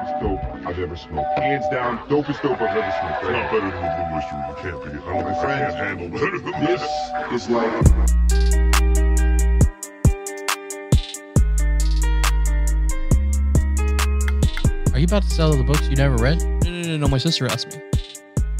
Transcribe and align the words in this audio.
dopest 0.00 0.20
dope 0.20 0.66
I've 0.66 0.78
ever 0.78 0.96
smoked. 0.96 1.38
Hands 1.38 1.64
down, 1.70 1.98
dopest 2.08 2.42
dope 2.42 2.60
I've 2.60 2.76
ever 2.76 2.92
smoked. 3.00 3.22
It's 3.22 3.30
not 3.30 3.50
better 3.50 3.70
than 3.70 3.82
the 3.82 3.90
Blue 3.96 4.16
Oyster. 4.16 4.36
You 4.48 4.54
can't 4.60 4.80
be. 4.84 4.90
I 4.90 5.12
don't 5.12 5.24
think 5.24 5.44
I 5.44 5.70
can 5.70 5.74
handle 5.76 6.08
better 6.08 6.38
than 6.38 6.64
this. 6.64 6.82
This 7.30 7.42
is 7.42 7.50
like 7.50 7.70
Are 14.92 14.98
you 14.98 15.06
about 15.06 15.22
to 15.22 15.30
sell 15.30 15.52
the 15.52 15.64
books 15.64 15.88
you 15.88 15.96
never 15.96 16.16
read? 16.16 16.42
No, 16.42 16.70
no, 16.70 16.82
no, 16.82 16.96
no. 16.98 17.08
My 17.08 17.18
sister 17.18 17.46
asked 17.46 17.68
me. 17.68 17.82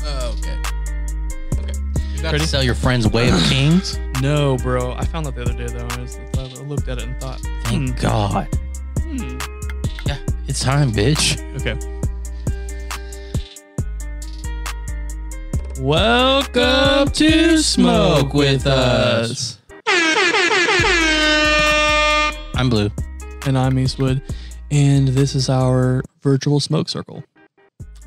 Oh, 0.05 0.37
okay. 0.39 0.59
Okay. 1.59 1.73
You 2.13 2.21
about 2.21 2.33
Ready? 2.33 2.39
to 2.39 2.47
sell 2.47 2.63
your 2.63 2.75
friend's 2.75 3.09
Way 3.09 3.31
of 3.31 3.43
Kings? 3.45 3.99
No, 4.21 4.59
bro. 4.59 4.93
I 4.93 5.07
found 5.07 5.25
that 5.25 5.35
the 5.35 5.41
other 5.41 5.55
day 5.55 5.65
though. 5.65 5.89
I, 5.97 6.01
was, 6.03 6.19
I 6.37 6.63
looked 6.65 6.89
at 6.89 6.99
it 6.99 7.05
and 7.05 7.19
thought, 7.23 7.41
Thank 7.65 7.89
hmm, 7.89 7.97
God. 8.03 8.49
It's 10.51 10.65
time, 10.65 10.91
bitch. 10.91 11.39
Okay. 11.61 11.79
Welcome 15.81 17.13
to 17.13 17.59
Smoke 17.59 18.35
with 18.35 18.67
Us. 18.67 19.61
I'm 22.57 22.69
blue. 22.69 22.91
And 23.47 23.57
I'm 23.57 23.79
Eastwood. 23.79 24.23
And 24.73 25.07
this 25.07 25.37
is 25.37 25.49
our 25.49 26.03
virtual 26.21 26.59
smoke 26.59 26.89
circle. 26.89 27.23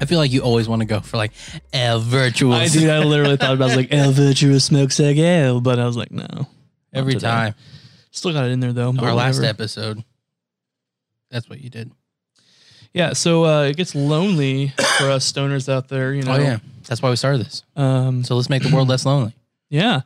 I 0.02 0.06
feel 0.06 0.20
like 0.20 0.34
you 0.34 0.42
always 0.42 0.68
want 0.68 0.82
to 0.82 0.86
go 0.86 1.00
for 1.00 1.16
like 1.16 1.32
a 1.74 1.98
virtual 1.98 2.52
I 2.52 2.68
dude, 2.68 2.90
I 2.90 3.00
literally 3.06 3.38
thought 3.38 3.54
about 3.54 3.70
it, 3.70 3.74
I 3.74 3.78
was 3.78 3.90
like, 3.90 3.94
a 3.94 4.12
virtual 4.12 4.60
smoke 4.60 4.92
circle. 4.92 5.62
But 5.62 5.80
I 5.80 5.86
was 5.86 5.96
like, 5.96 6.12
no. 6.12 6.50
every 6.94 7.14
today. 7.14 7.26
time. 7.26 7.56
Still 8.12 8.34
got 8.34 8.44
it 8.44 8.52
in 8.52 8.60
there 8.60 8.74
though. 8.74 8.94
Our 9.00 9.14
last 9.14 9.42
episode. 9.42 10.04
That's 11.32 11.50
what 11.50 11.62
you 11.62 11.70
did. 11.70 11.90
Yeah, 12.94 13.14
so 13.14 13.46
uh, 13.46 13.64
it 13.64 13.78
gets 13.78 13.96
lonely 13.96 14.70
for 14.98 15.10
us 15.10 15.32
stoners 15.32 15.68
out 15.68 15.88
there, 15.88 16.14
you 16.14 16.22
know. 16.24 16.34
Oh 16.34 16.38
yeah, 16.40 16.60
that's 16.88 17.02
why 17.02 17.10
we 17.10 17.16
started 17.16 17.42
this. 17.46 17.64
Um, 17.76 18.24
So 18.24 18.36
let's 18.36 18.50
make 18.50 18.62
the 18.64 18.74
world 18.74 18.88
less 18.88 19.06
lonely. 19.06 19.34
Yeah. 19.70 20.02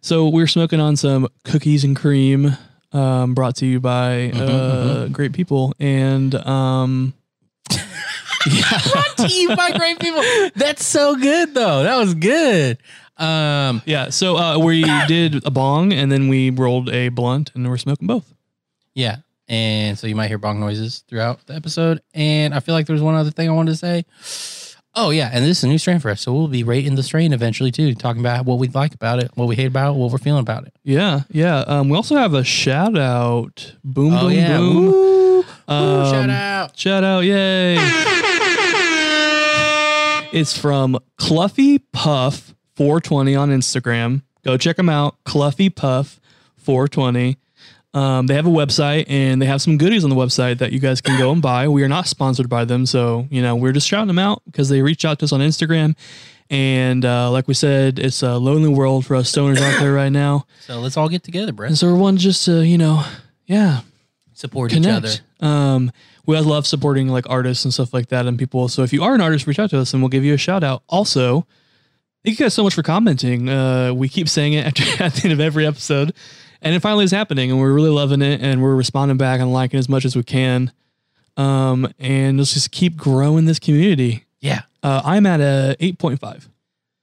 So 0.00 0.28
we're 0.28 0.46
smoking 0.46 0.80
on 0.80 0.96
some 0.96 1.28
cookies 1.44 1.84
and 1.84 1.94
cream, 1.94 2.56
um, 2.92 3.34
brought 3.34 3.56
to 3.56 3.66
you 3.66 3.78
by 3.80 4.30
Mhm, 4.32 4.40
uh, 4.48 5.08
great 5.08 5.32
people. 5.34 5.74
And 5.78 6.34
um, 6.34 7.12
yeah, 7.70 8.80
Brought 8.92 9.16
to 9.18 9.28
you 9.28 9.54
by 9.54 9.72
great 9.72 9.98
people. 10.00 10.22
That's 10.56 10.84
so 10.86 11.16
good 11.16 11.52
though. 11.54 11.82
That 11.82 11.96
was 11.98 12.14
good. 12.14 12.78
Um, 13.18 13.82
yeah. 13.84 14.08
So 14.08 14.38
uh, 14.38 14.58
we 14.58 14.82
did 15.06 15.44
a 15.46 15.50
bong 15.50 15.92
and 15.92 16.10
then 16.10 16.28
we 16.28 16.48
rolled 16.48 16.88
a 16.88 17.10
blunt 17.10 17.50
and 17.54 17.68
we're 17.68 17.76
smoking 17.76 18.06
both. 18.06 18.32
yeah. 18.94 19.16
And 19.50 19.98
so 19.98 20.06
you 20.06 20.14
might 20.14 20.28
hear 20.28 20.38
bong 20.38 20.60
noises 20.60 21.02
throughout 21.08 21.44
the 21.46 21.54
episode. 21.54 22.00
And 22.14 22.54
I 22.54 22.60
feel 22.60 22.72
like 22.74 22.86
there's 22.86 23.02
one 23.02 23.16
other 23.16 23.32
thing 23.32 23.48
I 23.48 23.52
wanted 23.52 23.72
to 23.72 23.76
say. 23.76 24.04
Oh 24.94 25.10
yeah, 25.10 25.28
and 25.32 25.44
this 25.44 25.58
is 25.58 25.64
a 25.64 25.68
new 25.68 25.78
strain 25.78 25.98
for 26.00 26.08
us, 26.10 26.20
so 26.20 26.32
we'll 26.32 26.48
be 26.48 26.64
rating 26.64 26.94
the 26.96 27.02
strain 27.04 27.32
eventually 27.32 27.70
too, 27.70 27.94
talking 27.94 28.18
about 28.20 28.44
what 28.44 28.58
we 28.58 28.66
like 28.68 28.92
about 28.94 29.22
it, 29.22 29.30
what 29.36 29.46
we 29.46 29.54
hate 29.54 29.66
about 29.68 29.94
it, 29.94 29.98
what 29.98 30.10
we're 30.10 30.18
feeling 30.18 30.40
about 30.40 30.66
it. 30.66 30.74
Yeah, 30.82 31.20
yeah. 31.30 31.58
Um, 31.60 31.88
we 31.90 31.96
also 31.96 32.16
have 32.16 32.34
a 32.34 32.42
shout 32.42 32.98
out. 32.98 33.74
Boom, 33.84 34.14
oh 34.14 34.20
boom, 34.22 34.30
yeah, 34.32 34.56
boom. 34.58 34.86
Woo! 34.86 34.92
Woo, 35.42 35.44
Um, 35.68 36.10
shout 36.12 36.30
out. 36.30 36.76
Shout 36.78 37.04
out, 37.04 37.20
yay. 37.24 37.76
it's 40.32 40.56
from 40.56 40.98
Cluffy 41.18 41.80
Puff 41.92 42.54
420 42.76 43.34
on 43.36 43.50
Instagram. 43.50 44.22
Go 44.44 44.56
check 44.56 44.76
them 44.76 44.88
out. 44.88 45.16
Cluffy 45.24 45.74
Puff 45.74 46.20
420. 46.56 47.36
Um, 47.92 48.26
they 48.28 48.34
have 48.34 48.46
a 48.46 48.50
website 48.50 49.06
and 49.08 49.42
they 49.42 49.46
have 49.46 49.60
some 49.60 49.76
goodies 49.76 50.04
on 50.04 50.10
the 50.10 50.16
website 50.16 50.58
that 50.58 50.72
you 50.72 50.78
guys 50.78 51.00
can 51.00 51.18
go 51.18 51.32
and 51.32 51.42
buy. 51.42 51.66
We 51.66 51.82
are 51.82 51.88
not 51.88 52.06
sponsored 52.06 52.48
by 52.48 52.64
them, 52.64 52.86
so 52.86 53.26
you 53.30 53.42
know 53.42 53.56
we're 53.56 53.72
just 53.72 53.88
shouting 53.88 54.06
them 54.06 54.18
out 54.18 54.42
because 54.46 54.68
they 54.68 54.80
reached 54.82 55.04
out 55.04 55.18
to 55.20 55.24
us 55.24 55.32
on 55.32 55.40
Instagram. 55.40 55.96
And 56.50 57.04
uh, 57.04 57.30
like 57.30 57.46
we 57.48 57.54
said, 57.54 57.98
it's 57.98 58.22
a 58.22 58.36
lonely 58.38 58.68
world 58.68 59.06
for 59.06 59.14
us 59.16 59.30
stoners 59.30 59.58
out 59.60 59.80
there 59.80 59.92
right 59.92 60.08
now, 60.10 60.46
So 60.60 60.80
let's 60.80 60.96
all 60.96 61.08
get 61.08 61.22
together, 61.22 61.52
Brett. 61.52 61.70
and 61.70 61.78
so 61.78 61.86
we're 61.92 61.98
want 61.98 62.18
just 62.18 62.44
to 62.46 62.66
you 62.66 62.76
know, 62.78 63.04
yeah, 63.46 63.80
Support 64.34 64.72
each 64.72 64.86
other. 64.86 65.10
Um, 65.40 65.92
we 66.26 66.34
always 66.34 66.46
love 66.48 66.66
supporting 66.66 67.08
like 67.08 67.28
artists 67.28 67.64
and 67.64 67.74
stuff 67.74 67.92
like 67.92 68.08
that 68.08 68.26
and 68.26 68.38
people. 68.38 68.68
So 68.68 68.82
if 68.82 68.92
you 68.92 69.02
are 69.02 69.14
an 69.14 69.20
artist, 69.20 69.46
reach 69.46 69.58
out 69.58 69.68
to 69.70 69.78
us 69.78 69.92
and 69.92 70.02
we'll 70.02 70.08
give 70.08 70.24
you 70.24 70.32
a 70.32 70.38
shout 70.38 70.64
out. 70.64 70.82
Also, 70.88 71.46
thank 72.24 72.38
you 72.38 72.44
guys 72.46 72.54
so 72.54 72.62
much 72.62 72.74
for 72.74 72.82
commenting. 72.82 73.48
Uh, 73.50 73.92
we 73.92 74.08
keep 74.08 74.28
saying 74.30 74.54
it 74.54 74.64
at, 74.66 75.00
at 75.00 75.12
the 75.14 75.24
end 75.24 75.32
of 75.34 75.40
every 75.40 75.66
episode, 75.66 76.14
and 76.62 76.74
it 76.74 76.80
finally 76.80 77.04
is 77.04 77.10
happening, 77.10 77.50
and 77.50 77.58
we're 77.60 77.72
really 77.72 77.90
loving 77.90 78.22
it, 78.22 78.40
and 78.42 78.62
we're 78.62 78.74
responding 78.74 79.16
back 79.16 79.40
and 79.40 79.52
liking 79.52 79.78
as 79.78 79.88
much 79.88 80.04
as 80.04 80.14
we 80.16 80.22
can. 80.22 80.72
Um, 81.36 81.92
and 81.98 82.38
let's 82.38 82.52
just 82.54 82.70
keep 82.70 82.96
growing 82.96 83.44
this 83.46 83.58
community. 83.58 84.24
Yeah. 84.40 84.62
Uh, 84.82 85.00
I'm 85.04 85.26
at 85.26 85.40
a 85.40 85.76
8.5. 85.80 86.48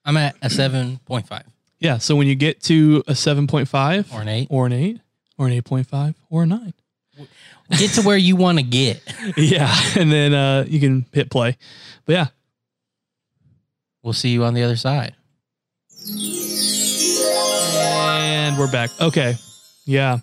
I'm 0.06 0.18
at 0.18 0.35
a 0.41 0.50
seven 0.50 1.00
point 1.06 1.28
five 1.28 1.44
Yeah. 1.79 1.97
So 1.97 2.16
when 2.16 2.28
you 2.28 2.35
get 2.35 2.62
to 2.63 3.03
a 3.07 3.13
7.5 3.13 4.13
or 4.13 4.22
an 4.22 4.28
eight. 4.28 4.47
or 4.50 4.66
an 4.66 4.73
8 4.73 5.00
or 5.38 5.47
an 5.47 5.53
8.5 5.62 6.16
or 6.29 6.44
a 6.44 6.45
9. 6.45 6.74
Get 7.78 7.91
to 7.91 8.01
where 8.03 8.18
you 8.18 8.35
want 8.35 8.57
to 8.59 8.63
get. 8.63 9.01
yeah. 9.38 9.74
And 9.97 10.12
then 10.12 10.34
uh, 10.34 10.66
you 10.68 10.79
can 10.79 11.06
hit 11.12 11.29
play. 11.29 11.57
But 12.06 12.13
yeah, 12.13 12.28
We'll 14.03 14.13
see 14.13 14.29
you 14.29 14.45
on 14.45 14.53
the 14.53 14.63
other 14.63 14.78
side. 14.78 15.16
And 17.29 18.57
we're 18.57 18.72
back. 18.72 18.89
Okay. 19.01 19.35
Yeah. 19.87 20.19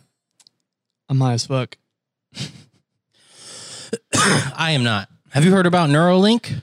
I'm 1.08 1.20
high 1.20 1.32
as 1.32 1.47
fuck. 1.47 1.78
I 4.56 4.72
am 4.72 4.84
not. 4.84 5.08
Have 5.30 5.44
you 5.44 5.52
heard 5.52 5.66
about 5.66 5.88
Neuralink? 5.88 6.60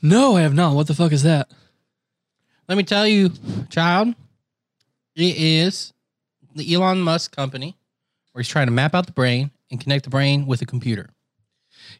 No, 0.00 0.36
I 0.36 0.42
have 0.42 0.54
not. 0.54 0.74
What 0.74 0.86
the 0.86 0.94
fuck 0.94 1.12
is 1.12 1.24
that? 1.24 1.50
Let 2.68 2.78
me 2.78 2.84
tell 2.84 3.06
you, 3.06 3.30
child, 3.68 4.14
it 5.16 5.36
is 5.36 5.92
the 6.54 6.72
Elon 6.72 7.00
Musk 7.00 7.34
company 7.34 7.76
where 8.32 8.40
he's 8.40 8.48
trying 8.48 8.68
to 8.68 8.72
map 8.72 8.94
out 8.94 9.06
the 9.06 9.12
brain 9.12 9.50
and 9.70 9.80
connect 9.80 10.04
the 10.04 10.10
brain 10.10 10.46
with 10.46 10.62
a 10.62 10.66
computer. 10.66 11.10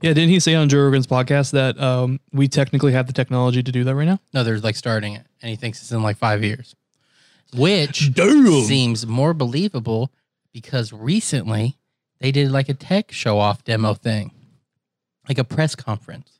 Yeah, 0.00 0.12
didn't 0.12 0.30
he 0.30 0.40
say 0.40 0.54
on 0.54 0.68
Joe 0.68 0.84
Rogan's 0.84 1.06
podcast 1.06 1.52
that 1.52 1.78
um, 1.80 2.20
we 2.32 2.46
technically 2.48 2.92
have 2.92 3.06
the 3.06 3.12
technology 3.12 3.62
to 3.62 3.72
do 3.72 3.84
that 3.84 3.94
right 3.94 4.06
now? 4.06 4.20
No, 4.32 4.44
they're 4.44 4.58
like 4.58 4.76
starting 4.76 5.14
it, 5.14 5.26
and 5.42 5.50
he 5.50 5.56
thinks 5.56 5.80
it's 5.82 5.92
in 5.92 6.02
like 6.02 6.16
five 6.16 6.42
years, 6.44 6.74
which 7.52 8.12
Damn. 8.14 8.62
seems 8.62 9.06
more 9.06 9.34
believable 9.34 10.10
because 10.52 10.92
recently 10.92 11.76
they 12.20 12.30
did 12.32 12.50
like 12.50 12.68
a 12.68 12.74
tech 12.74 13.12
show 13.12 13.38
off 13.38 13.64
demo 13.64 13.94
thing, 13.94 14.30
like 15.28 15.38
a 15.38 15.44
press 15.44 15.74
conference, 15.74 16.38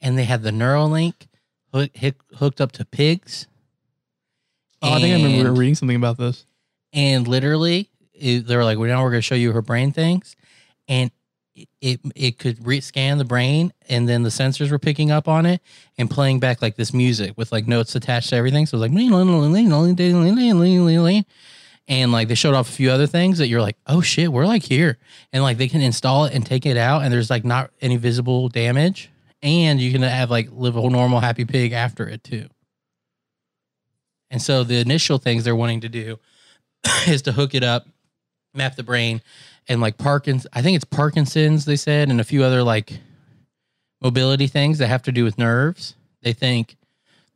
and 0.00 0.16
they 0.16 0.24
had 0.24 0.42
the 0.42 0.50
Neuralink 0.50 1.26
hook, 1.74 1.90
hooked 2.36 2.60
up 2.60 2.72
to 2.72 2.84
pigs. 2.84 3.46
Oh, 4.82 4.94
I 4.94 5.00
think 5.00 5.12
I 5.14 5.22
remember 5.22 5.52
reading 5.52 5.74
something 5.74 5.96
about 5.96 6.16
this. 6.16 6.46
and 6.92 7.28
literally 7.28 7.90
they 8.20 8.56
were 8.56 8.64
like, 8.64 8.78
"Well, 8.78 8.88
now 8.88 9.02
we're 9.02 9.10
going 9.10 9.18
to 9.18 9.26
show 9.26 9.34
you 9.34 9.52
her 9.52 9.62
brain 9.62 9.92
things," 9.92 10.36
and 10.88 11.10
it 11.54 12.00
it, 12.14 12.38
could 12.38 12.66
re- 12.66 12.80
scan 12.80 13.18
the 13.18 13.24
brain, 13.24 13.72
and 13.88 14.08
then 14.08 14.22
the 14.22 14.28
sensors 14.28 14.70
were 14.70 14.78
picking 14.78 15.10
up 15.10 15.28
on 15.28 15.46
it 15.46 15.60
and 15.98 16.10
playing 16.10 16.40
back 16.40 16.62
like 16.62 16.76
this 16.76 16.92
music 16.92 17.36
with 17.36 17.52
like 17.52 17.66
notes 17.66 17.94
attached 17.94 18.30
to 18.30 18.36
everything. 18.36 18.66
So 18.66 18.76
it 18.76 18.80
was 18.80 18.90
like, 18.90 18.92
and 21.88 22.12
like 22.12 22.28
they 22.28 22.34
showed 22.34 22.54
off 22.54 22.68
a 22.68 22.72
few 22.72 22.90
other 22.90 23.06
things 23.06 23.38
that 23.38 23.48
you're 23.48 23.60
like, 23.60 23.76
"Oh 23.86 24.00
shit, 24.00 24.32
we're 24.32 24.46
like 24.46 24.62
here," 24.62 24.98
and 25.32 25.42
like 25.42 25.58
they 25.58 25.68
can 25.68 25.80
install 25.80 26.24
it 26.26 26.34
and 26.34 26.46
take 26.46 26.66
it 26.66 26.76
out, 26.76 27.02
and 27.02 27.12
there's 27.12 27.30
like 27.30 27.44
not 27.44 27.70
any 27.80 27.96
visible 27.96 28.48
damage, 28.48 29.10
and 29.42 29.80
you 29.80 29.90
can 29.92 30.02
have 30.02 30.30
like 30.30 30.48
live 30.52 30.76
a 30.76 30.88
normal 30.88 31.20
happy 31.20 31.44
pig 31.44 31.72
after 31.72 32.08
it 32.08 32.22
too. 32.22 32.48
And 34.30 34.40
so 34.40 34.62
the 34.62 34.78
initial 34.78 35.18
things 35.18 35.44
they're 35.44 35.56
wanting 35.56 35.80
to 35.80 35.88
do 35.88 36.18
is 37.08 37.22
to 37.22 37.32
hook 37.32 37.54
it 37.54 37.64
up, 37.64 37.88
map 38.54 38.76
the 38.76 38.84
brain, 38.84 39.20
and 39.70 39.80
like 39.80 39.96
Parkinson's. 39.96 40.48
I 40.52 40.60
think 40.60 40.74
it's 40.74 40.84
Parkinson's. 40.84 41.64
They 41.64 41.76
said, 41.76 42.10
and 42.10 42.20
a 42.20 42.24
few 42.24 42.42
other 42.42 42.62
like 42.62 42.92
mobility 44.02 44.48
things 44.48 44.78
that 44.78 44.88
have 44.88 45.02
to 45.04 45.12
do 45.12 45.24
with 45.24 45.38
nerves. 45.38 45.94
They 46.22 46.32
think 46.32 46.76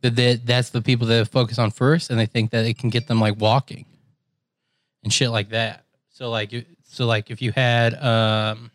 that 0.02 0.16
that 0.16 0.44
that's 0.44 0.70
the 0.70 0.82
people 0.82 1.06
that 1.06 1.28
focus 1.28 1.58
on 1.58 1.70
first, 1.70 2.10
and 2.10 2.18
they 2.18 2.26
think 2.26 2.50
that 2.50 2.66
it 2.66 2.76
can 2.76 2.90
get 2.90 3.06
them 3.06 3.20
like 3.20 3.40
walking 3.40 3.86
and 5.04 5.12
shit 5.12 5.30
like 5.30 5.50
that. 5.50 5.84
So 6.10 6.28
like, 6.28 6.52
so 6.82 7.06
like 7.06 7.30
if 7.30 7.40
you 7.40 7.52
had 7.52 7.94
um, 8.02 8.72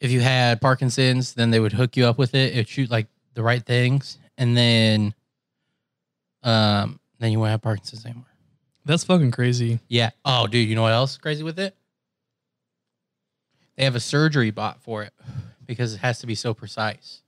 if 0.00 0.10
you 0.10 0.20
had 0.20 0.62
Parkinson's, 0.62 1.34
then 1.34 1.50
they 1.50 1.60
would 1.60 1.72
hook 1.72 1.98
you 1.98 2.06
up 2.06 2.16
with 2.16 2.34
it. 2.34 2.54
It 2.54 2.56
would 2.56 2.68
shoot 2.68 2.90
like 2.90 3.08
the 3.34 3.42
right 3.42 3.64
things, 3.64 4.16
and 4.38 4.56
then 4.56 5.14
um, 6.42 6.98
then 7.18 7.30
you 7.30 7.38
won't 7.38 7.50
have 7.50 7.62
Parkinson's 7.62 8.06
anymore. 8.06 8.24
That's 8.84 9.04
fucking 9.04 9.30
crazy. 9.30 9.80
Yeah. 9.88 10.10
Oh, 10.24 10.46
dude, 10.46 10.68
you 10.68 10.74
know 10.74 10.82
what 10.82 10.92
else 10.92 11.12
is 11.12 11.18
crazy 11.18 11.42
with 11.42 11.58
it? 11.58 11.74
They 13.76 13.84
have 13.84 13.94
a 13.96 14.00
surgery 14.00 14.50
bot 14.50 14.80
for 14.82 15.02
it 15.02 15.12
because 15.66 15.94
it 15.94 15.98
has 15.98 16.20
to 16.20 16.26
be 16.26 16.34
so 16.34 16.54
precise. 16.54 17.22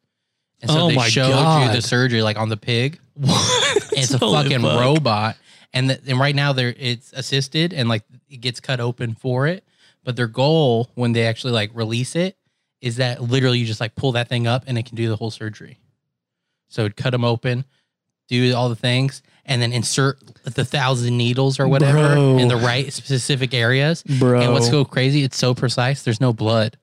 And 0.63 0.71
so 0.71 0.83
Oh 0.83 0.89
they 0.89 0.95
my 0.97 1.09
showed 1.09 1.29
you 1.29 1.33
God. 1.35 1.77
the 1.77 1.83
surgery 1.83 2.23
like 2.23 2.37
on 2.37 2.49
the 2.49 2.57
pig. 2.57 2.99
What? 3.15 3.89
It's 3.93 4.13
a 4.13 4.19
Holy 4.19 4.45
fucking 4.45 4.61
fuck. 4.63 4.81
robot. 4.81 5.37
And 5.73 5.91
and 6.07 6.19
right 6.19 6.35
now 6.35 6.53
they're 6.53 6.75
it's 6.77 7.13
assisted 7.15 7.73
and 7.73 7.89
like 7.89 8.05
it 8.29 8.39
gets 8.43 8.61
cut 8.61 8.79
open 8.81 9.15
for 9.15 9.47
it. 9.47 9.65
But 10.05 10.17
their 10.17 10.27
goal 10.29 10.91
when 10.95 11.13
they 11.13 11.27
actually 11.27 11.53
like 11.53 11.71
release 11.75 12.15
it 12.15 12.37
is 12.81 12.97
that 12.97 13.23
literally 13.23 13.59
you 13.59 13.67
just 13.67 13.81
like 13.81 13.95
pull 13.97 14.13
that 14.13 14.29
thing 14.29 14.47
up 14.47 14.65
and 14.67 14.79
it 14.79 14.87
can 14.87 14.97
do 14.97 15.09
the 15.09 15.17
whole 15.17 15.31
surgery. 15.31 15.79
So 16.69 16.83
it'd 16.83 16.97
cut 16.97 17.11
them 17.11 17.25
open, 17.25 17.65
do 18.29 18.55
all 18.55 18.69
the 18.69 18.77
things, 18.77 19.23
and 19.47 19.63
then 19.63 19.73
insert 19.73 20.19
the 20.45 20.65
thousand 20.65 21.17
needles 21.17 21.59
or 21.59 21.67
whatever 21.69 22.15
Bro. 22.15 22.39
in 22.39 22.49
the 22.49 22.57
right 22.57 22.93
specific 22.93 23.55
areas. 23.55 24.03
Bro. 24.03 24.41
And 24.43 24.53
what's 24.53 24.69
so 24.69 24.85
crazy? 24.85 25.23
It's 25.23 25.39
so 25.39 25.55
precise. 25.55 26.03
There's 26.03 26.21
no 26.21 26.33
blood. 26.33 26.77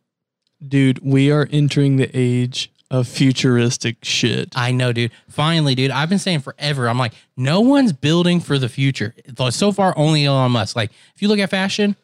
Dude, 0.65 0.99
we 1.03 1.29
are 1.29 1.47
entering 1.51 1.97
the 1.97 2.09
age 2.13 2.71
of 2.89 3.07
futuristic 3.07 3.97
shit. 4.03 4.53
I 4.55 4.71
know, 4.71 4.93
dude. 4.93 5.11
Finally, 5.27 5.75
dude. 5.75 5.91
I've 5.91 6.09
been 6.09 6.19
saying 6.19 6.39
forever. 6.39 6.87
I'm 6.87 6.97
like, 6.97 7.13
no 7.35 7.59
one's 7.59 7.91
building 7.91 8.39
for 8.39 8.57
the 8.57 8.69
future. 8.69 9.13
So 9.49 9.71
far, 9.71 9.93
only 9.97 10.25
Elon 10.25 10.51
Musk. 10.51 10.75
Like, 10.75 10.91
if 11.15 11.21
you 11.21 11.27
look 11.27 11.39
at 11.39 11.49
fashion, 11.49 11.95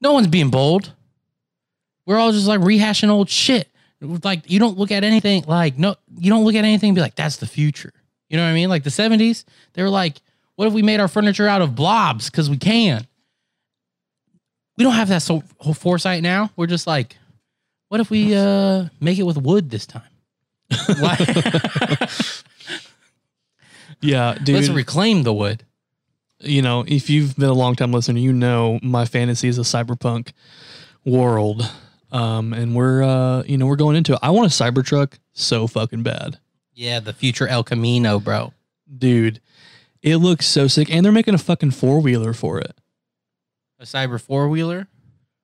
no 0.00 0.12
one's 0.12 0.28
being 0.28 0.50
bold. 0.50 0.92
We're 2.04 2.18
all 2.18 2.30
just 2.30 2.46
like 2.46 2.60
rehashing 2.60 3.08
old 3.08 3.28
shit. 3.28 3.68
Like, 4.00 4.48
you 4.48 4.60
don't 4.60 4.78
look 4.78 4.92
at 4.92 5.02
anything 5.02 5.44
like 5.48 5.78
no, 5.78 5.96
you 6.18 6.30
don't 6.30 6.44
look 6.44 6.54
at 6.54 6.64
anything 6.64 6.90
and 6.90 6.94
be 6.94 7.00
like, 7.00 7.16
that's 7.16 7.38
the 7.38 7.46
future. 7.46 7.92
You 8.28 8.36
know 8.36 8.44
what 8.44 8.50
I 8.50 8.54
mean? 8.54 8.68
Like 8.68 8.82
the 8.84 8.90
70s, 8.90 9.44
they 9.74 9.82
were 9.82 9.90
like, 9.90 10.20
what 10.56 10.66
if 10.66 10.74
we 10.74 10.82
made 10.82 11.00
our 11.00 11.08
furniture 11.08 11.46
out 11.46 11.62
of 11.62 11.74
blobs? 11.74 12.30
Because 12.30 12.48
we 12.50 12.56
can. 12.56 13.06
We 14.76 14.84
don't 14.84 14.94
have 14.94 15.08
that 15.08 15.22
so 15.22 15.40
foresight 15.74 16.22
now. 16.22 16.50
We're 16.56 16.66
just 16.66 16.86
like, 16.86 17.16
what 17.88 18.00
if 18.00 18.10
we 18.10 18.34
uh 18.34 18.86
make 19.00 19.18
it 19.18 19.22
with 19.22 19.38
wood 19.38 19.70
this 19.70 19.86
time? 19.86 20.02
Yeah, 24.02 24.34
dude. 24.42 24.56
Let's 24.56 24.68
reclaim 24.68 25.22
the 25.22 25.32
wood. 25.32 25.64
you 26.40 26.60
know, 26.60 26.84
if 26.86 27.08
you've 27.08 27.34
been 27.36 27.48
a 27.48 27.54
long 27.54 27.74
time 27.76 27.92
listener, 27.92 28.18
you 28.18 28.32
know 28.32 28.78
my 28.82 29.06
fantasy 29.06 29.48
is 29.48 29.58
a 29.58 29.62
cyberpunk 29.62 30.32
world. 31.04 31.70
Um, 32.12 32.52
and 32.52 32.74
we're 32.76 33.02
uh, 33.02 33.42
you 33.44 33.56
know, 33.58 33.66
we're 33.66 33.76
going 33.76 33.96
into 33.96 34.12
it. 34.12 34.18
I 34.22 34.30
want 34.30 34.46
a 34.46 34.50
Cybertruck 34.64 35.14
so 35.32 35.66
fucking 35.66 36.02
bad. 36.02 36.38
Yeah, 36.76 37.00
the 37.00 37.14
future 37.14 37.48
El 37.48 37.64
Camino, 37.64 38.20
bro. 38.20 38.52
Dude, 38.98 39.40
it 40.02 40.16
looks 40.16 40.44
so 40.46 40.68
sick. 40.68 40.90
And 40.92 41.04
they're 41.04 41.10
making 41.10 41.32
a 41.32 41.38
fucking 41.38 41.70
four 41.70 42.00
wheeler 42.00 42.34
for 42.34 42.60
it. 42.60 42.76
A 43.80 43.84
cyber 43.84 44.20
four 44.20 44.48
wheeler. 44.48 44.86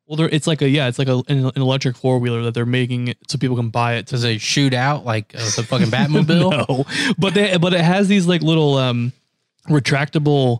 Well, 0.07 0.19
they're, 0.19 0.29
it's 0.29 0.47
like 0.47 0.61
a 0.61 0.69
yeah, 0.69 0.89
it's 0.89 0.99
like 0.99 1.09
a, 1.09 1.23
an, 1.29 1.47
an 1.47 1.63
electric 1.63 1.97
four 1.97 2.19
wheeler 2.19 2.43
that 2.43 2.53
they're 2.53 2.67
making 2.67 3.09
it 3.09 3.19
so 3.29 3.39
people 3.39 3.57
can 3.57 3.71
buy 3.71 3.95
it. 3.95 4.09
To, 4.09 4.13
Does 4.13 4.25
it 4.25 4.43
shoot 4.43 4.75
out 4.75 5.07
like 5.07 5.35
uh, 5.35 5.39
the 5.57 5.63
fucking 5.63 5.87
Batmobile? 5.89 6.69
no, 6.69 6.85
but 7.19 7.33
they 7.33 7.57
but 7.57 7.73
it 7.73 7.81
has 7.81 8.09
these 8.09 8.27
like 8.27 8.43
little 8.43 8.77
um 8.77 9.13
retractable 9.69 10.59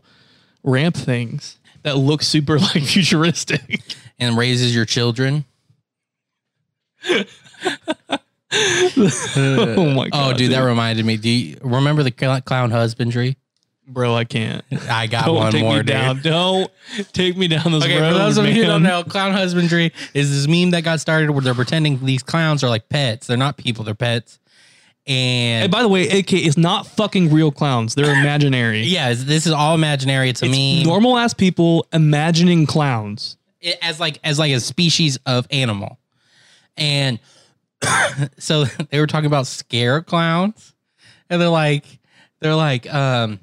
ramp 0.63 0.95
things 0.95 1.57
that 1.83 1.97
look 1.97 2.23
super 2.23 2.57
like 2.59 2.83
futuristic. 2.83 3.79
And 4.19 4.37
raises 4.37 4.73
your 4.75 4.85
children. 4.85 5.43
oh 9.35 9.93
my 9.95 10.05
oh, 10.05 10.09
god! 10.09 10.33
oh, 10.35 10.37
dude, 10.37 10.51
that 10.51 10.59
reminded 10.61 11.05
me. 11.05 11.17
Do 11.17 11.29
you 11.29 11.57
remember 11.61 12.03
the 12.03 12.13
cl- 12.17 12.41
clown 12.41 12.71
husbandry? 12.71 13.37
bro, 13.85 14.15
I 14.15 14.23
can't. 14.23 14.63
I 14.89 15.07
got 15.07 15.25
Don't 15.25 15.35
one 15.35 15.51
take 15.51 15.61
more, 15.61 15.77
me 15.77 15.83
down. 15.83 16.21
Don't 16.21 16.71
take 17.11 17.35
me 17.35 17.47
down 17.49 17.71
this 17.73 17.83
Okay, 17.83 17.99
road. 17.99 18.13
for 18.13 18.17
those 18.17 18.37
of 18.37 18.45
you 18.45 18.53
who 18.53 18.61
man. 18.61 18.69
don't 18.69 18.83
know, 18.83 19.03
clown 19.03 19.33
husbandry 19.33 19.91
is 20.13 20.31
this 20.31 20.47
meme 20.47 20.71
that 20.71 20.83
got 20.85 21.01
started 21.01 21.31
where 21.31 21.41
they're 21.41 21.53
pretending 21.53 22.03
these 22.05 22.23
clowns 22.23 22.63
are 22.63 22.69
like 22.69 22.87
pets. 22.87 23.27
They're 23.27 23.35
not 23.37 23.57
people, 23.57 23.83
they're 23.83 23.93
pets. 23.93 24.39
And 25.05 25.63
And 25.63 25.71
by 25.71 25.81
the 25.81 25.89
way, 25.89 26.07
AK 26.07 26.31
it's 26.31 26.55
not 26.55 26.87
fucking 26.87 27.29
real 27.33 27.51
clowns. 27.51 27.93
They're 27.93 28.05
imaginary. 28.21 28.83
yeah, 28.83 29.09
this 29.13 29.45
is 29.45 29.51
all 29.51 29.75
imaginary. 29.75 30.29
It's 30.29 30.41
a 30.41 30.47
meme. 30.47 30.85
Normal 30.85 31.17
ass 31.17 31.33
people 31.33 31.85
imagining 31.91 32.65
clowns. 32.65 33.35
it- 33.59 33.77
as 33.81 33.99
like 33.99 34.17
as 34.23 34.39
like 34.39 34.53
a 34.53 34.61
species 34.61 35.17
of 35.25 35.45
animal. 35.51 35.99
And 36.77 37.19
so 38.37 38.65
they 38.89 38.99
were 38.99 39.07
talking 39.07 39.27
about 39.27 39.47
scare 39.47 40.01
clowns, 40.01 40.73
and 41.29 41.41
they're 41.41 41.49
like, 41.49 41.85
they're 42.39 42.55
like, 42.55 42.91
um, 42.93 43.39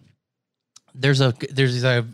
there's 0.94 1.20
a 1.20 1.34
there's 1.50 1.82
a 1.84 2.06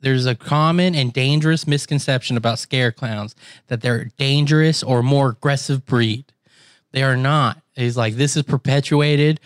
there's 0.00 0.26
a 0.26 0.34
common 0.34 0.94
and 0.94 1.12
dangerous 1.12 1.66
misconception 1.66 2.36
about 2.36 2.58
scare 2.58 2.92
clowns 2.92 3.34
that 3.68 3.80
they're 3.80 4.00
a 4.02 4.08
dangerous 4.10 4.82
or 4.82 5.02
more 5.02 5.30
aggressive 5.30 5.86
breed. 5.86 6.26
They 6.92 7.02
are 7.02 7.16
not. 7.16 7.60
He's 7.74 7.96
like, 7.96 8.14
this 8.14 8.36
is 8.36 8.42
perpetuated. 8.42 9.40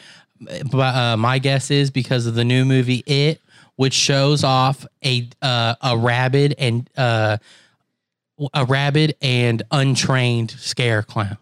But 0.71 0.95
uh, 0.95 1.17
my 1.17 1.39
guess 1.39 1.71
is 1.71 1.91
because 1.91 2.27
of 2.27 2.35
the 2.35 2.45
new 2.45 2.65
movie 2.65 3.03
It, 3.07 3.41
which 3.77 3.95
shows 3.95 4.45
off 4.45 4.87
a 5.05 5.29
uh, 5.41 5.75
a 5.81 5.97
rabid 5.97 6.55
and 6.59 6.89
uh, 6.97 7.39
a 8.55 8.65
rabid 8.65 9.17
and 9.23 9.63
untrained 9.71 10.51
scare 10.53 11.03
clown. 11.03 11.39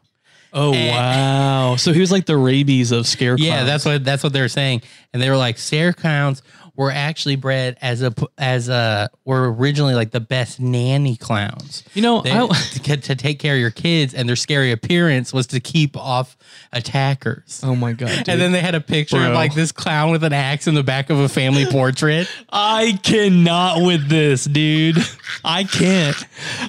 Oh 0.59 0.73
Eh. 0.73 0.91
wow! 0.91 1.77
So 1.77 1.93
he 1.93 2.01
was 2.01 2.11
like 2.11 2.25
the 2.27 2.37
rabies 2.37 2.91
of 2.91 3.07
scare 3.07 3.37
clowns. 3.37 3.47
Yeah, 3.47 3.65
that's 3.65 3.85
what 3.85 4.03
that's 4.05 4.23
what 4.25 4.33
they're 4.33 4.49
saying, 4.49 4.81
and 5.13 5.23
they 5.23 5.29
were 5.29 5.37
like 5.37 5.59
scare 5.59 5.93
clowns 5.93 6.43
were 6.77 6.91
actually 6.91 7.37
bred 7.37 7.77
as 7.81 8.03
a 8.03 8.13
as 8.39 8.69
a 8.69 9.11
were 9.25 9.53
originally 9.53 9.95
like 9.95 10.11
the 10.11 10.21
best 10.21 10.61
nanny 10.61 11.17
clowns. 11.17 11.83
you 11.95 12.03
know. 12.03 12.21
They, 12.23 12.33
I, 12.33 12.47
to, 12.73 12.81
get- 12.81 13.03
to 13.05 13.17
take 13.17 13.39
care 13.39 13.55
of 13.55 13.61
your 13.61 13.71
kids, 13.71 14.15
and 14.15 14.29
their 14.29 14.37
scary 14.37 14.73
appearance 14.73 15.33
was 15.33 15.47
to 15.49 15.61
keep 15.61 15.97
off 15.97 16.37
attackers. 16.73 17.61
oh 17.65 17.75
my 17.75 17.93
god! 17.93 18.09
dude. 18.19 18.29
and 18.29 18.41
then 18.41 18.53
they 18.53 18.61
had 18.61 18.75
a 18.75 18.81
picture 18.81 19.17
Bro. 19.17 19.29
of 19.31 19.35
like 19.35 19.55
this 19.55 19.73
clown 19.73 20.11
with 20.11 20.23
an 20.25 20.33
axe 20.33 20.67
in 20.67 20.75
the 20.75 20.83
back 20.83 21.11
of 21.11 21.19
a 21.19 21.29
family 21.29 21.67
portrait. 21.71 22.29
I 22.53 22.99
cannot 23.03 23.83
with 23.85 24.09
this, 24.09 24.45
dude. 24.45 24.97
I 25.45 25.65
can't. 25.65 26.17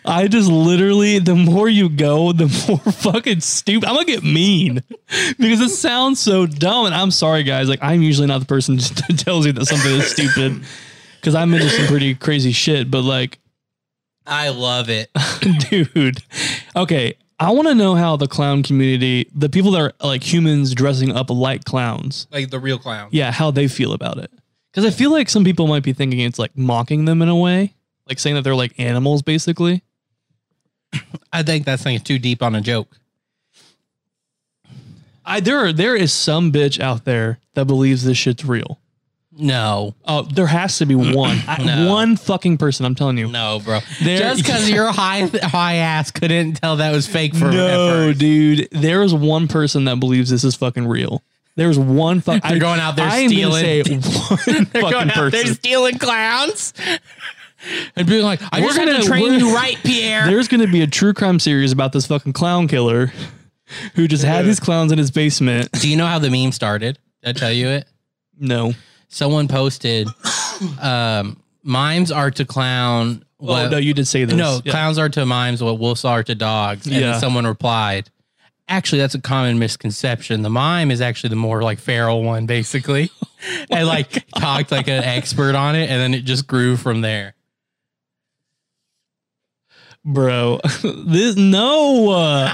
I 0.06 0.27
just 0.27 0.50
literally, 0.50 1.19
the 1.19 1.36
more 1.36 1.69
you 1.69 1.89
go, 1.89 2.31
the 2.31 2.48
more 2.68 2.80
fucking 2.94 3.42
stupid. 3.42 3.88
I'm 3.88 3.95
gonna 3.95 4.06
get 4.06 4.24
mean 4.24 4.83
because 5.38 5.62
it 5.62 5.69
sounds 5.69 6.19
so 6.19 6.45
dumb. 6.45 6.86
And 6.88 6.95
I'm 6.95 7.12
sorry, 7.12 7.44
guys. 7.44 7.69
Like, 7.69 7.80
I'm 7.81 8.01
usually 8.01 8.27
not 8.27 8.39
the 8.39 8.45
person 8.45 8.77
that 8.77 9.21
tells 9.25 9.45
you 9.45 9.51
that 9.54 9.65
something 9.65 9.96
stupid 10.01 10.63
because 11.19 11.35
I'm 11.35 11.53
into 11.53 11.69
some 11.69 11.88
pretty 11.88 12.15
crazy 12.15 12.51
shit. 12.51 12.89
But 12.91 13.01
like, 13.03 13.39
I 14.25 14.49
love 14.49 14.89
it. 14.89 15.09
dude, 15.69 16.23
okay. 16.75 17.15
I 17.39 17.51
want 17.51 17.67
to 17.67 17.75
know 17.75 17.94
how 17.94 18.15
the 18.17 18.27
clown 18.27 18.63
community, 18.63 19.29
the 19.35 19.47
people 19.47 19.69
that 19.71 19.79
are 19.81 19.94
like 20.03 20.23
humans 20.23 20.73
dressing 20.73 21.11
up 21.15 21.29
like 21.29 21.65
clowns, 21.65 22.25
Like 22.31 22.49
the 22.49 22.59
real 22.59 22.79
clown. 22.79 23.09
yeah, 23.11 23.31
how 23.31 23.51
they 23.51 23.67
feel 23.67 23.94
about 23.94 24.17
it. 24.17 24.31
Because 24.71 24.85
I 24.91 24.95
feel 24.95 25.11
like 25.11 25.29
some 25.29 25.44
people 25.44 25.67
might 25.67 25.83
be 25.83 25.94
thinking 25.94 26.19
it's 26.19 26.39
like 26.39 26.57
mocking 26.57 27.05
them 27.05 27.21
in 27.21 27.29
a 27.29 27.35
way, 27.35 27.75
like 28.07 28.17
saying 28.17 28.35
that 28.38 28.41
they're 28.44 28.55
like 28.55 28.79
animals, 28.79 29.21
basically. 29.21 29.83
I 31.31 31.44
think 31.44 31.65
that's 31.65 31.85
like 31.85 32.03
too 32.03 32.17
deep 32.17 32.41
on 32.41 32.55
a 32.55 32.61
joke. 32.61 32.97
I 35.25 35.39
there 35.39 35.59
are, 35.59 35.73
there 35.73 35.95
is 35.95 36.11
some 36.13 36.51
bitch 36.51 36.80
out 36.80 37.06
there 37.06 37.39
that 37.54 37.66
believes 37.66 38.04
this 38.04 38.18
shit's 38.18 38.45
real. 38.45 38.80
No, 39.39 39.94
Oh, 40.06 40.23
there 40.23 40.47
has 40.47 40.77
to 40.79 40.85
be 40.85 40.95
one, 40.95 41.41
I- 41.47 41.63
No. 41.63 41.89
one 41.94 42.15
fucking 42.17 42.57
person. 42.57 42.85
I'm 42.85 42.95
telling 42.95 43.17
you. 43.17 43.27
no, 43.27 43.61
bro. 43.63 43.79
There- 44.01 44.17
Just 44.17 44.44
because 44.44 44.69
your 44.71 44.91
high 44.91 45.27
high 45.44 45.75
ass 45.75 46.09
couldn't 46.11 46.53
tell 46.56 46.77
that 46.77 46.91
was 46.91 47.07
fake 47.07 47.35
for 47.35 47.51
No, 47.51 48.13
dude. 48.13 48.67
There 48.71 49.03
is 49.03 49.13
one 49.13 49.47
person 49.47 49.85
that 49.85 49.99
believes 49.99 50.29
this 50.31 50.44
is 50.44 50.56
fucking 50.56 50.87
real. 50.87 51.21
There's 51.56 51.77
one 51.79 52.21
fuck. 52.21 52.44
They're 52.44 52.59
going 52.59 52.79
out 52.79 52.95
there 52.95 53.07
I 53.07 53.25
stealing. 53.27 53.63
say 53.63 53.81
one 53.83 53.99
They're 54.01 54.63
fucking 54.63 54.91
going 54.91 55.11
out 55.11 55.31
there 55.31 55.45
stealing 55.45 55.97
clowns 55.97 56.73
and 57.95 58.07
being 58.07 58.23
like, 58.23 58.39
"I 58.51 58.59
We're 58.61 58.67
just 58.67 58.79
had 58.79 58.87
gonna- 58.87 59.01
to 59.01 59.06
train 59.07 59.23
we're- 59.23 59.37
you 59.37 59.56
right, 59.56 59.77
Pierre." 59.83 60.27
There's 60.27 60.47
going 60.47 60.61
to 60.61 60.67
be 60.71 60.81
a 60.81 60.87
true 60.87 61.13
crime 61.13 61.39
series 61.39 61.71
about 61.71 61.94
this 61.94 62.06
fucking 62.07 62.33
clown 62.33 62.67
killer 62.67 63.11
who 63.95 64.07
just 64.07 64.23
had 64.23 64.45
these 64.45 64.59
clowns 64.59 64.91
in 64.91 64.97
his 64.97 65.11
basement. 65.11 65.71
Do 65.73 65.89
you 65.89 65.95
know 65.97 66.06
how 66.07 66.19
the 66.19 66.29
meme 66.29 66.51
started? 66.51 66.99
Did 67.23 67.35
I 67.35 67.39
tell 67.39 67.51
you 67.51 67.67
it? 67.69 67.87
No. 68.39 68.73
Someone 69.09 69.47
posted, 69.47 70.07
um, 70.81 71.42
"Mimes 71.64 72.11
are 72.11 72.31
to 72.31 72.45
clown." 72.45 73.23
Oh, 73.40 73.45
What, 73.45 73.71
no, 73.71 73.78
you 73.78 73.94
did 73.94 74.07
say 74.07 74.26
this. 74.26 74.35
no, 74.35 74.61
Yeah. 74.66 74.71
clowns 74.71 74.97
are 74.97 75.09
to 75.09 75.26
mimes 75.26 75.61
what 75.61 75.78
wolves 75.80 76.04
are 76.04 76.23
to 76.23 76.33
dogs. 76.35 76.87
And 76.87 76.95
Yeah. 76.95 77.19
someone 77.19 77.45
replied, 77.45 78.09
actually, 78.68 78.97
that's 78.97 79.14
a 79.14 79.21
common 79.21 79.59
misconception. 79.59 80.42
The 80.42 80.49
mime 80.49 80.90
is 80.90 81.02
actually 81.02 81.30
the 81.30 81.35
more 81.35 81.61
like 81.61 81.78
feral 81.80 82.23
one, 82.23 82.47
basically. 82.47 83.11
and 83.69 83.85
like 83.87 84.26
talked 84.31 84.71
like 84.71 84.87
an 84.87 85.04
expert 85.04 85.54
on 85.54 85.76
it. 85.76 85.87
And 85.90 86.02
then 86.02 86.16
it 86.16 86.26
just 86.26 86.47
grew 86.47 86.78
from 86.78 87.02
there. 87.02 87.35
bro. 90.04 90.59
this 90.83 91.35
no. 91.35 92.52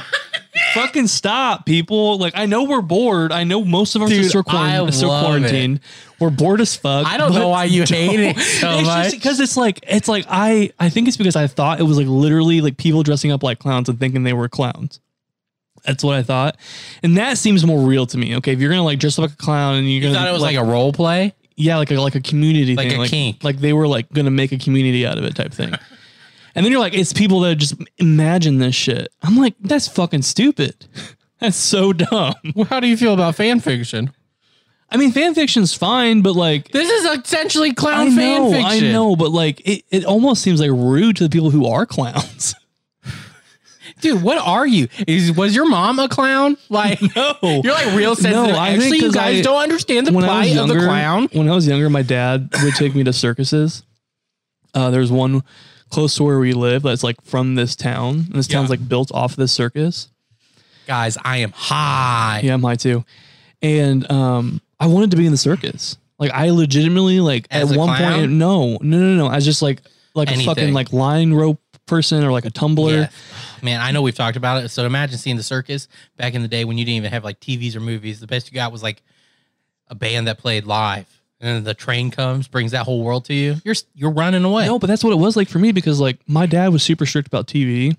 Fucking 0.73 1.07
stop, 1.07 1.65
people. 1.65 2.17
Like 2.17 2.33
I 2.35 2.45
know 2.45 2.63
we're 2.63 2.81
bored. 2.81 3.31
I 3.31 3.43
know 3.43 3.63
most 3.63 3.95
of 3.95 4.01
us 4.01 4.11
are 4.11 4.23
still, 4.23 4.43
quarant- 4.43 4.93
still 4.93 5.09
quarantined. 5.09 5.79
We're 6.19 6.29
bored 6.29 6.61
as 6.61 6.75
fuck. 6.75 7.05
I 7.07 7.17
don't 7.17 7.33
know 7.33 7.49
why 7.49 7.65
you 7.65 7.83
hate 7.87 8.19
it 8.19 8.37
so 8.39 8.69
it's 8.79 9.13
because 9.15 9.39
it's 9.39 9.57
like 9.57 9.79
it's 9.87 10.07
like 10.07 10.25
I 10.29 10.71
I 10.79 10.89
think 10.89 11.07
it's 11.07 11.17
because 11.17 11.35
I 11.35 11.47
thought 11.47 11.79
it 11.79 11.83
was 11.83 11.97
like 11.97 12.07
literally 12.07 12.61
like 12.61 12.77
people 12.77 13.03
dressing 13.03 13.31
up 13.31 13.43
like 13.43 13.59
clowns 13.59 13.89
and 13.89 13.99
thinking 13.99 14.23
they 14.23 14.33
were 14.33 14.49
clowns. 14.49 14.99
That's 15.85 16.01
what 16.03 16.15
I 16.15 16.23
thought, 16.23 16.55
and 17.03 17.17
that 17.17 17.37
seems 17.37 17.65
more 17.65 17.85
real 17.85 18.05
to 18.05 18.17
me. 18.17 18.37
Okay, 18.37 18.53
if 18.53 18.59
you're 18.61 18.69
gonna 18.69 18.83
like 18.85 18.99
dress 18.99 19.19
up 19.19 19.23
like 19.23 19.33
a 19.33 19.35
clown 19.35 19.75
and 19.75 19.85
you're 19.85 19.95
You 19.95 20.01
gonna 20.01 20.15
thought 20.15 20.27
it 20.29 20.31
was 20.31 20.41
like, 20.41 20.55
a 20.55 20.63
role 20.63 20.93
play? 20.93 21.33
yeah, 21.57 21.75
like 21.77 21.91
a 21.91 21.95
like 21.99 22.15
a 22.15 22.21
community 22.21 22.73
Like 22.75 22.87
thing, 22.87 22.97
a 22.97 23.01
like 23.01 23.09
kink. 23.09 23.43
like 23.43 23.57
they 23.57 23.73
were 23.73 23.87
like 23.87 24.09
gonna 24.13 24.31
make 24.31 24.53
a 24.53 24.57
community 24.57 25.05
out 25.05 25.17
of 25.17 25.25
it 25.25 25.35
type 25.35 25.51
thing. 25.53 25.73
And 26.55 26.63
then 26.65 26.71
you're 26.71 26.79
like, 26.81 26.93
it's 26.93 27.13
people 27.13 27.39
that 27.41 27.55
just 27.55 27.75
imagine 27.97 28.59
this 28.59 28.75
shit. 28.75 29.07
I'm 29.23 29.37
like, 29.37 29.55
that's 29.59 29.87
fucking 29.87 30.21
stupid. 30.21 30.85
That's 31.39 31.57
so 31.57 31.91
dumb. 31.91 32.35
Well, 32.55 32.65
how 32.65 32.79
do 32.79 32.87
you 32.87 32.95
feel 32.95 33.13
about 33.13 33.35
fan 33.35 33.59
fiction? 33.59 34.13
I 34.89 34.95
mean, 34.95 35.11
fan 35.11 35.33
fiction's 35.35 35.73
fine, 35.73 36.21
but 36.21 36.35
like, 36.37 36.69
This 36.71 36.89
is 36.89 37.19
essentially 37.19 37.73
clown 37.73 38.07
I 38.07 38.09
know, 38.37 38.51
fan 38.51 38.63
I 38.63 38.79
know, 38.79 39.17
but 39.17 39.31
like, 39.31 39.59
it, 39.67 39.83
it 39.91 40.05
almost 40.05 40.41
seems 40.41 40.61
like 40.61 40.69
rude 40.69 41.17
to 41.17 41.23
the 41.25 41.29
people 41.29 41.49
who 41.49 41.65
are 41.67 41.85
clowns. 41.85 42.55
Dude, 43.99 44.21
what 44.23 44.37
are 44.37 44.65
you? 44.65 44.87
Is 45.07 45.31
was 45.35 45.53
your 45.55 45.67
mom 45.67 45.99
a 45.99 46.07
clown? 46.07 46.55
Like 46.69 47.01
No. 47.15 47.35
you're 47.41 47.73
like 47.73 47.93
real 47.95 48.15
sensitive. 48.15 48.55
I 48.55 48.71
think 48.77 48.83
Actually, 48.83 48.97
you 48.99 49.11
guys 49.11 49.39
I- 49.39 49.41
don't 49.41 49.61
understand 49.61 50.07
the 50.07 50.11
I 50.11 50.15
was 50.15 50.25
plight 50.25 50.57
of 50.57 50.67
the 50.69 50.75
clown. 50.75 51.27
when 51.33 51.49
I 51.49 51.55
was 51.55 51.67
younger, 51.67 51.89
my 51.89 52.01
dad 52.03 52.49
would 52.63 52.75
take 52.75 52.95
me 52.95 53.03
to 53.03 53.11
circuses. 53.11 53.83
Uh, 54.73 54.89
there's 54.91 55.11
one 55.11 55.43
close 55.93 56.15
to 56.15 56.23
where 56.23 56.39
we 56.39 56.53
live 56.53 56.83
that's 56.83 57.03
like 57.03 57.21
from 57.23 57.55
this 57.55 57.75
town. 57.75 58.15
And 58.15 58.33
this 58.33 58.47
town's 58.47 58.69
like 58.69 58.87
built 58.87 59.11
off 59.13 59.35
this 59.35 59.51
circus. 59.51 60.09
Guys, 60.87 61.17
I 61.23 61.37
am 61.37 61.51
high. 61.51 62.41
Yeah, 62.43 62.55
I'm 62.55 62.63
high 62.63 62.75
too. 62.75 63.05
And 63.61 64.09
um, 64.11 64.61
I 64.79 64.87
wanted 64.87 65.11
to 65.11 65.17
be 65.17 65.25
in 65.25 65.31
the 65.31 65.37
circus. 65.37 65.97
Like 66.19 66.31
I 66.31 66.49
legitimately 66.49 67.19
like 67.19 67.47
As 67.51 67.71
at 67.71 67.77
one 67.77 67.95
clown? 67.95 68.19
point. 68.19 68.31
No, 68.33 68.77
no, 68.81 68.97
no, 68.97 69.15
no. 69.15 69.27
I 69.27 69.35
was 69.35 69.45
just 69.45 69.61
like 69.61 69.81
like 70.13 70.29
a 70.29 70.43
fucking 70.43 70.73
like 70.73 70.91
line 70.93 71.33
rope 71.33 71.59
person 71.85 72.23
or 72.23 72.31
like 72.31 72.45
a 72.45 72.49
tumbler. 72.49 72.93
Yeah. 72.93 73.09
Man, 73.61 73.79
I 73.81 73.91
know 73.91 74.01
we've 74.01 74.15
talked 74.15 74.37
about 74.37 74.63
it. 74.63 74.69
So 74.69 74.85
imagine 74.85 75.17
seeing 75.17 75.37
the 75.37 75.43
circus 75.43 75.87
back 76.17 76.33
in 76.33 76.41
the 76.41 76.47
day 76.47 76.65
when 76.65 76.77
you 76.77 76.85
didn't 76.85 76.97
even 76.97 77.11
have 77.11 77.23
like 77.23 77.39
TVs 77.39 77.75
or 77.75 77.79
movies. 77.79 78.19
The 78.19 78.27
best 78.27 78.51
you 78.51 78.55
got 78.55 78.71
was 78.71 78.83
like 78.83 79.01
a 79.87 79.95
band 79.95 80.27
that 80.27 80.37
played 80.37 80.65
live. 80.65 81.07
And 81.43 81.57
then 81.57 81.63
the 81.65 81.73
train 81.73 82.09
comes, 82.09 82.47
brings 82.47 82.71
that 82.71 82.85
whole 82.85 83.03
world 83.03 83.25
to 83.25 83.33
you. 83.33 83.55
You're 83.65 83.75
you're 83.93 84.11
running 84.11 84.45
away. 84.45 84.65
No, 84.65 84.79
but 84.79 84.87
that's 84.87 85.03
what 85.03 85.11
it 85.11 85.17
was 85.17 85.35
like 85.35 85.49
for 85.49 85.59
me 85.59 85.73
because 85.73 85.99
like 85.99 86.17
my 86.25 86.45
dad 86.45 86.69
was 86.69 86.83
super 86.83 87.05
strict 87.05 87.27
about 87.27 87.47
TV. 87.47 87.97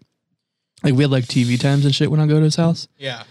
Like 0.83 0.95
we 0.95 1.03
had 1.05 1.11
like 1.11 1.25
TV 1.25 1.61
times 1.61 1.85
and 1.85 1.95
shit 1.95 2.11
when 2.11 2.21
I 2.21 2.27
go 2.27 2.39
to 2.39 2.45
his 2.45 2.57
house. 2.57 2.89
Yeah. 2.97 3.25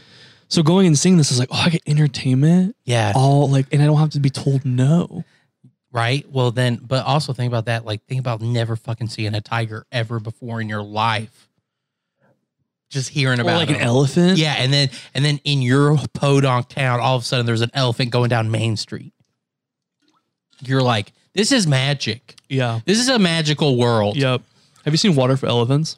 So 0.49 0.61
going 0.61 0.85
and 0.85 0.95
seeing 0.95 1.17
this 1.17 1.31
is 1.31 1.39
like, 1.39 1.49
oh, 1.51 1.63
I 1.65 1.69
get 1.69 1.81
entertainment 1.87 2.75
Yeah. 2.85 3.11
all 3.15 3.49
like, 3.49 3.65
and 3.73 3.81
I 3.81 3.85
don't 3.87 3.97
have 3.97 4.11
to 4.11 4.19
be 4.19 4.29
told 4.29 4.65
no. 4.65 5.23
Right. 5.91 6.29
Well, 6.31 6.51
then, 6.51 6.75
but 6.75 7.03
also 7.05 7.33
think 7.33 7.49
about 7.49 7.65
that. 7.65 7.83
Like, 7.85 8.05
think 8.05 8.19
about 8.19 8.39
never 8.41 8.75
fucking 8.75 9.07
seeing 9.07 9.33
a 9.33 9.41
tiger 9.41 9.85
ever 9.91 10.19
before 10.19 10.61
in 10.61 10.69
your 10.69 10.83
life. 10.83 11.49
Just 12.89 13.09
hearing 13.09 13.39
Or 13.39 13.43
about 13.43 13.57
like 13.57 13.69
an 13.69 13.77
elephant. 13.81 14.37
Yeah, 14.37 14.53
and 14.59 14.71
then 14.71 14.89
and 15.15 15.25
then 15.25 15.39
in 15.43 15.63
your 15.63 15.97
podunk 16.13 16.69
town, 16.69 16.99
all 16.99 17.15
of 17.15 17.23
a 17.23 17.25
sudden 17.25 17.47
there's 17.47 17.61
an 17.61 17.71
elephant 17.73 18.11
going 18.11 18.29
down 18.29 18.51
Main 18.51 18.77
Street. 18.77 19.13
You're 20.61 20.81
like, 20.81 21.11
this 21.33 21.51
is 21.51 21.65
magic. 21.67 22.35
Yeah. 22.49 22.79
This 22.85 22.99
is 22.99 23.09
a 23.09 23.17
magical 23.19 23.77
world. 23.77 24.15
Yep. 24.17 24.41
Have 24.85 24.93
you 24.93 24.97
seen 24.97 25.15
Water 25.15 25.35
for 25.37 25.47
Elephants? 25.47 25.97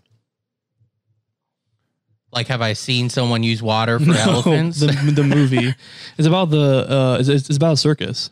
Like, 2.31 2.47
have 2.47 2.61
I 2.61 2.73
seen 2.73 3.09
someone 3.09 3.43
use 3.43 3.63
water 3.63 3.99
for 4.05 4.13
elephants? 4.13 4.79
The, 4.79 4.87
the 4.87 5.23
movie. 5.35 5.73
It's 6.17 6.27
about 6.27 6.49
the. 6.49 6.85
Uh, 6.89 7.17
it's, 7.19 7.29
it's 7.29 7.55
about 7.57 7.73
a 7.73 7.77
circus. 7.77 8.29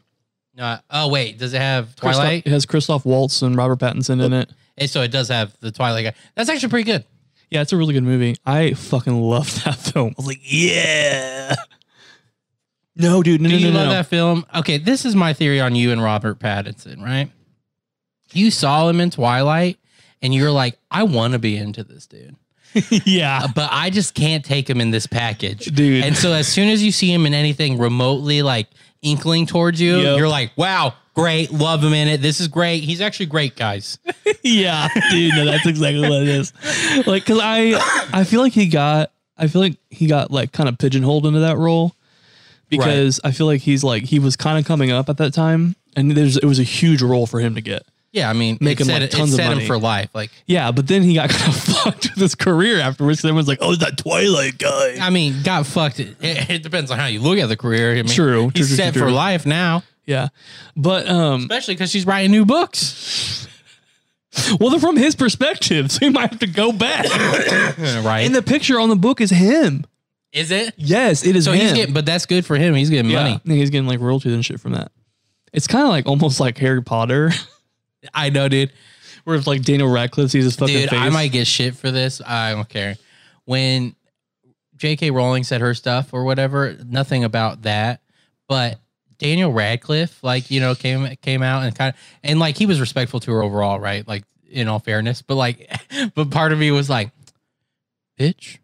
no. 0.56 0.78
Oh 0.90 1.10
wait, 1.10 1.38
does 1.38 1.54
it 1.54 1.62
have 1.62 1.96
Christoph- 1.96 2.16
Twilight? 2.22 2.44
It 2.46 2.50
has 2.50 2.66
Christoph 2.66 3.06
Waltz 3.06 3.42
and 3.42 3.56
Robert 3.56 3.80
Pattinson 3.80 4.22
in 4.24 4.34
it. 4.34 4.50
Eh, 4.78 4.88
so 4.88 5.02
it 5.02 5.10
does 5.12 5.30
have 5.30 5.56
the 5.62 5.72
Twilight 5.72 6.04
guy. 6.06 6.14
That's 6.36 6.50
actually 6.50 6.70
pretty 6.70 6.92
good. 6.92 7.06
Yeah, 7.50 7.62
it's 7.62 7.72
a 7.72 7.78
really 7.78 7.94
good 7.94 8.04
movie. 8.04 8.36
I 8.46 8.74
fucking 8.74 9.14
love 9.22 9.64
that 9.64 9.76
film. 9.78 10.10
I 10.10 10.14
was 10.18 10.28
like, 10.28 10.42
yeah. 10.42 11.56
No, 12.96 13.24
dude, 13.24 13.42
no, 13.42 13.50
Do 13.50 13.56
no, 13.56 13.60
you 13.60 13.72
no, 13.72 13.78
love 13.80 13.88
no. 13.88 13.94
that 13.94 14.08
film? 14.08 14.46
Okay, 14.56 14.78
this 14.78 15.06
is 15.06 15.16
my 15.16 15.34
theory 15.34 15.60
on 15.60 15.76
you 15.76 15.92
and 15.92 16.02
Robert 16.02 16.40
Pattinson, 16.40 17.02
right? 17.02 17.32
You 18.34 18.52
saw 18.52 18.88
him 18.90 19.00
in 19.00 19.10
Twilight, 19.10 19.78
and 20.22 20.34
you're 20.34 20.52
like, 20.52 20.78
I 20.92 21.04
want 21.04 21.34
to 21.34 21.40
be 21.40 21.58
into 21.58 21.84
this 21.84 22.06
dude. 22.08 22.36
yeah, 23.06 23.42
uh, 23.44 23.48
but 23.54 23.70
I 23.72 23.90
just 23.92 24.16
can't 24.16 24.44
take 24.44 24.68
him 24.70 24.82
in 24.82 24.90
this 24.92 25.06
package, 25.06 25.66
Dude. 25.66 26.04
And 26.04 26.18
so 26.18 26.34
as 26.34 26.48
soon 26.48 26.70
as 26.70 26.82
you 26.84 26.92
see 26.92 27.12
him 27.14 27.26
in 27.28 27.34
anything 27.36 27.78
remotely 27.78 28.42
like 28.42 28.68
inkling 29.04 29.46
towards 29.46 29.80
you, 29.80 29.98
Yep. 30.00 30.18
you're 30.18 30.28
like, 30.30 30.52
"Wow, 30.56 30.96
great, 31.14 31.52
love 31.52 31.84
him 31.84 31.94
in 31.94 32.08
it. 32.08 32.22
This 32.24 32.40
is 32.40 32.48
great. 32.48 32.84
He's 32.84 33.00
actually 33.00 33.28
great, 33.28 33.56
guys." 33.56 34.00
yeah, 34.44 34.88
dude. 35.12 35.36
No, 35.36 35.46
that's 35.46 35.68
exactly 35.68 36.02
what 36.02 36.24
it 36.24 36.30
is. 36.30 36.52
Like, 37.06 37.26
cause 37.28 37.40
I, 37.40 37.80
I 38.12 38.24
feel 38.24 38.42
like 38.42 38.54
he 38.54 38.66
got, 38.68 39.12
I 39.38 39.46
feel 39.48 39.62
like 39.62 39.78
he 39.92 40.08
got 40.08 40.32
like 40.32 40.52
kind 40.52 40.68
of 40.68 40.80
pigeonholed 40.80 41.28
into 41.28 41.42
that 41.42 41.58
role 41.58 41.96
because 42.78 43.20
I 43.24 43.32
feel 43.32 43.46
like 43.48 43.62
he's 43.62 43.84
like 43.84 44.04
he 44.04 44.20
was 44.20 44.36
kind 44.36 44.58
of 44.60 44.66
coming 44.66 44.92
up 44.92 45.10
at 45.10 45.18
that 45.18 45.34
time, 45.34 45.76
and 45.96 46.12
there's 46.12 46.38
it 46.38 46.46
was 46.46 46.60
a 46.60 46.64
huge 46.64 47.02
role 47.02 47.26
for 47.28 47.40
him 47.40 47.56
to 47.56 47.62
get. 47.62 47.84
Yeah, 48.12 48.30
I 48.30 48.34
mean, 48.34 48.60
Make 48.62 48.80
it 48.80 48.82
him, 48.84 48.88
set, 48.90 49.02
like, 49.02 49.10
tons 49.10 49.34
of 49.34 49.40
money. 49.44 49.66
for 49.66 49.76
life. 49.80 50.10
Like, 50.14 50.30
Yeah, 50.46 50.72
but 50.72 50.86
then 50.88 51.02
he 51.02 51.16
got 51.16 51.30
kind 51.32 51.52
of 51.52 51.60
fucked 51.60 52.04
with 52.12 52.20
his 52.22 52.36
career 52.36 52.80
afterwards. 52.80 53.26
everyone's 53.26 53.48
like, 53.48 53.58
"Oh, 53.60 53.72
is 53.72 53.80
that 53.80 53.98
Twilight 53.98 54.60
guy." 54.60 54.98
I 55.02 55.10
mean, 55.10 55.42
got 55.44 55.66
fucked. 55.66 56.00
It, 56.00 56.16
it 56.22 56.62
depends 56.62 56.92
on 56.92 57.00
how 57.00 57.08
you 57.08 57.20
look 57.22 57.40
at 57.40 57.48
the 57.50 57.58
career. 57.58 57.92
I 57.94 57.96
mean, 57.96 58.06
True, 58.06 58.52
he's 58.54 58.68
true, 58.68 58.68
true, 58.68 58.76
set 58.76 58.94
true, 58.94 59.02
for 59.02 59.08
true. 59.08 59.16
life 59.16 59.48
now, 59.48 59.82
Yeah, 60.06 60.28
but 60.78 61.10
um, 61.10 61.42
especially 61.42 61.74
because 61.74 61.90
she's 61.90 62.06
writing 62.06 62.30
new 62.30 62.46
books. 62.46 63.48
well, 64.60 64.70
they're 64.70 64.80
from 64.80 64.96
his 64.98 65.16
perspective, 65.16 65.92
so 65.92 66.00
he 66.06 66.10
might 66.10 66.30
have 66.32 66.40
to 66.40 66.48
go 66.48 66.72
back. 66.72 67.06
right? 68.06 68.22
and 68.26 68.36
the 68.36 68.44
picture 68.44 68.80
on 68.80 68.90
the 68.90 68.96
book 68.96 69.22
is 69.22 69.32
him. 69.32 69.86
Is 70.34 70.52
it? 70.52 70.74
Yes, 70.78 71.26
it 71.26 71.36
is 71.36 71.46
So 71.46 71.52
him. 71.54 71.62
he's 71.62 71.74
getting, 71.74 71.94
but 71.94 72.06
that's 72.06 72.26
good 72.26 72.46
for 72.46 72.56
him. 72.58 72.74
He's 72.74 72.90
getting 72.90 73.10
yeah, 73.12 73.40
money. 73.46 73.56
he's 73.56 73.70
getting 73.70 73.88
like 73.88 74.00
royalties 74.00 74.34
and 74.34 74.44
shit 74.46 74.60
from 74.60 74.74
that. 74.74 74.92
It's 75.54 75.68
kind 75.68 75.84
of 75.84 75.90
like 75.90 76.08
almost 76.08 76.40
like 76.40 76.58
Harry 76.58 76.82
Potter, 76.82 77.32
I 78.14 78.30
know, 78.32 78.50
dude. 78.50 78.74
where 79.24 79.36
it's 79.36 79.46
like 79.48 79.62
Daniel 79.62 79.88
Radcliffe 79.90 80.32
sees 80.32 80.44
his 80.44 80.56
fucking 80.56 80.76
Dude, 80.76 80.90
face. 80.90 81.00
I 81.00 81.10
might 81.10 81.32
get 81.32 81.46
shit 81.48 81.76
for 81.76 81.92
this. 81.92 82.22
I 82.26 82.52
don't 82.54 82.68
care. 82.68 82.96
When 83.46 83.96
J.K. 84.76 85.12
Rowling 85.12 85.44
said 85.44 85.62
her 85.62 85.74
stuff 85.76 86.14
or 86.14 86.24
whatever, 86.24 86.76
nothing 86.86 87.24
about 87.24 87.62
that. 87.62 88.02
But 88.48 88.80
Daniel 89.20 89.54
Radcliffe, 89.54 90.24
like 90.24 90.50
you 90.50 90.60
know, 90.60 90.74
came 90.74 91.16
came 91.22 91.44
out 91.44 91.64
and 91.64 91.76
kind 91.76 91.94
of 91.94 92.00
and 92.24 92.40
like 92.40 92.58
he 92.58 92.66
was 92.66 92.80
respectful 92.80 93.20
to 93.22 93.32
her 93.32 93.44
overall, 93.44 93.80
right? 93.80 94.06
Like 94.08 94.24
in 94.50 94.68
all 94.68 94.80
fairness, 94.80 95.22
but 95.22 95.36
like, 95.36 95.72
but 96.16 96.32
part 96.32 96.52
of 96.52 96.58
me 96.60 96.72
was 96.72 96.90
like, 96.90 97.12
bitch, 98.20 98.58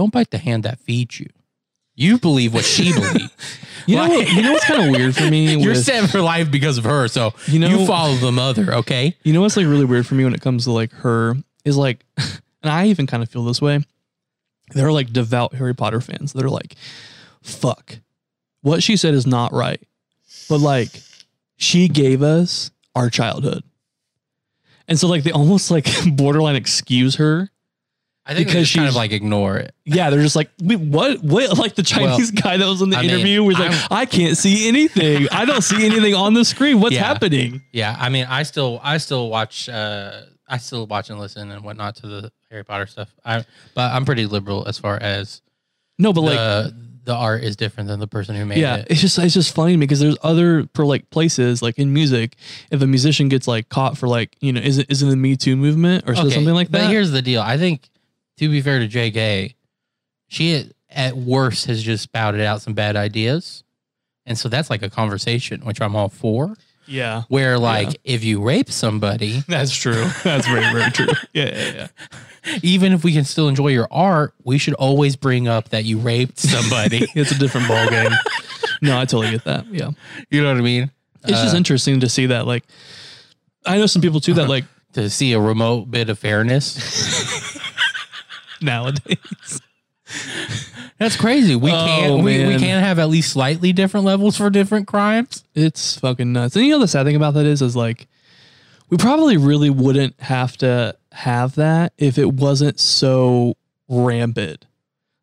don't 0.00 0.10
bite 0.14 0.30
the 0.30 0.38
hand 0.38 0.62
that 0.62 0.80
feeds 0.80 1.20
you. 1.20 1.28
You 1.94 2.18
believe 2.18 2.54
what 2.54 2.64
she 2.64 2.94
believes. 2.94 3.28
you 3.86 3.96
know, 3.96 4.08
what, 4.08 4.32
you 4.32 4.40
know 4.40 4.52
what's 4.52 4.64
kind 4.64 4.82
of 4.82 4.96
weird 4.96 5.14
for 5.14 5.30
me. 5.30 5.54
You're 5.60 5.72
with- 5.72 5.84
set 5.84 6.08
for 6.08 6.22
life 6.22 6.50
because 6.50 6.78
of 6.78 6.84
her. 6.84 7.06
So 7.06 7.34
You 7.46 7.58
know, 7.58 7.68
you 7.68 7.86
follow 7.86 8.14
the 8.14 8.32
mother, 8.32 8.72
okay? 8.76 9.14
You 9.24 9.34
know 9.34 9.42
what's 9.42 9.58
like 9.58 9.66
really 9.66 9.84
weird 9.84 10.06
for 10.06 10.14
me 10.14 10.24
when 10.24 10.32
it 10.32 10.40
comes 10.40 10.64
to 10.64 10.72
like 10.72 10.90
her 10.92 11.36
is 11.66 11.76
like, 11.76 12.02
and 12.16 12.72
I 12.72 12.86
even 12.86 13.06
kind 13.06 13.22
of 13.22 13.28
feel 13.28 13.44
this 13.44 13.60
way. 13.60 13.84
There 14.72 14.86
are 14.86 14.92
like 14.92 15.12
devout 15.12 15.52
Harry 15.54 15.74
Potter 15.74 16.00
fans 16.00 16.32
that 16.32 16.42
are 16.42 16.48
like, 16.50 16.76
fuck, 17.42 17.98
what 18.62 18.82
she 18.82 18.96
said 18.96 19.12
is 19.12 19.26
not 19.26 19.52
right. 19.52 19.82
But 20.48 20.60
like, 20.60 20.88
she 21.58 21.88
gave 21.88 22.22
us 22.22 22.70
our 22.94 23.10
childhood. 23.10 23.64
And 24.88 24.98
so 24.98 25.08
like 25.08 25.24
they 25.24 25.32
almost 25.32 25.70
like 25.70 25.86
borderline 26.06 26.56
excuse 26.56 27.16
her. 27.16 27.50
I 28.30 28.34
think 28.34 28.46
Because 28.46 28.68
because 28.68 28.74
kind 28.76 28.88
of 28.88 28.94
like 28.94 29.10
ignore 29.10 29.56
it. 29.56 29.74
Yeah, 29.84 30.08
they're 30.10 30.22
just 30.22 30.36
like, 30.36 30.50
wait, 30.62 30.78
what? 30.78 31.20
What? 31.24 31.58
Like 31.58 31.74
the 31.74 31.82
Chinese 31.82 32.30
guy 32.30 32.56
that 32.56 32.64
was 32.66 32.80
in 32.80 32.90
the 32.90 32.96
I 32.96 33.02
mean, 33.02 33.10
interview 33.10 33.42
was 33.42 33.58
like, 33.58 33.72
I'm- 33.72 33.88
I 33.90 34.06
can't 34.06 34.36
see 34.36 34.68
anything. 34.68 35.26
I 35.32 35.44
don't 35.44 35.62
see 35.62 35.84
anything 35.84 36.14
on 36.14 36.34
the 36.34 36.44
screen. 36.44 36.80
What's 36.80 36.94
Yeah. 36.94 37.04
happening? 37.06 37.62
Yeah, 37.72 37.96
I 37.98 38.08
mean, 38.08 38.26
I 38.30 38.44
still, 38.44 38.80
I 38.84 38.98
still 38.98 39.28
watch, 39.30 39.68
uh, 39.68 40.22
I 40.48 40.58
still 40.58 40.86
watch 40.86 41.10
and 41.10 41.18
listen 41.18 41.50
and 41.50 41.64
whatnot 41.64 41.96
to 41.96 42.06
the 42.06 42.32
Harry 42.50 42.64
Potter 42.64 42.86
stuff. 42.86 43.12
I, 43.24 43.44
but 43.74 43.92
I'm 43.92 44.04
pretty 44.04 44.26
liberal 44.26 44.66
as 44.68 44.78
far 44.78 44.96
as 44.96 45.42
No, 45.98 46.12
but 46.12 46.20
like, 46.22 46.36
the 46.36 46.74
the 47.04 47.14
art 47.14 47.42
is 47.42 47.56
different 47.56 47.88
than 47.88 47.98
the 47.98 48.06
person 48.06 48.36
who 48.36 48.44
made 48.44 48.58
yeah, 48.58 48.76
it. 48.76 48.86
it's 48.90 49.00
just 49.00 49.18
it's 49.18 49.34
just 49.34 49.54
funny 49.54 49.76
because 49.76 49.98
there's 50.00 50.18
other 50.22 50.68
for 50.74 50.84
like 50.84 51.08
places 51.10 51.62
like 51.62 51.78
in 51.78 51.92
music, 51.92 52.36
if 52.70 52.80
a 52.82 52.86
musician 52.86 53.28
gets 53.28 53.48
like 53.48 53.68
caught 53.70 53.96
for 53.98 54.06
like 54.06 54.36
you 54.40 54.52
know 54.52 54.60
is 54.60 54.78
it 54.78 54.86
is 54.90 55.02
it 55.02 55.06
the 55.06 55.16
Me 55.16 55.34
Too 55.36 55.56
movement 55.56 56.04
or 56.08 56.14
something 56.14 56.44
like 56.46 56.68
that? 56.68 56.82
But 56.82 56.90
here's 56.90 57.10
the 57.10 57.22
deal. 57.22 57.40
I 57.42 57.56
think, 57.56 57.88
to 58.40 58.48
be 58.50 58.60
fair 58.60 58.78
to 58.80 58.86
J.K., 58.88 59.54
she 60.28 60.70
at 60.90 61.16
worst 61.16 61.66
has 61.66 61.82
just 61.82 62.02
spouted 62.02 62.40
out 62.40 62.62
some 62.62 62.74
bad 62.74 62.96
ideas, 62.96 63.62
and 64.26 64.36
so 64.38 64.48
that's 64.48 64.70
like 64.70 64.82
a 64.82 64.90
conversation, 64.90 65.60
which 65.64 65.80
I'm 65.80 65.94
all 65.96 66.08
for. 66.08 66.56
yeah, 66.86 67.22
Where 67.28 67.58
like 67.58 67.88
Yeah. 67.88 68.14
if 68.14 68.24
you 68.24 68.42
rape 68.42 68.70
somebody, 68.70 69.40
that's 69.48 69.72
true. 69.74 70.06
That's 70.24 70.46
very 70.48 70.72
very 70.72 70.90
true. 70.90 71.06
Yeah, 71.32 71.44
yeah, 71.54 71.72
yeah. 72.44 72.58
even 72.62 72.92
if 72.92 73.04
we 73.04 73.12
can 73.12 73.24
still 73.24 73.48
enjoy 73.48 73.68
your 73.68 73.86
art, 73.92 74.34
we 74.42 74.58
should 74.58 74.74
always 74.74 75.14
bring 75.16 75.46
up 75.46 75.68
that 75.70 75.84
you 75.84 75.98
raped 75.98 76.38
somebody. 76.38 77.06
It's 77.14 77.30
a 77.30 77.38
different 77.38 77.68
ball 77.68 77.88
game. 77.88 78.10
no, 78.82 78.98
I 78.98 79.04
totally 79.04 79.30
get 79.30 79.44
that. 79.44 79.66
Yeah, 79.72 79.90
you 80.30 80.42
know 80.42 80.48
what 80.48 80.58
I 80.58 80.62
mean? 80.62 80.90
it's 81.22 81.40
just 81.42 81.54
Uh, 81.54 81.58
interesting 81.58 82.00
to 82.00 82.08
see 82.08 82.26
that. 82.26 82.46
Like, 82.46 82.64
I 83.66 83.76
know 83.78 83.86
some 83.86 84.00
people 84.02 84.20
too 84.20 84.34
that 84.34 84.48
like 84.48 84.64
to 84.94 85.08
see 85.10 85.32
a 85.34 85.38
remote 85.40 85.90
bit 85.90 86.08
of 86.08 86.18
fairness. 86.18 86.74
nowadays. 88.62 89.60
That's 90.98 91.16
crazy. 91.16 91.54
We 91.56 91.70
Oh, 91.70 91.74
can't 91.74 92.14
we, 92.24 92.38
we 92.38 92.44
man. 92.44 92.58
can't 92.60 92.84
have 92.84 92.98
at 92.98 93.08
least 93.08 93.32
slightly 93.32 93.72
different 93.72 94.04
levels 94.06 94.36
for 94.36 94.50
different 94.50 94.86
crimes. 94.86 95.44
It's 95.54 95.96
fucking 95.98 96.32
nuts. 96.32 96.56
And 96.56 96.64
you 96.64 96.72
know 96.72 96.78
the 96.80 96.88
sad 96.88 97.06
thing 97.06 97.16
about 97.16 97.34
that 97.34 97.46
is, 97.46 97.62
is 97.62 97.76
like, 97.76 98.08
we 98.88 98.96
probably 98.96 99.36
really 99.36 99.70
wouldn't 99.70 100.20
have 100.20 100.56
to 100.58 100.96
have 101.12 101.54
that 101.54 101.92
if 101.96 102.18
it 102.18 102.32
wasn't 102.34 102.80
so 102.80 103.54
rampant. 103.88 104.66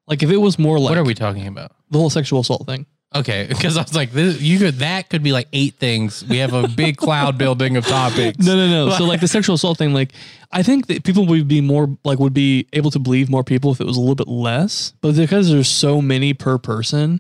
Like 0.08 0.24
if 0.24 0.32
it 0.32 0.38
was 0.38 0.58
more 0.58 0.80
like 0.80 0.90
what 0.92 0.98
are 0.98 1.04
we 1.04 1.14
talking 1.14 1.48
about? 1.48 1.74
the 1.92 1.98
whole 1.98 2.10
sexual 2.10 2.40
assault 2.40 2.66
thing. 2.66 2.86
Okay, 3.16 3.46
because 3.50 3.78
I 3.78 3.82
was 3.82 3.96
like, 3.96 4.12
this, 4.12 4.42
you 4.42 4.60
could 4.60 4.76
that 4.76 5.10
could 5.10 5.24
be 5.24 5.32
like 5.32 5.48
eight 5.54 5.76
things. 5.76 6.24
We 6.26 6.38
have 6.38 6.54
a 6.54 6.68
big 6.68 6.98
cloud 6.98 7.38
building 7.38 7.78
of 7.78 7.86
topics. 7.86 8.40
No, 8.40 8.56
no, 8.56 8.68
no. 8.68 8.92
so 8.96 9.06
like 9.06 9.22
the 9.22 9.28
sexual 9.28 9.56
assault 9.56 9.78
thing, 9.78 9.94
like 9.94 10.14
I 10.52 10.64
think 10.64 10.88
that 10.88 11.04
people 11.04 11.26
would 11.28 11.48
be 11.48 11.62
more 11.62 11.98
like 12.04 12.20
would 12.20 12.34
be 12.34 12.68
able 12.74 12.92
to 12.92 13.00
believe 13.00 13.30
more 13.30 13.44
people 13.44 13.72
if 13.72 13.82
it 13.82 13.86
was 13.86 13.98
a 13.98 14.00
little 14.00 14.16
bit 14.16 14.28
less. 14.28 14.94
But 15.02 15.16
because 15.16 15.50
there's 15.50 15.70
so 15.70 16.02
many 16.02 16.34
per 16.34 16.58
person, 16.58 17.20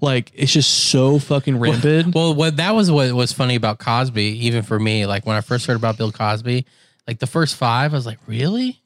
like 0.00 0.30
it's 0.34 0.52
just 0.52 0.70
so 0.90 1.18
fucking 1.18 1.58
rampant. 1.58 2.14
Well, 2.14 2.34
what 2.34 2.56
that 2.56 2.74
was 2.74 2.90
what 2.90 3.12
was 3.12 3.32
funny 3.32 3.54
about 3.54 3.78
Cosby, 3.78 4.46
even 4.46 4.62
for 4.62 4.78
me. 4.78 5.06
Like 5.06 5.26
when 5.26 5.36
I 5.36 5.40
first 5.40 5.66
heard 5.66 5.76
about 5.76 5.98
Bill 5.98 6.12
Cosby, 6.12 6.66
like 7.06 7.18
the 7.18 7.26
first 7.26 7.56
five, 7.56 7.92
I 7.92 7.96
was 7.96 8.06
like, 8.06 8.18
really? 8.26 8.82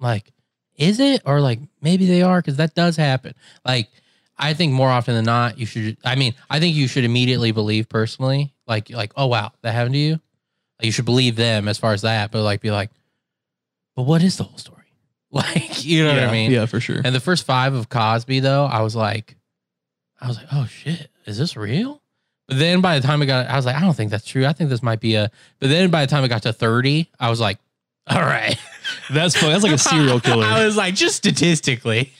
Like, 0.00 0.32
is 0.76 0.98
it 0.98 1.22
or 1.24 1.40
like 1.40 1.60
maybe 1.80 2.06
they 2.06 2.22
are 2.22 2.40
because 2.40 2.56
that 2.56 2.74
does 2.74 2.96
happen. 2.96 3.34
Like, 3.64 3.88
I 4.36 4.54
think 4.54 4.72
more 4.72 4.88
often 4.90 5.14
than 5.14 5.24
not, 5.24 5.58
you 5.58 5.66
should. 5.66 5.96
I 6.04 6.14
mean, 6.16 6.34
I 6.50 6.60
think 6.60 6.74
you 6.74 6.88
should 6.88 7.04
immediately 7.04 7.52
believe 7.52 7.88
personally, 7.88 8.52
like, 8.66 8.90
like, 8.90 9.12
oh 9.16 9.26
wow, 9.26 9.52
that 9.62 9.72
happened 9.72 9.94
to 9.94 9.98
you. 9.98 10.12
Like, 10.78 10.86
you 10.86 10.92
should 10.92 11.04
believe 11.04 11.36
them 11.36 11.68
as 11.68 11.78
far 11.78 11.92
as 11.92 12.02
that, 12.02 12.30
but 12.30 12.42
like, 12.42 12.60
be 12.60 12.70
like, 12.70 12.90
but 13.94 14.02
what 14.02 14.22
is 14.22 14.36
the 14.36 14.44
whole 14.44 14.58
story? 14.58 14.74
Like, 15.34 15.84
you 15.84 16.04
know 16.04 16.14
yeah, 16.14 16.20
what 16.20 16.28
I 16.28 16.32
mean? 16.32 16.52
Yeah, 16.52 16.66
for 16.66 16.78
sure. 16.78 17.00
And 17.04 17.12
the 17.12 17.18
first 17.18 17.44
five 17.44 17.74
of 17.74 17.88
Cosby, 17.88 18.38
though, 18.38 18.66
I 18.66 18.82
was 18.82 18.94
like, 18.94 19.34
I 20.20 20.28
was 20.28 20.36
like, 20.36 20.46
oh 20.52 20.66
shit, 20.66 21.08
is 21.26 21.36
this 21.36 21.56
real? 21.56 22.00
But 22.46 22.60
then 22.60 22.80
by 22.80 23.00
the 23.00 23.04
time 23.04 23.20
I 23.20 23.24
got, 23.24 23.48
I 23.48 23.56
was 23.56 23.66
like, 23.66 23.74
I 23.74 23.80
don't 23.80 23.94
think 23.94 24.12
that's 24.12 24.24
true. 24.24 24.46
I 24.46 24.52
think 24.52 24.70
this 24.70 24.80
might 24.80 25.00
be 25.00 25.16
a. 25.16 25.32
But 25.58 25.70
then 25.70 25.90
by 25.90 26.06
the 26.06 26.10
time 26.10 26.22
I 26.22 26.28
got 26.28 26.42
to 26.42 26.52
thirty, 26.52 27.10
I 27.18 27.30
was 27.30 27.40
like, 27.40 27.58
all 28.06 28.20
right, 28.20 28.56
That's 29.10 29.36
fu- 29.36 29.46
that's 29.46 29.62
like 29.62 29.72
a 29.72 29.78
serial 29.78 30.20
killer. 30.20 30.44
I 30.44 30.64
was 30.64 30.76
like, 30.76 30.94
just 30.94 31.16
statistically, 31.16 32.12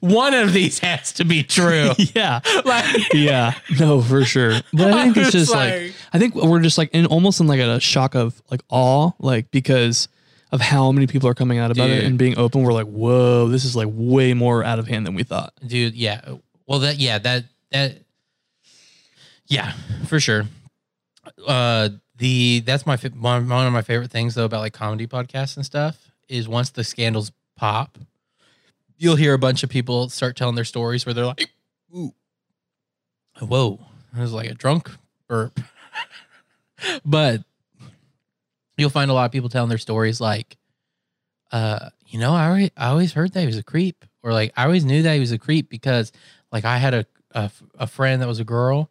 one 0.00 0.34
of 0.34 0.52
these 0.52 0.78
has 0.80 1.12
to 1.14 1.24
be 1.24 1.42
true. 1.42 1.90
yeah. 2.14 2.40
like, 2.64 3.12
Yeah. 3.12 3.54
No, 3.78 4.00
for 4.00 4.24
sure. 4.24 4.60
But 4.72 4.92
I 4.92 5.02
think 5.04 5.16
it's 5.16 5.32
just 5.32 5.52
like, 5.52 5.72
like- 5.72 5.94
I 6.12 6.18
think 6.18 6.34
we're 6.34 6.60
just 6.60 6.78
like 6.78 6.90
in 6.92 7.06
almost 7.06 7.40
in 7.40 7.46
like 7.46 7.60
a 7.60 7.80
shock 7.80 8.14
of 8.14 8.40
like 8.50 8.62
awe, 8.68 9.12
like 9.18 9.50
because 9.50 10.08
of 10.52 10.60
how 10.60 10.92
many 10.92 11.06
people 11.06 11.28
are 11.28 11.34
coming 11.34 11.58
out 11.58 11.70
about 11.70 11.88
it 11.88 12.04
and 12.04 12.18
being 12.18 12.36
open. 12.38 12.62
We're 12.62 12.74
like, 12.74 12.86
whoa, 12.86 13.48
this 13.48 13.64
is 13.64 13.74
like 13.74 13.88
way 13.90 14.34
more 14.34 14.62
out 14.62 14.78
of 14.78 14.86
hand 14.86 15.06
than 15.06 15.14
we 15.14 15.22
thought. 15.22 15.54
dude, 15.66 15.94
yeah. 15.94 16.20
Well, 16.66 16.80
that, 16.80 16.98
yeah, 16.98 17.18
that, 17.18 17.44
that, 17.70 17.98
yeah, 19.46 19.72
for 20.06 20.20
sure. 20.20 20.44
Uh, 21.46 21.88
the 22.18 22.60
that's 22.60 22.86
my 22.86 22.96
one 22.96 23.66
of 23.66 23.72
my 23.72 23.82
favorite 23.82 24.10
things 24.10 24.34
though 24.34 24.44
about 24.44 24.60
like 24.60 24.72
comedy 24.72 25.06
podcasts 25.06 25.56
and 25.56 25.64
stuff 25.66 26.10
is 26.28 26.46
once 26.48 26.70
the 26.70 26.84
scandals 26.84 27.32
pop, 27.56 27.98
you'll 29.02 29.16
hear 29.16 29.34
a 29.34 29.38
bunch 29.38 29.64
of 29.64 29.68
people 29.68 30.08
start 30.08 30.36
telling 30.36 30.54
their 30.54 30.64
stories 30.64 31.04
where 31.04 31.12
they're 31.12 31.26
like, 31.26 31.50
"Ooh, 31.94 32.14
whoa, 33.40 33.80
it 34.16 34.20
was 34.20 34.32
like 34.32 34.48
a 34.48 34.54
drunk 34.54 34.90
burp," 35.28 35.58
but 37.04 37.42
you'll 38.78 38.90
find 38.90 39.10
a 39.10 39.14
lot 39.14 39.24
of 39.24 39.32
people 39.32 39.48
telling 39.48 39.68
their 39.68 39.78
stories 39.78 40.20
like, 40.20 40.56
uh, 41.50 41.90
you 42.06 42.20
know, 42.20 42.32
I 42.32 42.70
I 42.76 42.88
always 42.88 43.12
heard 43.12 43.32
that 43.32 43.40
he 43.40 43.46
was 43.46 43.58
a 43.58 43.64
creep, 43.64 44.04
or 44.22 44.32
like 44.32 44.52
I 44.56 44.64
always 44.64 44.84
knew 44.84 45.02
that 45.02 45.14
he 45.14 45.20
was 45.20 45.32
a 45.32 45.38
creep 45.38 45.68
because 45.68 46.12
like 46.52 46.64
I 46.64 46.76
had 46.78 46.94
a 46.94 47.04
a, 47.32 47.50
a 47.80 47.86
friend 47.88 48.22
that 48.22 48.28
was 48.28 48.38
a 48.38 48.44
girl 48.44 48.88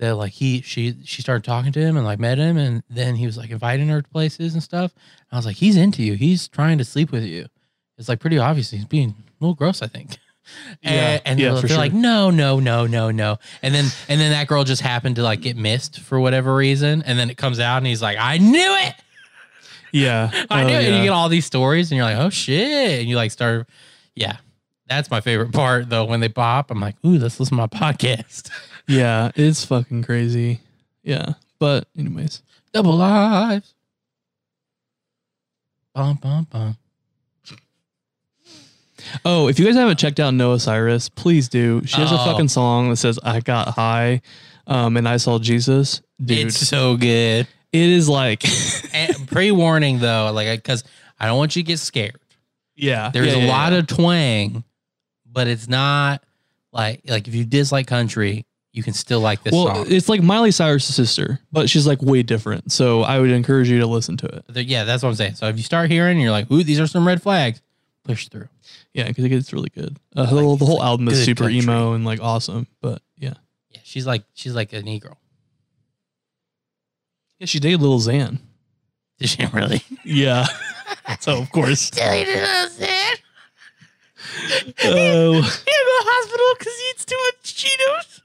that 0.00 0.16
like 0.16 0.32
he 0.32 0.62
she 0.62 0.96
she 1.04 1.22
started 1.22 1.44
talking 1.44 1.70
to 1.70 1.80
him 1.80 1.96
and 1.96 2.04
like 2.04 2.18
met 2.18 2.38
him 2.38 2.56
and 2.56 2.82
then 2.90 3.14
he 3.14 3.26
was 3.26 3.36
like 3.38 3.50
inviting 3.50 3.86
her 3.88 4.02
to 4.02 4.08
places 4.08 4.54
and 4.54 4.62
stuff. 4.64 4.92
I 5.30 5.36
was 5.36 5.46
like, 5.46 5.56
he's 5.56 5.76
into 5.76 6.02
you. 6.02 6.14
He's 6.14 6.48
trying 6.48 6.78
to 6.78 6.84
sleep 6.84 7.12
with 7.12 7.22
you. 7.22 7.46
It's 7.96 8.08
like 8.08 8.18
pretty 8.18 8.38
obvious. 8.38 8.72
He's 8.72 8.86
being 8.86 9.14
little 9.44 9.54
gross, 9.54 9.82
I 9.82 9.86
think. 9.86 10.18
Yeah, 10.82 10.90
and 10.90 11.22
and 11.24 11.40
yeah, 11.40 11.52
they're, 11.52 11.60
they're 11.62 11.68
sure. 11.70 11.78
like, 11.78 11.94
no, 11.94 12.28
no, 12.28 12.60
no, 12.60 12.86
no, 12.86 13.10
no. 13.10 13.38
And 13.62 13.74
then 13.74 13.86
and 14.10 14.20
then 14.20 14.30
that 14.32 14.46
girl 14.46 14.62
just 14.62 14.82
happened 14.82 15.16
to 15.16 15.22
like 15.22 15.40
get 15.40 15.56
missed 15.56 16.00
for 16.00 16.20
whatever 16.20 16.54
reason. 16.54 17.02
And 17.02 17.18
then 17.18 17.30
it 17.30 17.38
comes 17.38 17.58
out 17.58 17.78
and 17.78 17.86
he's 17.86 18.02
like, 18.02 18.18
I 18.20 18.36
knew 18.38 18.76
it. 18.86 18.94
Yeah. 19.90 20.28
I 20.50 20.62
Oh, 20.62 20.66
knew 20.66 20.74
it. 20.74 20.84
And 20.84 20.96
you 20.96 21.02
get 21.04 21.10
all 21.12 21.28
these 21.30 21.46
stories 21.46 21.90
and 21.90 21.96
you're 21.96 22.04
like, 22.04 22.18
oh 22.18 22.28
shit. 22.28 23.00
And 23.00 23.08
you 23.08 23.16
like 23.16 23.30
start, 23.30 23.68
yeah. 24.14 24.36
That's 24.86 25.08
my 25.10 25.20
favorite 25.22 25.52
part 25.52 25.88
though. 25.88 26.04
When 26.04 26.20
they 26.20 26.28
pop, 26.28 26.70
I'm 26.70 26.80
like, 26.80 26.96
ooh, 27.06 27.16
let's 27.16 27.40
listen 27.40 27.56
to 27.56 27.62
my 27.62 27.66
podcast. 27.68 28.50
Yeah, 28.86 29.30
it's 29.36 29.64
fucking 29.64 30.02
crazy. 30.02 30.60
Yeah. 31.04 31.34
But 31.58 31.86
anyways. 31.96 32.42
Double 32.72 32.96
lives. 32.96 33.72
Bum, 35.94 36.18
bum, 36.20 36.48
bum. 36.50 36.76
Oh, 39.24 39.48
if 39.48 39.58
you 39.58 39.64
guys 39.66 39.74
haven't 39.74 39.98
checked 39.98 40.20
out 40.20 40.32
Noah 40.34 40.58
Cyrus, 40.60 41.08
please 41.08 41.48
do. 41.48 41.82
She 41.84 42.00
has 42.00 42.10
a 42.12 42.14
Oh. 42.20 42.24
fucking 42.24 42.48
song 42.48 42.90
that 42.90 42.96
says 42.96 43.18
I 43.22 43.40
got 43.40 43.68
high 43.68 44.20
um 44.66 44.96
and 44.96 45.08
I 45.08 45.16
saw 45.18 45.38
Jesus. 45.38 46.00
Dude, 46.24 46.46
It's 46.48 46.56
so 46.56 46.96
good. 46.96 47.46
it 47.72 47.80
is 47.90 48.08
like 48.08 48.44
And 48.94 49.28
pre-warning 49.28 49.98
though, 49.98 50.30
like 50.32 50.48
because 50.62 50.84
I 51.18 51.26
don't 51.26 51.38
want 51.38 51.56
you 51.56 51.62
to 51.62 51.66
get 51.66 51.78
scared. 51.78 52.18
yeah. 52.76 53.10
There's 53.12 53.28
yeah, 53.34 53.42
a 53.42 53.44
yeah, 53.46 53.48
lot 53.50 53.72
yeah. 53.72 53.78
of 53.80 53.86
twang, 53.86 54.64
but 55.30 55.46
it's 55.48 55.68
not 55.68 56.22
like 56.72 57.02
like 57.06 57.28
if 57.28 57.34
you 57.34 57.44
dislike 57.44 57.86
country, 57.86 58.46
you 58.72 58.82
can 58.82 58.92
still 58.92 59.20
like 59.20 59.42
this 59.44 59.52
well, 59.52 59.72
song. 59.72 59.86
it's 59.88 60.08
like 60.08 60.20
Miley 60.22 60.50
Cyrus' 60.50 60.92
sister, 60.92 61.38
but 61.52 61.70
she's 61.70 61.86
like 61.86 62.02
way 62.02 62.24
different. 62.24 62.72
So 62.72 63.02
I 63.02 63.20
would 63.20 63.30
encourage 63.30 63.68
you 63.70 63.78
to 63.78 63.86
listen 63.86 64.16
to 64.18 64.26
it. 64.26 64.44
There- 64.48 64.62
yeah, 64.64 64.82
that's 64.82 65.02
what 65.04 65.10
I'm 65.10 65.14
saying. 65.14 65.36
So 65.36 65.46
if 65.46 65.56
you 65.56 65.62
start 65.62 65.90
hearing, 65.90 66.12
and 66.16 66.22
you're 66.22 66.32
like, 66.32 66.50
ooh, 66.50 66.64
these 66.64 66.80
are 66.80 66.88
some 66.88 67.06
red 67.06 67.22
flags. 67.22 67.60
Push 68.02 68.28
through. 68.28 68.48
Yeah, 68.94 69.08
because 69.08 69.24
it 69.24 69.28
gets 69.28 69.52
really 69.52 69.70
good. 69.70 69.98
Uh, 70.16 70.22
the, 70.22 70.26
whole- 70.40 70.56
the 70.56 70.64
whole 70.64 70.82
album 70.82 71.08
is 71.08 71.18
good 71.18 71.24
super 71.24 71.44
country. 71.44 71.58
emo 71.58 71.92
and 71.94 72.04
like 72.04 72.20
awesome. 72.20 72.66
But 72.80 73.02
yeah, 73.18 73.34
Yeah, 73.70 73.80
she's 73.84 74.06
like 74.06 74.22
she's 74.34 74.54
like 74.54 74.72
a 74.72 74.82
Negro. 74.82 75.16
yeah, 77.38 77.46
she 77.46 77.58
dated 77.60 77.80
Little 77.80 77.98
Xan. 78.00 78.38
Did 79.18 79.28
she 79.28 79.44
really? 79.52 79.82
Yeah. 80.04 80.46
so 81.20 81.38
of 81.40 81.50
course. 81.50 81.90
Silly 81.92 82.24
little 82.24 82.68
Xan. 82.68 83.14
Oh, 84.84 85.32
He 85.34 85.40
had 85.40 85.42
to 85.42 85.84
the 85.84 86.04
hospital 86.06 86.54
because 86.58 86.74
he 86.78 86.90
eats 86.90 87.04
too 87.04 87.18
much 87.26 88.20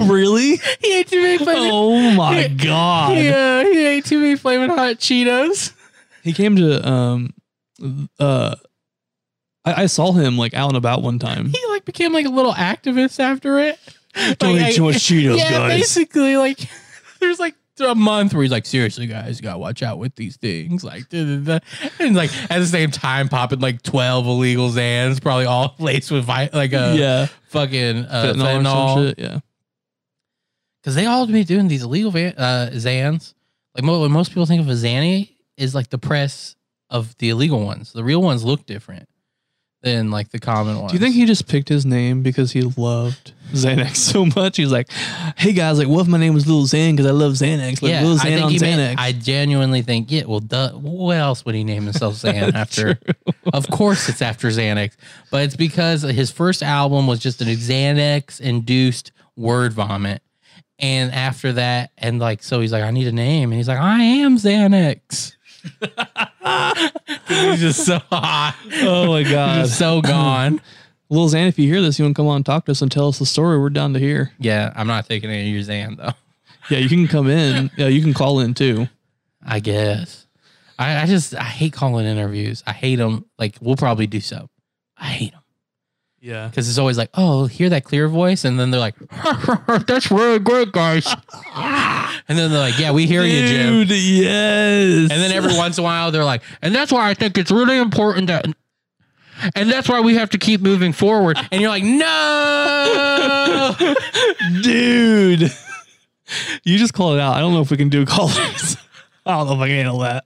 Cheetos. 0.00 0.08
really? 0.10 0.60
He 0.80 0.98
ate 0.98 1.08
too 1.08 1.22
many 1.22 1.38
flaming. 1.38 1.70
Oh 1.72 2.10
my 2.12 2.40
Yeah. 2.40 2.48
god. 2.48 3.16
He, 3.16 3.28
uh, 3.28 3.64
he 3.64 3.86
ate 3.86 4.04
too 4.04 4.18
many 4.20 4.36
flaming 4.36 4.70
hot 4.70 4.96
Cheetos. 4.96 5.72
He 6.22 6.32
came 6.32 6.56
to 6.56 6.86
um 6.88 7.32
uh 8.18 8.56
I, 9.64 9.82
I 9.82 9.86
saw 9.86 10.12
him 10.12 10.36
like 10.38 10.54
out 10.54 10.68
and 10.68 10.76
about 10.76 11.02
one 11.02 11.18
time. 11.18 11.46
He 11.46 11.66
like 11.70 11.84
became 11.84 12.12
like 12.12 12.26
a 12.26 12.30
little 12.30 12.52
activist 12.52 13.20
after 13.20 13.58
it. 13.58 13.78
Don't 14.38 14.56
Like, 14.56 14.72
eat 14.72 14.76
too 14.76 14.84
much 14.84 14.96
Cheetos, 14.96 15.38
yeah, 15.38 15.50
guys. 15.50 15.78
basically, 15.80 16.36
like 16.36 16.58
there's 17.20 17.38
like 17.38 17.54
a 17.78 17.94
month 17.94 18.34
where 18.34 18.42
he's 18.42 18.50
like, 18.52 18.66
seriously, 18.66 19.06
guys, 19.06 19.38
you 19.38 19.42
gotta 19.42 19.58
watch 19.58 19.82
out 19.82 19.98
with 19.98 20.14
these 20.16 20.36
things. 20.36 20.82
Like, 20.84 21.08
da, 21.08 21.24
da, 21.24 21.58
da. 21.58 21.88
and 22.00 22.14
like 22.16 22.30
at 22.50 22.58
the 22.58 22.66
same 22.66 22.90
time, 22.90 23.28
popping 23.28 23.60
like 23.60 23.82
twelve 23.82 24.26
illegal 24.26 24.68
Zans, 24.70 25.22
probably 25.22 25.46
all 25.46 25.74
laced 25.78 26.10
with 26.10 26.24
vi- 26.24 26.50
like 26.52 26.72
a 26.72 26.94
yeah. 26.96 27.26
fucking 27.48 28.04
uh, 28.06 28.32
Fentanyl 28.34 28.62
fentanyl. 28.64 29.08
shit. 29.08 29.18
Yeah. 29.18 29.38
Because 30.82 30.94
they 30.94 31.06
all 31.06 31.26
be 31.26 31.44
doing 31.44 31.68
these 31.68 31.82
illegal 31.82 32.10
van- 32.10 32.34
uh, 32.36 32.70
Zans. 32.74 33.34
Like 33.74 33.84
mo- 33.84 34.00
when 34.00 34.10
most 34.10 34.30
people 34.30 34.46
think 34.46 34.60
of 34.62 34.68
a 34.68 34.72
Zanny 34.72 35.36
is 35.56 35.74
like 35.74 35.90
the 35.90 35.98
press 35.98 36.56
of 36.88 37.16
the 37.18 37.28
illegal 37.30 37.64
ones. 37.64 37.92
The 37.92 38.02
real 38.02 38.22
ones 38.22 38.42
look 38.44 38.66
different 38.66 39.08
than 39.82 40.10
like 40.10 40.30
the 40.30 40.38
common 40.38 40.78
ones. 40.78 40.92
Do 40.92 40.96
you 40.96 41.00
think 41.00 41.14
he 41.14 41.24
just 41.24 41.48
picked 41.48 41.68
his 41.68 41.86
name 41.86 42.22
because 42.22 42.52
he 42.52 42.62
loved 42.62 43.32
Xanax 43.52 43.96
so 44.12 44.26
much? 44.26 44.56
He's 44.56 44.70
like, 44.70 44.90
hey 45.36 45.52
guys, 45.52 45.78
like, 45.78 45.88
what 45.88 46.02
if 46.02 46.08
my 46.08 46.18
name 46.18 46.34
was 46.34 46.46
Little 46.46 46.64
Xan 46.64 46.92
because 46.92 47.06
I 47.06 47.12
love 47.12 47.32
Xanax? 47.32 47.80
Like, 47.82 47.92
yeah, 47.92 48.02
Little 48.02 48.18
I 48.20 48.22
think 48.24 48.44
on 48.44 48.50
he 48.50 48.58
Xanax. 48.58 48.60
meant, 48.76 49.00
I 49.00 49.12
genuinely 49.12 49.82
think, 49.82 50.10
yeah, 50.10 50.24
well, 50.26 50.40
duh, 50.40 50.72
what 50.72 51.16
else 51.16 51.44
would 51.44 51.54
he 51.54 51.64
name 51.64 51.84
himself 51.84 52.14
Xan 52.22 52.54
after? 52.54 52.98
of 53.52 53.68
course 53.70 54.08
it's 54.08 54.22
after 54.22 54.48
Xanax, 54.48 54.96
but 55.30 55.44
it's 55.44 55.56
because 55.56 56.02
his 56.02 56.30
first 56.30 56.62
album 56.62 57.06
was 57.06 57.18
just 57.18 57.40
an 57.40 57.48
Xanax 57.48 58.40
induced 58.40 59.12
word 59.36 59.72
vomit. 59.72 60.22
And 60.78 61.12
after 61.12 61.52
that, 61.54 61.90
and 61.98 62.18
like, 62.18 62.42
so 62.42 62.60
he's 62.60 62.72
like, 62.72 62.82
I 62.82 62.90
need 62.90 63.06
a 63.06 63.12
name. 63.12 63.50
And 63.50 63.58
he's 63.58 63.68
like, 63.68 63.78
I 63.78 64.02
am 64.02 64.38
Xanax. 64.38 65.34
He's 67.28 67.60
just 67.60 67.86
so 67.86 67.98
hot. 68.10 68.56
oh 68.82 69.06
my 69.08 69.22
god. 69.22 69.64
just 69.64 69.78
so 69.78 70.00
gone. 70.00 70.60
Little 71.10 71.28
Xan, 71.28 71.48
if 71.48 71.58
you 71.58 71.66
hear 71.66 71.82
this, 71.82 71.98
you 71.98 72.04
want 72.04 72.14
to 72.14 72.20
come 72.20 72.28
on 72.28 72.36
and 72.36 72.46
talk 72.46 72.66
to 72.66 72.72
us 72.72 72.82
and 72.82 72.90
tell 72.90 73.08
us 73.08 73.18
the 73.18 73.26
story. 73.26 73.58
We're 73.58 73.70
down 73.70 73.94
to 73.94 73.98
hear. 73.98 74.32
Yeah, 74.38 74.72
I'm 74.76 74.86
not 74.86 75.06
taking 75.06 75.28
any 75.28 75.48
of 75.48 75.54
your 75.54 75.64
Xan 75.64 75.96
though. 75.96 76.12
Yeah, 76.68 76.78
you 76.78 76.88
can 76.88 77.08
come 77.08 77.28
in. 77.28 77.70
Yeah, 77.76 77.88
you 77.88 78.00
can 78.00 78.14
call 78.14 78.40
in 78.40 78.54
too. 78.54 78.86
I 79.44 79.58
guess. 79.58 80.26
I, 80.78 81.02
I 81.02 81.06
just 81.06 81.34
I 81.34 81.42
hate 81.42 81.72
calling 81.72 82.06
interviews. 82.06 82.62
I 82.66 82.72
hate 82.72 82.96
them. 82.96 83.24
Like 83.38 83.56
we'll 83.60 83.76
probably 83.76 84.06
do 84.06 84.20
so. 84.20 84.48
I 84.96 85.06
hate 85.06 85.32
them 85.32 85.39
Yeah. 86.20 86.48
because 86.48 86.68
it's 86.68 86.78
always 86.78 86.98
like, 86.98 87.10
oh, 87.14 87.46
hear 87.46 87.70
that 87.70 87.84
clear 87.84 88.06
voice, 88.08 88.44
and 88.44 88.60
then 88.60 88.70
they're 88.70 88.80
like, 88.80 88.94
that's 89.86 90.10
really 90.10 90.38
good, 90.38 90.72
guys. 90.72 91.06
And 92.28 92.38
then 92.38 92.50
they're 92.52 92.60
like, 92.60 92.78
"Yeah, 92.78 92.92
we 92.92 93.06
hear 93.06 93.24
you, 93.24 93.46
Jim." 93.46 93.72
Dude, 93.88 93.90
yes. 93.90 95.10
And 95.10 95.20
then 95.20 95.32
every 95.32 95.56
once 95.56 95.78
in 95.78 95.82
a 95.82 95.84
while, 95.84 96.12
they're 96.12 96.24
like, 96.24 96.42
"And 96.62 96.72
that's 96.72 96.92
why 96.92 97.08
I 97.08 97.14
think 97.14 97.36
it's 97.38 97.50
really 97.50 97.76
important 97.76 98.28
that." 98.28 98.46
And 99.56 99.70
that's 99.70 99.88
why 99.88 100.00
we 100.00 100.14
have 100.14 100.30
to 100.30 100.38
keep 100.38 100.60
moving 100.60 100.92
forward. 100.92 101.38
And 101.50 101.60
you're 101.60 101.70
like, 101.70 101.82
no. 101.82 103.74
dude, 104.62 105.50
you 106.62 106.78
just 106.78 106.92
called 106.94 107.14
it 107.16 107.20
out. 107.20 107.36
I 107.36 107.40
don't 107.40 107.52
know 107.52 107.62
if 107.62 107.70
we 107.70 107.76
can 107.76 107.88
do 107.88 108.04
callers. 108.06 108.76
I 109.24 109.32
don't 109.38 109.46
know 109.46 109.54
if 109.54 109.60
I 109.60 109.66
can 109.68 109.76
handle 109.76 109.98
that. 110.00 110.24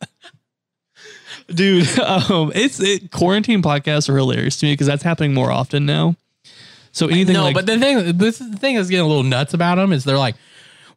Dude, 1.49 1.99
um, 2.01 2.53
it's 2.55 2.81
it, 2.81 3.11
quarantine 3.11 3.63
podcasts 3.63 4.09
are 4.09 4.17
hilarious 4.17 4.57
to 4.59 4.67
me 4.67 4.73
because 4.73 4.87
that's 4.87 5.03
happening 5.03 5.35
more 5.35 5.51
often 5.51 5.87
now. 5.87 6.17
So 6.93 7.09
anything 7.09 7.35
no, 7.35 7.43
like 7.43 7.55
but 7.55 7.67
the 7.67 7.79
thing, 7.79 8.19
this 8.19 8.41
is 8.41 8.51
the 8.53 8.57
thing 8.57 8.77
that's 8.77 8.89
getting 8.89 9.05
a 9.05 9.09
little 9.09 9.25
nuts 9.25 9.53
about 9.53 9.77
them 9.77 9.93
is 9.93 10.05
they're 10.05 10.17
like, 10.17 10.37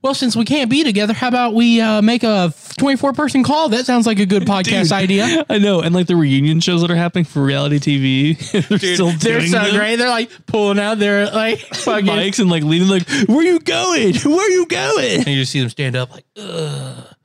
well, 0.04 0.14
since 0.14 0.36
we 0.36 0.46
can't 0.46 0.70
be 0.70 0.84
together, 0.84 1.12
how 1.12 1.28
about 1.28 1.56
we 1.56 1.82
uh, 1.82 2.04
make 2.04 2.24
a 2.24 2.54
24 2.78 3.14
person 3.14 3.44
call? 3.44 3.70
That 3.70 3.88
sounds 3.88 4.06
like 4.06 4.20
a 4.20 4.28
good 4.28 4.44
podcast 4.46 4.84
Dude, 4.84 4.92
idea. 4.92 5.46
I 5.50 5.58
know, 5.58 5.82
and 5.82 5.96
like 5.96 6.06
the 6.06 6.16
reunion 6.16 6.60
shows 6.60 6.82
that 6.82 6.92
are 6.92 6.96
happening 6.96 7.26
for 7.26 7.44
reality 7.44 7.80
TV, 7.80 8.52
they're 8.70 8.78
still 8.78 9.10
They're 9.10 9.40
doing 9.40 9.52
so 9.52 9.60
them. 9.60 9.76
great. 9.76 9.96
They're 9.96 10.08
like 10.08 10.30
pulling 10.46 10.78
out 10.80 11.00
their 11.00 11.26
like 11.32 11.58
fucking 11.60 12.06
mics 12.06 12.40
and 12.40 12.50
like 12.50 12.64
leading 12.64 12.88
like, 12.88 13.10
where 13.28 13.40
are 13.40 13.44
you 13.44 13.60
going? 13.60 14.14
Where 14.18 14.46
are 14.46 14.50
you 14.52 14.68
going? 14.68 15.18
and 15.22 15.28
you 15.28 15.38
just 15.38 15.52
see 15.52 15.62
them 15.62 15.70
stand 15.70 15.96
up 15.96 16.12
like, 16.12 16.26
ugh. 16.38 17.16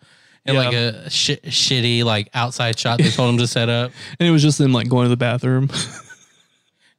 And 0.44 0.56
Yeah. 0.56 0.62
like 0.64 0.74
a 0.74 1.10
shi 1.10 1.36
shitty 1.36 2.02
like 2.04 2.28
outside 2.34 2.78
shot 2.78 2.98
they 2.98 3.10
told 3.10 3.30
him 3.30 3.38
to 3.38 3.46
set 3.46 3.68
up. 3.68 3.92
And 4.18 4.28
it 4.28 4.32
was 4.32 4.42
just 4.42 4.58
them 4.58 4.72
like 4.72 4.88
going 4.88 5.04
to 5.04 5.08
the 5.08 5.16
bathroom. 5.16 5.70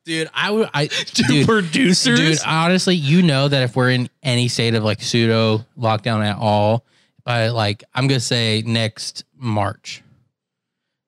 Dude, 0.05 0.29
I 0.33 0.51
would 0.51 0.69
I 0.73 0.87
dude, 1.13 1.45
producers. 1.47 2.19
Dude, 2.19 2.39
honestly, 2.45 2.95
you 2.95 3.21
know 3.21 3.47
that 3.47 3.63
if 3.63 3.75
we're 3.75 3.91
in 3.91 4.09
any 4.21 4.47
state 4.47 4.75
of 4.75 4.83
like 4.83 5.01
pseudo 5.01 5.65
lockdown 5.77 6.25
at 6.25 6.37
all, 6.37 6.85
by 7.23 7.49
like 7.49 7.83
I'm 7.93 8.07
gonna 8.07 8.19
say 8.19 8.63
next 8.65 9.23
March, 9.37 10.01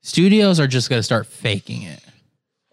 studios 0.01 0.59
are 0.59 0.67
just 0.67 0.89
gonna 0.89 1.03
start 1.03 1.27
faking 1.27 1.83
it. 1.83 1.99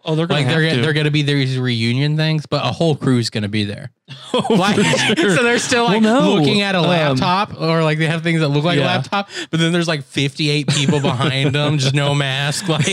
Oh, 0.05 0.15
they're 0.15 0.27
gonna 0.27 0.41
Like 0.41 0.49
they're 0.49 0.69
to. 0.75 0.81
they're 0.81 0.93
gonna 0.93 1.11
be 1.11 1.21
these 1.21 1.57
reunion 1.57 2.17
things, 2.17 2.45
but 2.45 2.63
a 2.65 2.71
whole 2.71 2.95
crew's 2.95 3.29
gonna 3.29 3.47
be 3.49 3.63
there. 3.63 3.91
Oh, 4.35 4.53
Like, 4.55 4.75
sure. 5.17 5.35
so 5.37 5.43
they're 5.43 5.59
still 5.59 5.83
like 5.85 6.01
Well, 6.01 6.21
no, 6.23 6.33
looking 6.33 6.61
at 6.61 6.73
a 6.75 6.79
um, 6.79 6.85
laptop, 6.87 7.59
or 7.61 7.83
like 7.83 7.99
they 7.99 8.07
have 8.07 8.23
things 8.23 8.39
that 8.41 8.47
look 8.49 8.63
like 8.63 8.79
a 8.79 8.81
laptop, 8.81 9.29
but 9.51 9.59
then 9.59 9.71
there's 9.71 9.87
like 9.87 10.03
58 10.03 10.67
people 10.67 10.99
behind 10.99 11.53
them, 11.55 11.77
just 11.77 11.93
no 11.93 12.13
mask, 12.15 12.67
like 12.67 12.85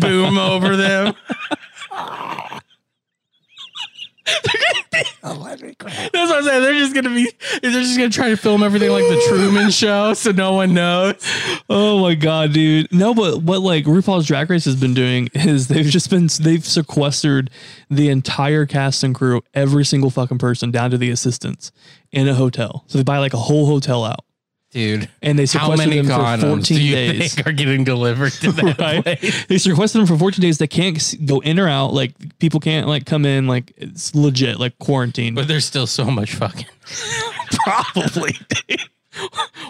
boom 0.00 0.38
over 0.38 0.76
them. 0.76 1.14
That's 5.22 6.12
what 6.12 6.38
I'm 6.38 6.44
saying. 6.44 6.62
They're 6.62 6.74
just 6.74 6.94
gonna 6.94 7.10
be. 7.10 7.30
They're 7.62 7.70
just 7.70 7.96
gonna 7.96 8.10
try 8.10 8.30
to 8.30 8.36
film 8.36 8.62
everything 8.62 8.90
like 8.90 9.04
the 9.04 9.22
Truman 9.28 9.70
Show, 9.70 10.14
so 10.14 10.32
no 10.32 10.54
one 10.54 10.74
knows. 10.74 11.14
Oh 11.68 12.00
my 12.00 12.14
god, 12.14 12.52
dude! 12.52 12.92
No, 12.92 13.14
but 13.14 13.42
what 13.42 13.60
like 13.60 13.84
RuPaul's 13.84 14.26
Drag 14.26 14.48
Race 14.50 14.64
has 14.64 14.76
been 14.76 14.94
doing 14.94 15.28
is 15.34 15.68
they've 15.68 15.86
just 15.86 16.10
been 16.10 16.28
they've 16.40 16.64
sequestered 16.64 17.50
the 17.90 18.08
entire 18.08 18.66
cast 18.66 19.02
and 19.04 19.14
crew, 19.14 19.42
every 19.54 19.84
single 19.84 20.10
fucking 20.10 20.38
person, 20.38 20.70
down 20.70 20.90
to 20.90 20.98
the 20.98 21.10
assistants, 21.10 21.72
in 22.12 22.28
a 22.28 22.34
hotel. 22.34 22.84
So 22.86 22.98
they 22.98 23.04
buy 23.04 23.18
like 23.18 23.34
a 23.34 23.38
whole 23.38 23.66
hotel 23.66 24.04
out, 24.04 24.24
Dude, 24.70 25.08
and 25.22 25.38
they 25.38 25.44
how 25.44 25.46
sequester 25.70 25.76
many 25.88 25.96
them 25.96 26.06
for 26.06 26.12
condoms 26.12 26.40
fourteen 26.42 26.76
do 26.76 26.82
you 26.84 26.94
days. 26.94 27.34
think 27.34 27.46
are 27.46 27.52
getting 27.52 27.84
delivered 27.84 28.32
to 28.32 28.52
that 28.52 28.78
Right? 28.78 29.02
place? 29.02 29.46
They 29.46 29.56
sequester 29.56 29.96
them 29.98 30.06
for 30.06 30.18
14 30.18 30.42
days. 30.42 30.58
They 30.58 30.66
can't 30.66 31.14
go 31.24 31.40
in 31.40 31.58
or 31.58 31.68
out. 31.68 31.94
Like 31.94 32.38
people 32.38 32.60
can't 32.60 32.86
like 32.86 33.06
come 33.06 33.24
in. 33.24 33.46
Like 33.46 33.72
it's 33.78 34.14
legit, 34.14 34.60
like 34.60 34.78
quarantine. 34.78 35.34
But 35.34 35.48
there's 35.48 35.64
still 35.64 35.86
so 35.86 36.04
much 36.10 36.34
fucking. 36.34 36.66
probably, 37.64 38.36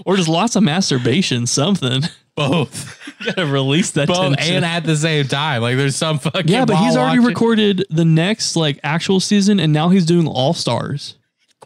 or 0.05 0.17
just 0.17 0.29
lots 0.29 0.57
of 0.57 0.63
masturbation. 0.63 1.47
Something. 1.47 2.03
Both. 2.35 2.99
Gotta 3.25 3.47
release 3.47 3.93
that 3.93 4.09
Both 4.09 4.37
tension. 4.37 4.57
and 4.57 4.65
at 4.65 4.85
the 4.85 4.97
same 4.97 5.27
time. 5.27 5.63
Like 5.63 5.77
there's 5.77 5.97
some 5.97 6.19
fucking. 6.19 6.49
Yeah, 6.49 6.65
but 6.65 6.77
he's 6.77 6.97
already 6.97 7.19
watching- 7.19 7.29
recorded 7.29 7.87
the 7.91 8.05
next 8.05 8.57
like 8.57 8.79
actual 8.83 9.21
season, 9.21 9.59
and 9.61 9.73
now 9.73 9.89
he's 9.91 10.07
doing 10.07 10.27
All 10.27 10.55
Stars. 10.55 11.15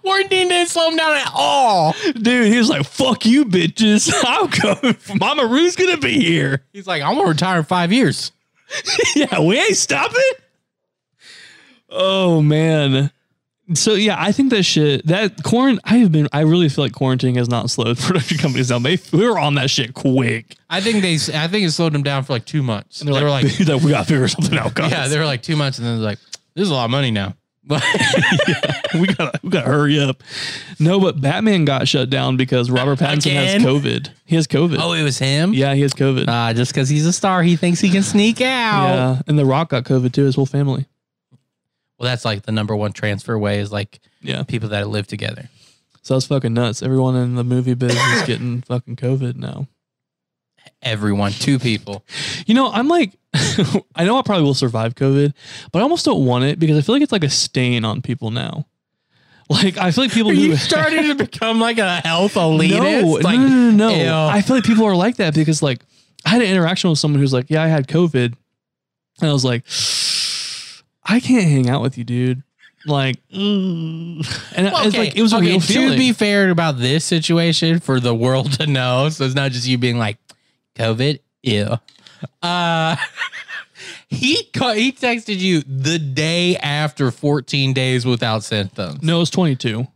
Quarantine 0.03 0.49
didn't 0.49 0.69
slow 0.69 0.91
him 0.91 0.97
down 0.97 1.15
at 1.15 1.31
all. 1.33 1.95
Dude, 2.15 2.53
he 2.53 2.59
was 2.59 2.69
like, 2.69 2.85
"Fuck 2.85 3.25
you, 3.25 3.45
bitches! 3.45 4.13
I'm 4.25 4.49
coming. 4.49 4.97
Mama 5.19 5.47
Ru's 5.47 5.77
gonna 5.77 5.97
be 5.97 6.21
here. 6.21 6.65
He's 6.73 6.87
like, 6.87 7.03
I'm 7.03 7.15
gonna 7.15 7.29
retire 7.29 7.59
in 7.59 7.65
five 7.65 7.93
years. 7.93 8.33
yeah, 9.17 9.41
we 9.41 9.59
ain't 9.59 9.77
stopping." 9.77 10.21
Oh 11.89 12.41
man. 12.43 13.13
So 13.75 13.95
yeah, 13.95 14.17
I 14.19 14.33
think 14.33 14.51
that 14.51 14.65
shit 14.65 15.07
that 15.07 15.43
quarantine, 15.45 15.81
I 15.85 15.99
have 15.99 16.11
been 16.11 16.29
I 16.33 16.41
really 16.41 16.69
feel 16.69 16.85
like 16.85 16.93
quarantine 16.93 17.37
has 17.37 17.49
not 17.49 17.71
slowed 17.71 17.97
production 18.01 18.39
companies 18.39 18.69
down. 18.69 18.83
They 18.83 18.99
we 19.13 19.27
were 19.27 19.39
on 19.39 19.55
that 19.55 19.71
shit 19.71 19.95
quick. 19.95 20.57
I 20.69 20.81
think 20.81 21.03
they. 21.03 21.15
I 21.15 21.47
think 21.47 21.67
it 21.67 21.71
slowed 21.71 21.93
them 21.93 22.03
down 22.03 22.25
for 22.25 22.33
like 22.33 22.45
two 22.45 22.63
months. 22.63 23.01
And 23.01 23.09
they're 23.09 23.15
they 23.15 23.25
were 23.25 23.31
like, 23.31 23.45
like, 23.45 23.83
we 23.83 23.91
gotta 23.91 24.05
figure 24.05 24.27
something 24.27 24.59
out, 24.59 24.75
guys. 24.75 24.91
yeah, 24.91 25.07
they 25.07 25.19
were 25.19 25.25
like 25.25 25.43
two 25.43 25.57
months, 25.57 25.79
and 25.79 25.87
then 25.87 25.97
they're 25.97 26.05
like, 26.05 26.19
this 26.55 26.65
is 26.65 26.71
a 26.71 26.75
lot 26.75 26.87
of 26.87 26.91
money 26.91 27.11
now. 27.11 27.35
we 27.69 29.07
gotta 29.07 29.39
we 29.43 29.49
gotta 29.51 29.67
hurry 29.69 29.99
up. 30.01 30.23
No, 30.81 30.99
but 30.99 31.21
Batman 31.21 31.65
got 31.65 31.87
shut 31.87 32.11
down 32.11 32.37
because 32.37 32.71
Robert 32.71 32.99
Pattinson 32.99 33.27
Again? 33.31 33.61
has 33.61 33.63
COVID. 33.63 34.09
He 34.25 34.35
has 34.37 34.47
COVID. 34.49 34.79
oh, 34.81 34.93
it 34.93 35.03
was 35.05 35.19
him. 35.19 35.55
Yeah, 35.55 35.75
he 35.75 35.83
has 35.83 35.95
COVID. 35.95 36.27
Uh, 36.29 36.53
just 36.55 36.73
because 36.73 36.89
he's 36.89 37.07
a 37.07 37.13
star, 37.13 37.43
he 37.43 37.55
thinks 37.57 37.81
he 37.81 37.91
can 37.91 38.03
sneak 38.03 38.41
out. 38.41 38.89
yeah, 38.95 39.23
and 39.29 39.39
The 39.39 39.45
Rock 39.47 39.71
got 39.71 39.85
COVID 39.85 40.13
too. 40.13 40.25
His 40.25 40.35
whole 40.35 40.47
family. 40.47 40.87
Well, 41.99 42.09
that's 42.11 42.25
like 42.25 42.43
the 42.43 42.53
number 42.53 42.75
one 42.75 42.93
transfer 42.93 43.39
way 43.39 43.61
is 43.61 43.71
like 43.71 44.01
Yeah, 44.21 44.43
people 44.43 44.71
that 44.71 44.89
live 44.89 45.07
together. 45.07 45.49
so 46.03 46.15
that's 46.15 46.27
fucking 46.27 46.53
nuts. 46.53 46.83
Everyone 46.83 47.15
in 47.15 47.37
the 47.37 47.45
movie 47.45 47.75
biz 47.75 47.95
is 47.95 48.23
getting 48.27 48.63
fucking 48.63 48.97
COVID 48.97 49.37
now. 49.37 49.69
Everyone, 50.83 51.33
two 51.33 51.59
people. 51.59 52.05
You 52.47 52.55
know, 52.55 52.71
I'm 52.71 52.89
like, 52.89 53.17
I 53.95 54.05
know 54.05 54.19
I 54.19 54.23
probably 54.23 54.45
will 54.45 54.55
survive 54.55 54.95
COVID, 54.95 55.33
but 55.71 55.79
I 55.79 55.83
almost 55.83 56.05
don't 56.05 56.27
want 56.27 56.45
it 56.45 56.59
because 56.59 56.77
I 56.77 56.81
feel 56.81 56.95
like 56.95 57.03
it's 57.03 57.13
like 57.13 57.25
a 57.25 57.31
stain 57.31 57.85
on 57.85 58.03
people 58.03 58.31
now. 58.31 58.67
Like 59.49 59.77
I 59.77 59.91
feel 59.91 60.05
like 60.05 60.13
people 60.13 60.31
Are 60.31 60.35
who 60.35 60.41
you 60.41 60.57
starting 60.57 61.03
to 61.05 61.15
become 61.15 61.61
like 61.61 61.79
a 61.79 62.01
health 62.01 62.35
elitist? 62.35 63.03
No, 63.03 63.09
like, 63.23 63.39
no, 63.39 63.49
no, 63.49 63.71
no, 63.71 63.89
no. 63.89 63.91
ew. 63.91 64.37
I 64.37 64.41
feel 64.41 64.57
like 64.57 64.65
people 64.65 64.85
are 64.87 64.97
like 64.97 65.17
that 65.17 65.35
because 65.35 65.63
like 65.63 65.85
I 66.25 66.31
had 66.31 66.43
an 66.43 66.49
interaction 66.49 66.91
with 66.91 66.99
someone 66.99 67.21
who's 67.21 67.33
like, 67.33 67.51
yeah, 67.51 67.63
I 67.63 67.67
had 67.67 67.87
COVID, 67.89 68.35
and 69.21 69.31
I 69.31 69.33
was 69.33 69.45
like, 69.45 69.65
I 71.05 71.21
can't 71.21 71.45
hang 71.45 71.69
out 71.69 71.83
with 71.83 71.99
you, 71.99 72.05
dude. 72.05 72.43
Like, 72.85 73.17
mm. 73.29 74.27
and 74.57 74.67
Well, 74.73 74.87
it's 74.87 74.97
like 74.97 75.17
it 75.17 75.23
was 75.23 75.33
a 75.33 75.39
real 75.39 75.61
to 75.61 75.67
feeling. 75.67 75.99
be 75.99 76.13
fair 76.13 76.51
about 76.51 76.79
this 76.79 77.05
situation 77.05 77.79
for 77.79 78.01
the 78.01 78.15
world 78.15 78.53
to 78.61 78.67
know, 78.67 79.09
so 79.09 79.25
it's 79.25 79.35
not 79.35 79.53
just 79.53 79.67
you 79.67 79.79
being 79.79 79.99
like 79.99 80.22
COVID. 80.77 81.21
Ew. 81.43 81.67
Uh, 82.43 82.97
he 84.09 84.45
ca- 84.55 84.75
he 84.75 84.93
texted 84.93 85.39
you 85.39 85.63
the 85.63 85.99
day 85.99 86.57
after 86.57 87.11
14 87.11 87.73
days 87.73 88.05
without 88.07 88.45
symptoms. 88.45 89.03
no, 89.03 89.17
it 89.17 89.21
was 89.21 89.31
22. 89.31 89.87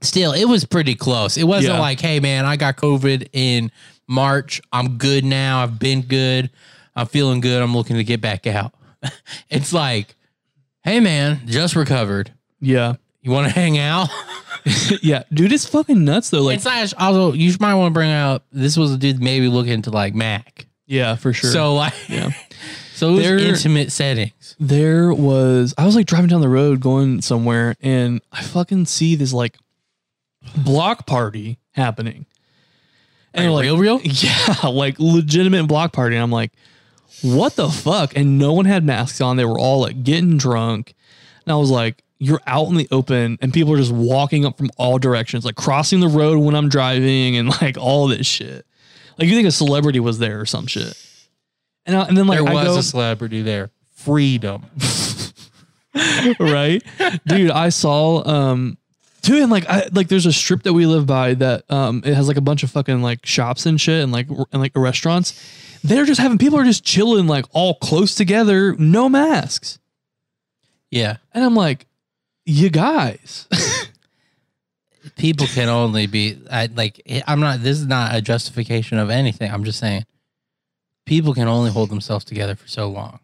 Still, 0.00 0.32
it 0.32 0.44
was 0.44 0.64
pretty 0.64 0.94
close. 0.94 1.36
It 1.36 1.42
wasn't 1.44 1.74
Yeah. 1.74 1.80
like, 1.80 2.00
hey 2.00 2.20
man, 2.20 2.44
I 2.46 2.54
got 2.56 2.76
COVID 2.76 3.28
in 3.32 3.72
March. 4.06 4.60
I'm 4.72 4.96
good 4.96 5.24
now. 5.24 5.62
I've 5.62 5.78
been 5.80 6.02
good. 6.02 6.50
I'm 6.94 7.06
feeling 7.06 7.40
good. 7.40 7.60
I'm 7.60 7.74
looking 7.76 7.96
to 7.96 8.04
get 8.04 8.20
back 8.20 8.46
out. 8.46 8.72
it's 9.50 9.72
like, 9.72 10.14
hey 10.84 11.00
man, 11.00 11.40
just 11.46 11.74
recovered. 11.74 12.32
Yeah, 12.60 12.94
You 13.22 13.30
want 13.32 13.46
to 13.48 13.52
hang 13.52 13.76
out? 13.78 14.08
yeah, 15.02 15.22
dude, 15.32 15.52
it's 15.52 15.66
fucking 15.66 16.04
nuts 16.04 16.30
though. 16.30 16.42
Like, 16.42 16.54
and 16.54 16.62
slash, 16.62 16.94
also, 16.98 17.32
you 17.32 17.52
might 17.60 17.74
want 17.74 17.90
to 17.90 17.94
bring 17.94 18.10
out 18.10 18.42
this 18.52 18.76
was 18.76 18.92
a 18.92 18.98
dude 18.98 19.20
maybe 19.22 19.48
looking 19.48 19.72
into 19.72 19.90
like 19.90 20.14
Mac. 20.14 20.66
yeah, 20.86 21.16
for 21.16 21.32
sure. 21.32 21.50
So 21.50 21.74
like, 21.74 21.92
yeah. 22.08 22.30
so 22.94 23.10
it 23.10 23.12
was 23.12 23.22
There- 23.24 23.38
intimate 23.38 23.92
settings. 23.92 24.56
there 24.58 25.12
was 25.12 25.74
I 25.78 25.84
was 25.86 25.94
like 25.96 26.06
driving 26.06 26.28
down 26.28 26.40
the 26.40 26.48
road 26.48 26.80
going 26.80 27.20
somewhere 27.22 27.74
and 27.80 28.20
I 28.32 28.42
fucking 28.42 28.86
see 28.86 29.14
this 29.14 29.32
like 29.32 29.56
block 30.56 31.06
party 31.06 31.58
happening. 31.72 32.26
And 33.34 33.52
Like, 33.52 33.66
like 33.70 33.80
real, 33.80 33.98
real? 33.98 34.00
yeah, 34.04 34.66
like 34.68 34.98
legitimate 34.98 35.66
block 35.68 35.92
party. 35.92 36.16
And 36.16 36.22
I'm 36.22 36.30
like, 36.32 36.52
what 37.22 37.54
the 37.56 37.68
fuck? 37.68 38.16
And 38.16 38.38
no 38.38 38.52
one 38.52 38.64
had 38.64 38.84
masks 38.84 39.20
on. 39.20 39.36
They 39.36 39.44
were 39.44 39.58
all 39.58 39.80
like 39.80 40.02
getting 40.02 40.38
drunk. 40.38 40.94
And 41.44 41.52
I 41.52 41.56
was 41.56 41.70
like, 41.70 42.02
you're 42.18 42.40
out 42.46 42.66
in 42.68 42.74
the 42.76 42.88
open 42.90 43.38
and 43.40 43.52
people 43.52 43.72
are 43.72 43.76
just 43.76 43.92
walking 43.92 44.44
up 44.44 44.58
from 44.58 44.70
all 44.76 44.98
directions, 44.98 45.44
like 45.44 45.54
crossing 45.54 46.00
the 46.00 46.08
road 46.08 46.38
when 46.38 46.54
I'm 46.54 46.68
driving 46.68 47.36
and 47.36 47.48
like 47.62 47.76
all 47.78 48.08
this 48.08 48.26
shit. 48.26 48.66
Like 49.18 49.28
you 49.28 49.34
think 49.34 49.48
a 49.48 49.52
celebrity 49.52 50.00
was 50.00 50.18
there 50.18 50.40
or 50.40 50.46
some 50.46 50.66
shit. 50.66 50.96
And, 51.86 51.96
I, 51.96 52.04
and 52.06 52.16
then 52.16 52.26
like 52.26 52.38
there 52.40 52.48
I 52.48 52.54
was 52.54 52.64
go, 52.66 52.78
a 52.78 52.82
celebrity 52.82 53.42
there. 53.42 53.70
Freedom. 53.94 54.64
right 56.38 56.82
dude 57.26 57.50
i 57.50 57.70
saw 57.70 58.22
um 58.28 58.76
dude 59.22 59.42
and 59.42 59.50
like 59.50 59.66
i 59.68 59.88
like 59.92 60.06
there's 60.08 60.26
a 60.26 60.32
strip 60.32 60.62
that 60.62 60.72
we 60.72 60.86
live 60.86 61.06
by 61.06 61.34
that 61.34 61.68
um 61.72 62.02
it 62.04 62.14
has 62.14 62.28
like 62.28 62.36
a 62.36 62.40
bunch 62.42 62.62
of 62.62 62.70
fucking 62.70 63.02
like 63.02 63.24
shops 63.26 63.66
and 63.66 63.80
shit 63.80 64.02
and 64.04 64.12
like 64.12 64.28
and 64.28 64.60
like 64.60 64.70
restaurants 64.76 65.42
they're 65.82 66.04
just 66.04 66.20
having 66.20 66.38
people 66.38 66.58
are 66.58 66.64
just 66.64 66.84
chilling 66.84 67.26
like 67.26 67.46
all 67.52 67.74
close 67.76 68.14
together 68.14 68.74
no 68.76 69.08
masks 69.08 69.78
Yeah. 70.90 71.16
and 71.32 71.42
i'm 71.44 71.56
like 71.56 71.86
you 72.48 72.70
guys 72.70 73.46
people 75.16 75.46
can 75.46 75.68
only 75.68 76.06
be 76.06 76.38
I, 76.50 76.66
like 76.66 77.02
I'm 77.26 77.40
not. 77.40 77.62
This 77.62 77.78
is 77.78 77.86
not 77.86 78.14
a 78.14 78.22
justification 78.22 78.98
of 78.98 79.10
anything. 79.10 79.50
I'm 79.50 79.64
just 79.64 79.78
saying 79.78 80.06
people 81.04 81.34
can 81.34 81.48
only 81.48 81.70
hold 81.70 81.90
themselves 81.90 82.24
together 82.24 82.54
for 82.54 82.68
so 82.68 82.88
long, 82.88 83.20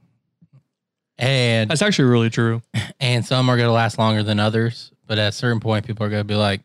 and 1.18 1.70
That's 1.70 1.82
actually 1.82 2.10
really 2.10 2.30
true. 2.30 2.62
and 3.00 3.24
some 3.24 3.48
are 3.48 3.56
gonna 3.56 3.72
last 3.72 3.98
longer 3.98 4.22
than 4.22 4.40
others. 4.40 4.90
But 5.06 5.18
at 5.18 5.28
a 5.28 5.32
certain 5.32 5.60
point, 5.60 5.87
people 5.87 6.06
are 6.06 6.10
gonna 6.10 6.24
be 6.24 6.34
like, 6.34 6.62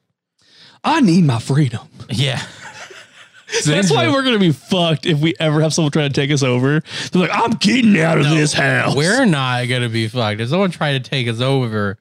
I 0.84 1.02
need 1.02 1.24
my 1.26 1.40
freedom. 1.40 1.88
yeah. 2.10 2.42
That's 3.66 3.92
why 3.92 4.08
we're 4.10 4.24
gonna 4.24 4.40
be 4.40 4.52
fucked 4.52 5.06
if 5.06 5.20
we 5.20 5.34
ever 5.40 5.62
have 5.62 5.74
someone 5.74 5.92
try 5.92 6.08
to 6.08 6.14
take 6.14 6.32
us 6.32 6.44
over. 6.44 6.82
They're 7.12 7.22
like, 7.22 7.32
I'm 7.34 7.52
getting 7.52 8.00
out 8.00 8.20
of 8.20 8.30
this 8.30 8.54
house. 8.54 8.96
We're 8.96 9.26
not 9.26 9.68
gonna 9.68 9.90
be 9.90 10.08
fucked. 10.08 10.40
If 10.40 10.50
someone 10.50 10.72
tried 10.72 11.04
to 11.04 11.10
take 11.10 11.28
us 11.28 11.42
over, 11.42 11.98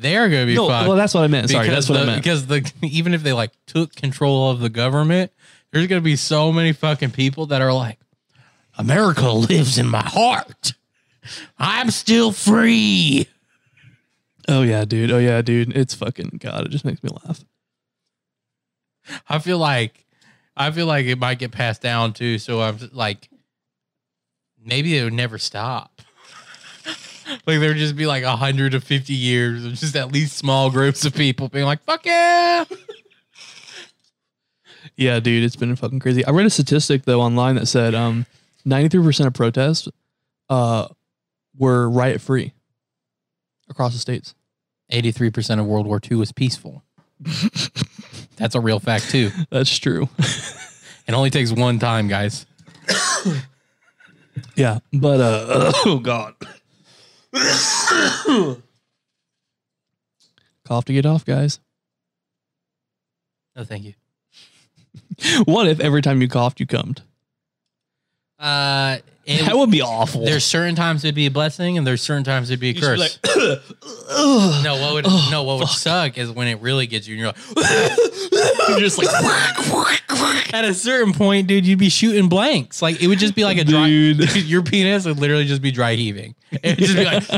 they're 0.00 0.28
gonna 0.28 0.46
be 0.46 0.54
no, 0.54 0.68
fucked. 0.68 0.88
well, 0.88 0.96
that's 0.96 1.14
what 1.14 1.24
I 1.24 1.26
meant. 1.26 1.50
Sorry, 1.50 1.68
that's 1.68 1.88
what 1.88 1.96
the, 1.96 2.02
I 2.02 2.06
meant. 2.06 2.22
Because 2.22 2.46
the 2.46 2.70
even 2.82 3.14
if 3.14 3.22
they 3.22 3.32
like 3.32 3.52
took 3.66 3.94
control 3.94 4.50
of 4.50 4.60
the 4.60 4.68
government, 4.68 5.32
there's 5.70 5.86
gonna 5.86 6.00
be 6.00 6.16
so 6.16 6.52
many 6.52 6.72
fucking 6.72 7.10
people 7.10 7.46
that 7.46 7.62
are 7.62 7.72
like, 7.72 7.98
America 8.78 9.30
lives 9.30 9.78
in 9.78 9.88
my 9.88 10.02
heart. 10.02 10.72
I'm 11.58 11.90
still 11.90 12.32
free. 12.32 13.28
Oh 14.48 14.62
yeah, 14.62 14.84
dude. 14.84 15.10
Oh 15.10 15.18
yeah, 15.18 15.42
dude. 15.42 15.76
It's 15.76 15.94
fucking 15.94 16.38
God. 16.40 16.66
It 16.66 16.70
just 16.70 16.84
makes 16.84 17.02
me 17.02 17.10
laugh. 17.24 17.44
I 19.28 19.38
feel 19.38 19.58
like 19.58 20.06
I 20.56 20.70
feel 20.70 20.86
like 20.86 21.06
it 21.06 21.18
might 21.18 21.38
get 21.38 21.52
passed 21.52 21.82
down 21.82 22.12
too. 22.12 22.38
So 22.38 22.60
I'm 22.62 22.78
like, 22.92 23.28
maybe 24.62 24.96
it 24.96 25.04
would 25.04 25.12
never 25.12 25.38
stop. 25.38 26.02
Like 27.46 27.60
there 27.60 27.68
would 27.68 27.76
just 27.76 27.96
be 27.96 28.06
like 28.06 28.24
150 28.24 29.12
years 29.14 29.64
of 29.64 29.74
just 29.74 29.96
at 29.96 30.12
least 30.12 30.36
small 30.36 30.70
groups 30.70 31.04
of 31.04 31.14
people 31.14 31.48
being 31.48 31.64
like, 31.64 31.82
fuck 31.84 32.04
yeah. 32.04 32.64
Yeah, 34.96 35.20
dude. 35.20 35.44
It's 35.44 35.56
been 35.56 35.74
fucking 35.76 36.00
crazy. 36.00 36.24
I 36.24 36.30
read 36.30 36.46
a 36.46 36.50
statistic 36.50 37.04
though 37.04 37.20
online 37.20 37.56
that 37.56 37.66
said 37.66 37.94
um 37.94 38.26
93% 38.66 39.26
of 39.26 39.34
protests 39.34 39.88
uh 40.48 40.88
were 41.58 41.88
riot 41.88 42.20
free 42.20 42.52
across 43.68 43.92
the 43.92 43.98
states. 43.98 44.34
83% 44.92 45.60
of 45.60 45.66
World 45.66 45.86
War 45.86 46.00
II 46.10 46.16
was 46.18 46.32
peaceful. 46.32 46.82
That's 48.36 48.54
a 48.54 48.60
real 48.60 48.80
fact 48.80 49.10
too. 49.10 49.30
That's 49.50 49.78
true. 49.78 50.08
It 51.06 51.14
only 51.14 51.30
takes 51.30 51.50
one 51.50 51.78
time, 51.78 52.08
guys. 52.08 52.46
yeah, 54.54 54.78
but 54.92 55.20
uh 55.20 55.72
oh 55.86 55.98
god. 56.02 56.34
Cough 60.64 60.84
to 60.84 60.92
get 60.92 61.06
off, 61.06 61.24
guys. 61.24 61.60
No, 63.56 63.64
thank 63.64 63.84
you. 63.84 63.94
What 65.44 65.68
if 65.68 65.80
every 65.80 66.00
time 66.02 66.22
you 66.22 66.28
coughed 66.28 66.60
you 66.60 66.66
cummed? 66.66 67.02
Uh, 68.40 68.98
it- 69.26 69.44
That 69.44 69.56
would 69.56 69.70
be 69.70 69.82
awful. 69.82 70.24
there's 70.24 70.44
certain 70.44 70.74
times 70.74 71.04
it'd 71.04 71.14
be 71.14 71.26
a 71.26 71.30
blessing, 71.30 71.76
and 71.78 71.86
there's 71.86 72.00
certain 72.00 72.24
times 72.24 72.50
it'd 72.50 72.58
be 72.60 72.70
a 72.70 72.72
You 72.72 72.80
should 72.80 72.98
curse. 72.98 73.18
be 73.18 73.28
like, 73.28 73.36
no, 74.64 74.78
what 74.80 74.94
would 74.94 75.04
Oh, 75.06 75.28
no, 75.30 75.42
what 75.44 75.58
would 75.58 75.68
suck 75.68 76.16
is 76.18 76.30
when 76.30 76.48
it 76.48 76.60
really 76.60 76.86
gets 76.86 77.06
you, 77.06 77.14
and 77.14 77.20
you're 77.20 77.28
like, 77.28 77.36
You're 78.70 78.80
just 78.80 78.98
like 78.98 79.08
at 80.54 80.64
a 80.64 80.72
certain 80.74 81.12
point, 81.12 81.46
dude, 81.46 81.66
you'd 81.66 81.78
be 81.78 81.88
shooting 81.90 82.28
blanks. 82.28 82.82
Like 82.82 83.00
it 83.02 83.06
would 83.08 83.18
just 83.18 83.34
be 83.34 83.44
like 83.44 83.58
a 83.58 83.64
dry. 83.64 83.86
Dude. 83.86 84.36
Your 84.46 84.62
penis 84.62 85.04
would 85.06 85.18
literally 85.18 85.44
just 85.44 85.60
be 85.62 85.70
dry 85.70 85.94
heaving. 85.94 86.34
It 86.50 86.78
would 86.78 86.78
just 86.78 86.96
be 86.96 87.04
like, 87.04 87.22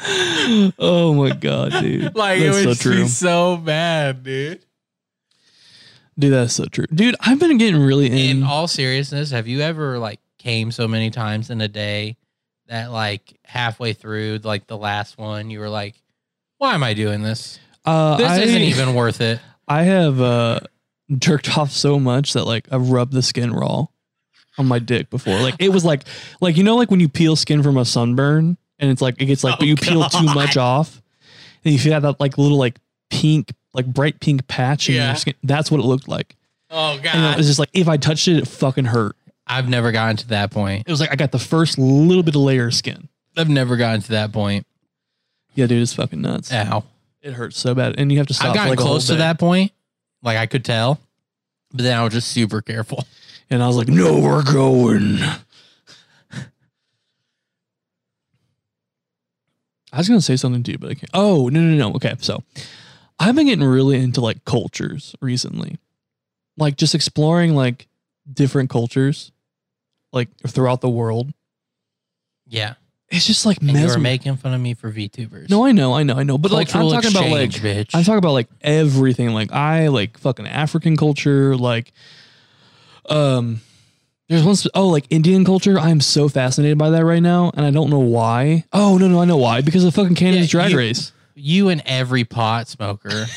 Oh 0.78 1.12
my 1.14 1.30
god, 1.30 1.72
dude. 1.82 2.14
like 2.14 2.40
That's 2.40 2.56
it 2.58 2.62
so 2.62 2.68
would 2.70 2.78
true. 2.80 3.02
be 3.02 3.08
so 3.08 3.56
bad, 3.58 4.22
dude. 4.22 4.60
Dude, 6.18 6.32
that's 6.32 6.54
so 6.54 6.64
true. 6.64 6.86
Dude, 6.92 7.14
I've 7.20 7.38
been 7.38 7.56
getting 7.58 7.80
really 7.80 8.06
in. 8.06 8.38
in 8.38 8.42
all 8.42 8.66
seriousness, 8.66 9.30
have 9.30 9.46
you 9.46 9.60
ever 9.60 9.98
like 9.98 10.20
came 10.38 10.70
so 10.72 10.88
many 10.88 11.10
times 11.10 11.50
in 11.50 11.60
a 11.60 11.68
day 11.68 12.16
that 12.66 12.90
like 12.90 13.38
halfway 13.44 13.92
through 13.92 14.40
like 14.42 14.66
the 14.66 14.76
last 14.76 15.16
one 15.16 15.50
you 15.50 15.60
were 15.60 15.68
like, 15.68 15.94
why 16.58 16.74
am 16.74 16.82
I 16.82 16.94
doing 16.94 17.22
this? 17.22 17.58
uh, 17.84 18.16
This 18.16 18.28
I, 18.28 18.40
isn't 18.40 18.62
even 18.62 18.94
worth 18.94 19.20
it. 19.20 19.40
I 19.68 19.84
have 19.84 20.20
uh, 20.20 20.60
jerked 21.18 21.56
off 21.56 21.70
so 21.70 22.00
much 22.00 22.32
that 22.32 22.44
like 22.44 22.66
I've 22.72 22.90
rubbed 22.90 23.12
the 23.12 23.22
skin 23.22 23.52
raw 23.52 23.86
on 24.56 24.66
my 24.66 24.78
dick 24.80 25.10
before. 25.10 25.38
Like 25.40 25.54
it 25.60 25.68
was 25.68 25.84
like 25.84 26.02
like 26.40 26.56
you 26.56 26.64
know 26.64 26.76
like 26.76 26.90
when 26.90 27.00
you 27.00 27.08
peel 27.08 27.36
skin 27.36 27.62
from 27.62 27.76
a 27.76 27.84
sunburn 27.84 28.56
and 28.80 28.90
it's 28.90 29.00
like 29.02 29.20
it 29.22 29.26
gets 29.26 29.44
like 29.44 29.54
Oh, 29.56 29.58
but 29.60 29.68
you 29.68 29.76
peel 29.76 30.02
too 30.08 30.24
much 30.34 30.56
off 30.56 31.00
and 31.64 31.72
you 31.72 31.78
feel 31.78 32.00
that 32.00 32.18
like 32.18 32.38
little 32.38 32.58
like 32.58 32.76
pink 33.08 33.52
like 33.78 33.86
bright 33.86 34.20
pink 34.20 34.46
patch 34.48 34.88
in 34.88 34.96
Yeah. 34.96 35.06
your 35.08 35.16
skin. 35.16 35.34
That's 35.42 35.70
what 35.70 35.80
it 35.80 35.84
looked 35.84 36.08
like. 36.08 36.34
Oh 36.70 36.98
And 37.02 37.32
it 37.34 37.36
was 37.38 37.46
just 37.46 37.58
like 37.58 37.70
if 37.72 37.88
I 37.88 37.96
touched 37.96 38.28
it, 38.28 38.36
it 38.38 38.48
fucking 38.48 38.86
hurt. 38.86 39.16
I've 39.46 39.68
never 39.68 39.92
gotten 39.92 40.16
to 40.18 40.28
that 40.28 40.50
point. 40.50 40.84
It 40.86 40.90
was 40.90 41.00
like 41.00 41.10
I 41.12 41.16
got 41.16 41.32
the 41.32 41.38
first 41.38 41.78
little 41.78 42.22
bit 42.22 42.34
of 42.34 42.42
layer 42.42 42.66
of 42.66 42.74
skin. 42.74 43.08
I've 43.36 43.48
never 43.48 43.76
gotten 43.76 44.02
to 44.02 44.10
that 44.10 44.32
point. 44.32 44.66
Yeah, 45.54 45.66
dude, 45.66 45.80
it's 45.82 45.94
fucking 45.94 46.20
nuts. 46.20 46.52
Ow. 46.52 46.84
It 47.22 47.32
hurts 47.32 47.58
so 47.58 47.74
bad, 47.74 47.94
and 47.98 48.12
you 48.12 48.18
have 48.18 48.26
to 48.28 48.34
stop. 48.34 48.48
For, 48.48 48.54
gotten 48.54 48.70
like, 48.70 48.78
close 48.78 49.06
to 49.06 49.16
that 49.16 49.38
point. 49.38 49.72
Like 50.22 50.36
I 50.36 50.46
could 50.46 50.64
tell. 50.64 51.00
But 51.72 51.82
then 51.84 51.98
I 51.98 52.04
was 52.04 52.12
just 52.12 52.28
super 52.28 52.60
careful. 52.62 53.06
and 53.50 53.62
I 53.62 53.66
was 53.66 53.76
like, 53.76 53.88
"No, 53.88 54.20
we're 54.20 54.42
going." 54.44 55.18
I 59.92 59.96
was 59.98 60.08
gonna 60.08 60.20
say 60.20 60.36
something 60.36 60.62
to 60.64 60.72
you, 60.72 60.78
but 60.78 60.90
I 60.90 60.94
can't. 60.94 61.10
Oh 61.14 61.48
no, 61.48 61.60
no, 61.60 61.88
no. 61.88 61.94
Okay, 61.96 62.14
so 62.20 62.42
I've 63.18 63.34
been 63.34 63.46
getting 63.46 63.64
really 63.64 63.98
into 64.00 64.20
like 64.20 64.44
cultures 64.44 65.14
recently, 65.20 65.78
like 66.56 66.76
just 66.76 66.94
exploring 66.94 67.54
like 67.54 67.88
different 68.32 68.70
cultures, 68.70 69.32
like 70.12 70.28
throughout 70.46 70.80
the 70.80 70.88
world. 70.88 71.32
Yeah. 72.46 72.74
It's 73.10 73.26
just 73.26 73.46
like 73.46 73.58
And 73.62 73.70
you 73.72 73.86
were 73.86 73.98
making 73.98 74.36
fun 74.36 74.52
of 74.52 74.60
me 74.60 74.74
for 74.74 74.92
VTubers. 74.92 75.48
No, 75.48 75.64
I 75.64 75.72
know, 75.72 75.94
I 75.94 76.02
know, 76.02 76.16
I 76.18 76.24
know. 76.24 76.36
But 76.36 76.52
like 76.52 76.74
I'm 76.76 76.88
talking 76.90 77.10
about 77.10 77.30
like 77.30 77.50
bitch. 77.50 77.94
I'm 77.94 78.04
talking 78.04 78.18
about 78.18 78.32
like 78.34 78.48
everything. 78.60 79.30
Like 79.30 79.50
I 79.50 79.88
like 79.88 80.18
fucking 80.18 80.46
African 80.46 80.94
culture. 80.96 81.56
Like, 81.56 81.92
um, 83.08 83.62
there's 84.28 84.42
one. 84.44 84.56
sp- 84.60 84.72
Oh, 84.74 84.88
like 84.88 85.06
Indian 85.08 85.44
culture. 85.46 85.78
I'm 85.78 86.02
so 86.02 86.28
fascinated 86.28 86.76
by 86.76 86.90
that 86.90 87.02
right 87.04 87.22
now, 87.22 87.50
and 87.54 87.64
I 87.64 87.70
don't 87.70 87.88
know 87.88 87.98
why. 87.98 88.64
Oh 88.74 88.98
no, 88.98 89.08
no, 89.08 89.22
I 89.22 89.24
know 89.24 89.38
why. 89.38 89.62
Because 89.62 89.84
of 89.84 89.94
fucking 89.94 90.14
Canada's 90.14 90.52
Yeah, 90.52 90.60
Drag 90.60 90.70
you- 90.72 90.76
Race. 90.78 91.12
You 91.38 91.68
and 91.68 91.82
every 91.86 92.24
pot 92.24 92.68
smoker. 92.68 93.26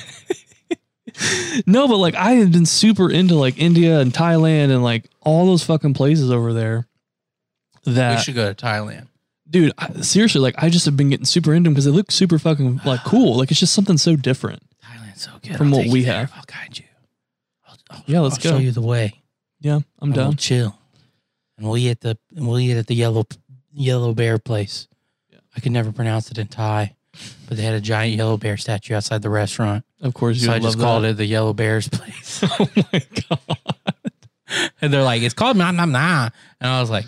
No, 1.66 1.88
but 1.90 1.98
like 1.98 2.16
I 2.16 2.34
have 2.34 2.52
been 2.54 2.66
super 2.66 3.12
into 3.12 3.36
like 3.36 3.58
India 3.60 4.00
and 4.00 4.14
Thailand 4.14 4.72
and 4.72 4.82
like 4.82 5.10
all 5.20 5.46
those 5.46 5.62
fucking 5.64 5.94
places 5.94 6.32
over 6.32 6.54
there. 6.54 6.88
That 7.86 8.16
we 8.18 8.22
should 8.24 8.36
go 8.36 8.52
to 8.54 8.66
Thailand. 8.66 9.08
dude, 9.50 9.74
I, 9.78 9.92
seriously, 10.02 10.40
like 10.40 10.56
I 10.58 10.70
just 10.70 10.86
have 10.86 10.96
been 10.96 11.10
getting 11.10 11.26
super 11.26 11.54
into 11.54 11.68
them 11.68 11.74
because 11.74 11.86
they 11.86 11.92
look 11.92 12.12
super 12.12 12.40
fucking 12.40 12.82
like 12.86 13.04
cool. 13.06 13.38
Like 13.38 13.52
it's 13.52 13.60
just 13.60 13.74
something 13.74 13.98
so 13.98 14.16
different. 14.16 14.62
Thailand's 14.84 15.24
so 15.24 15.32
good. 15.44 15.58
From 15.58 15.74
I'll 15.74 15.80
what 15.80 15.88
we 15.90 16.00
you 16.00 16.06
there. 16.06 16.28
have. 16.28 16.32
I'll 16.36 16.44
guide 16.48 16.78
you. 16.80 16.86
I'll, 17.68 17.78
I'll- 17.90 18.04
Yeah, 18.06 18.20
let's 18.22 18.38
I'll 18.38 18.44
go. 18.54 18.58
show 18.58 18.64
you 18.64 18.72
the 18.72 18.82
way. 18.82 19.22
Yeah, 19.60 19.76
I'm 20.00 20.10
and 20.10 20.16
We'll 20.16 20.26
done. 20.28 20.38
chill, 20.38 20.80
and 21.58 21.68
we'll 21.68 21.78
eat 21.78 21.90
at 21.90 22.00
the 22.02 22.18
and 22.36 22.48
we'll 22.48 22.60
eat 22.60 22.78
at 22.78 22.88
the 22.88 22.96
yellow 22.96 23.26
yellow 23.74 24.14
bear 24.14 24.38
place. 24.38 24.88
Yeah. 25.30 25.40
I 25.56 25.60
could 25.60 25.74
never 25.74 25.92
pronounce 25.92 26.32
it 26.32 26.38
in 26.38 26.48
Thai, 26.48 26.96
but 27.48 27.58
they 27.58 27.64
had 27.64 27.74
a 27.74 27.82
giant 27.82 28.16
yellow 28.16 28.38
bear 28.38 28.58
statue 28.58 28.96
outside 28.96 29.22
the 29.22 29.30
restaurant, 29.30 29.84
Of 30.02 30.14
course, 30.14 30.38
you 30.38 30.46
so 30.48 30.54
I 30.54 30.60
just 30.60 30.78
that. 30.78 30.84
called 30.84 31.04
it 31.06 31.18
the 31.18 31.26
Yellow 31.26 31.54
Bears 31.54 31.88
place. 31.90 32.44
Oh 32.60 32.68
my 32.94 33.02
god. 33.30 33.58
and 34.82 34.92
they're 34.94 35.04
like, 35.04 35.22
"It's 35.22 35.34
called 35.34 35.58
Nah 35.58 35.72
Nah 35.72 35.86
Nah," 35.86 36.30
and 36.60 36.72
I 36.72 36.80
was 36.82 36.90
like, 36.90 37.06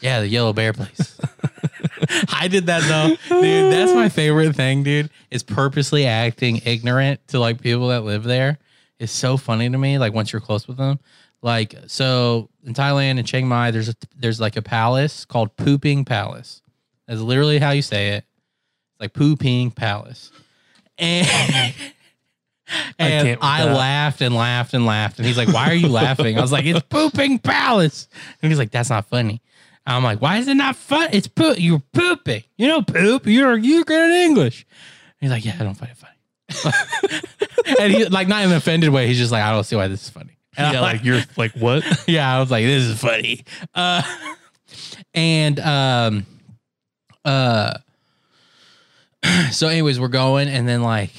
"Yeah, 0.00 0.20
the 0.20 0.28
Yellow 0.28 0.52
Bear 0.52 0.72
place." 0.72 1.18
I 2.28 2.48
did 2.48 2.66
that 2.66 2.82
though, 2.82 3.40
dude. 3.40 3.72
That's 3.72 3.92
my 3.92 4.08
favorite 4.08 4.54
thing, 4.54 4.82
dude. 4.82 5.10
Is 5.30 5.42
purposely 5.42 6.06
acting 6.06 6.60
ignorant 6.64 7.26
to 7.28 7.38
like 7.38 7.60
people 7.60 7.88
that 7.88 8.04
live 8.04 8.24
there. 8.24 8.58
It's 8.98 9.12
so 9.12 9.36
funny 9.36 9.68
to 9.70 9.78
me. 9.78 9.98
Like 9.98 10.12
once 10.12 10.32
you're 10.32 10.40
close 10.40 10.68
with 10.68 10.76
them, 10.76 10.98
like 11.42 11.74
so 11.86 12.48
in 12.64 12.74
Thailand 12.74 13.18
and 13.18 13.26
Chiang 13.26 13.48
Mai, 13.48 13.70
there's 13.70 13.88
a 13.88 13.94
there's 14.16 14.40
like 14.40 14.56
a 14.56 14.62
palace 14.62 15.24
called 15.24 15.56
Pooping 15.56 16.04
Palace. 16.04 16.62
That's 17.08 17.20
literally 17.20 17.58
how 17.58 17.70
you 17.70 17.82
say 17.82 18.10
it. 18.10 18.24
It's 18.94 19.00
like 19.00 19.12
Pooping 19.12 19.72
Palace, 19.72 20.30
and. 20.98 21.74
And 22.98 23.28
can't 23.28 23.38
I, 23.42 23.64
laughed 23.64 24.22
and 24.22 24.34
laughed 24.34 24.72
and 24.72 24.86
laughed. 24.86 25.18
And 25.18 25.26
he's 25.26 25.36
like, 25.36 25.52
Why 25.52 25.68
are 25.68 25.74
you 25.74 25.86
laughing? 25.88 26.38
I 26.38 26.40
was 26.40 26.50
like, 26.50 26.64
It's 26.64 26.80
pooping 26.80 27.40
palace. 27.40 28.08
And 28.40 28.50
he's 28.50 28.58
like, 28.58 28.70
That's 28.70 28.88
not 28.88 29.06
funny. 29.06 29.42
I'm 29.86 30.02
like, 30.02 30.22
Why 30.22 30.38
is 30.38 30.48
it 30.48 30.54
not 30.54 30.74
fun? 30.74 31.10
It's 31.12 31.26
poop. 31.28 31.56
You're 31.60 31.82
pooping. 31.92 32.42
You 32.56 32.68
know, 32.68 32.80
poop. 32.82 33.26
You're 33.26 33.58
you're 33.58 33.84
good 33.84 34.10
at 34.10 34.16
English. 34.16 34.64
And 35.20 35.30
he's 35.30 35.30
like, 35.30 35.44
Yeah, 35.44 35.56
I 35.60 35.62
don't 35.62 35.74
find 35.74 35.92
it 35.92 35.98
funny. 35.98 37.76
and 37.80 37.92
he 37.92 38.06
like 38.06 38.28
not 38.28 38.42
in 38.44 38.50
an 38.50 38.56
offended 38.56 38.88
way. 38.90 39.06
He's 39.08 39.18
just 39.18 39.30
like, 39.30 39.42
I 39.42 39.52
don't 39.52 39.64
see 39.64 39.76
why 39.76 39.88
this 39.88 40.02
is 40.02 40.10
funny. 40.10 40.38
And 40.56 40.66
I'm 40.66 40.74
Yeah, 40.74 40.80
like 40.80 41.04
you're 41.04 41.20
like 41.36 41.52
what? 41.52 41.84
yeah, 42.08 42.34
I 42.34 42.40
was 42.40 42.50
like, 42.50 42.64
this 42.64 42.84
is 42.84 42.98
funny. 42.98 43.44
Uh, 43.74 44.02
and 45.12 45.60
um, 45.60 46.26
uh, 47.26 47.74
so 49.52 49.68
anyways, 49.68 49.98
we're 50.00 50.08
going 50.08 50.48
and 50.48 50.68
then 50.68 50.82
like 50.82 51.12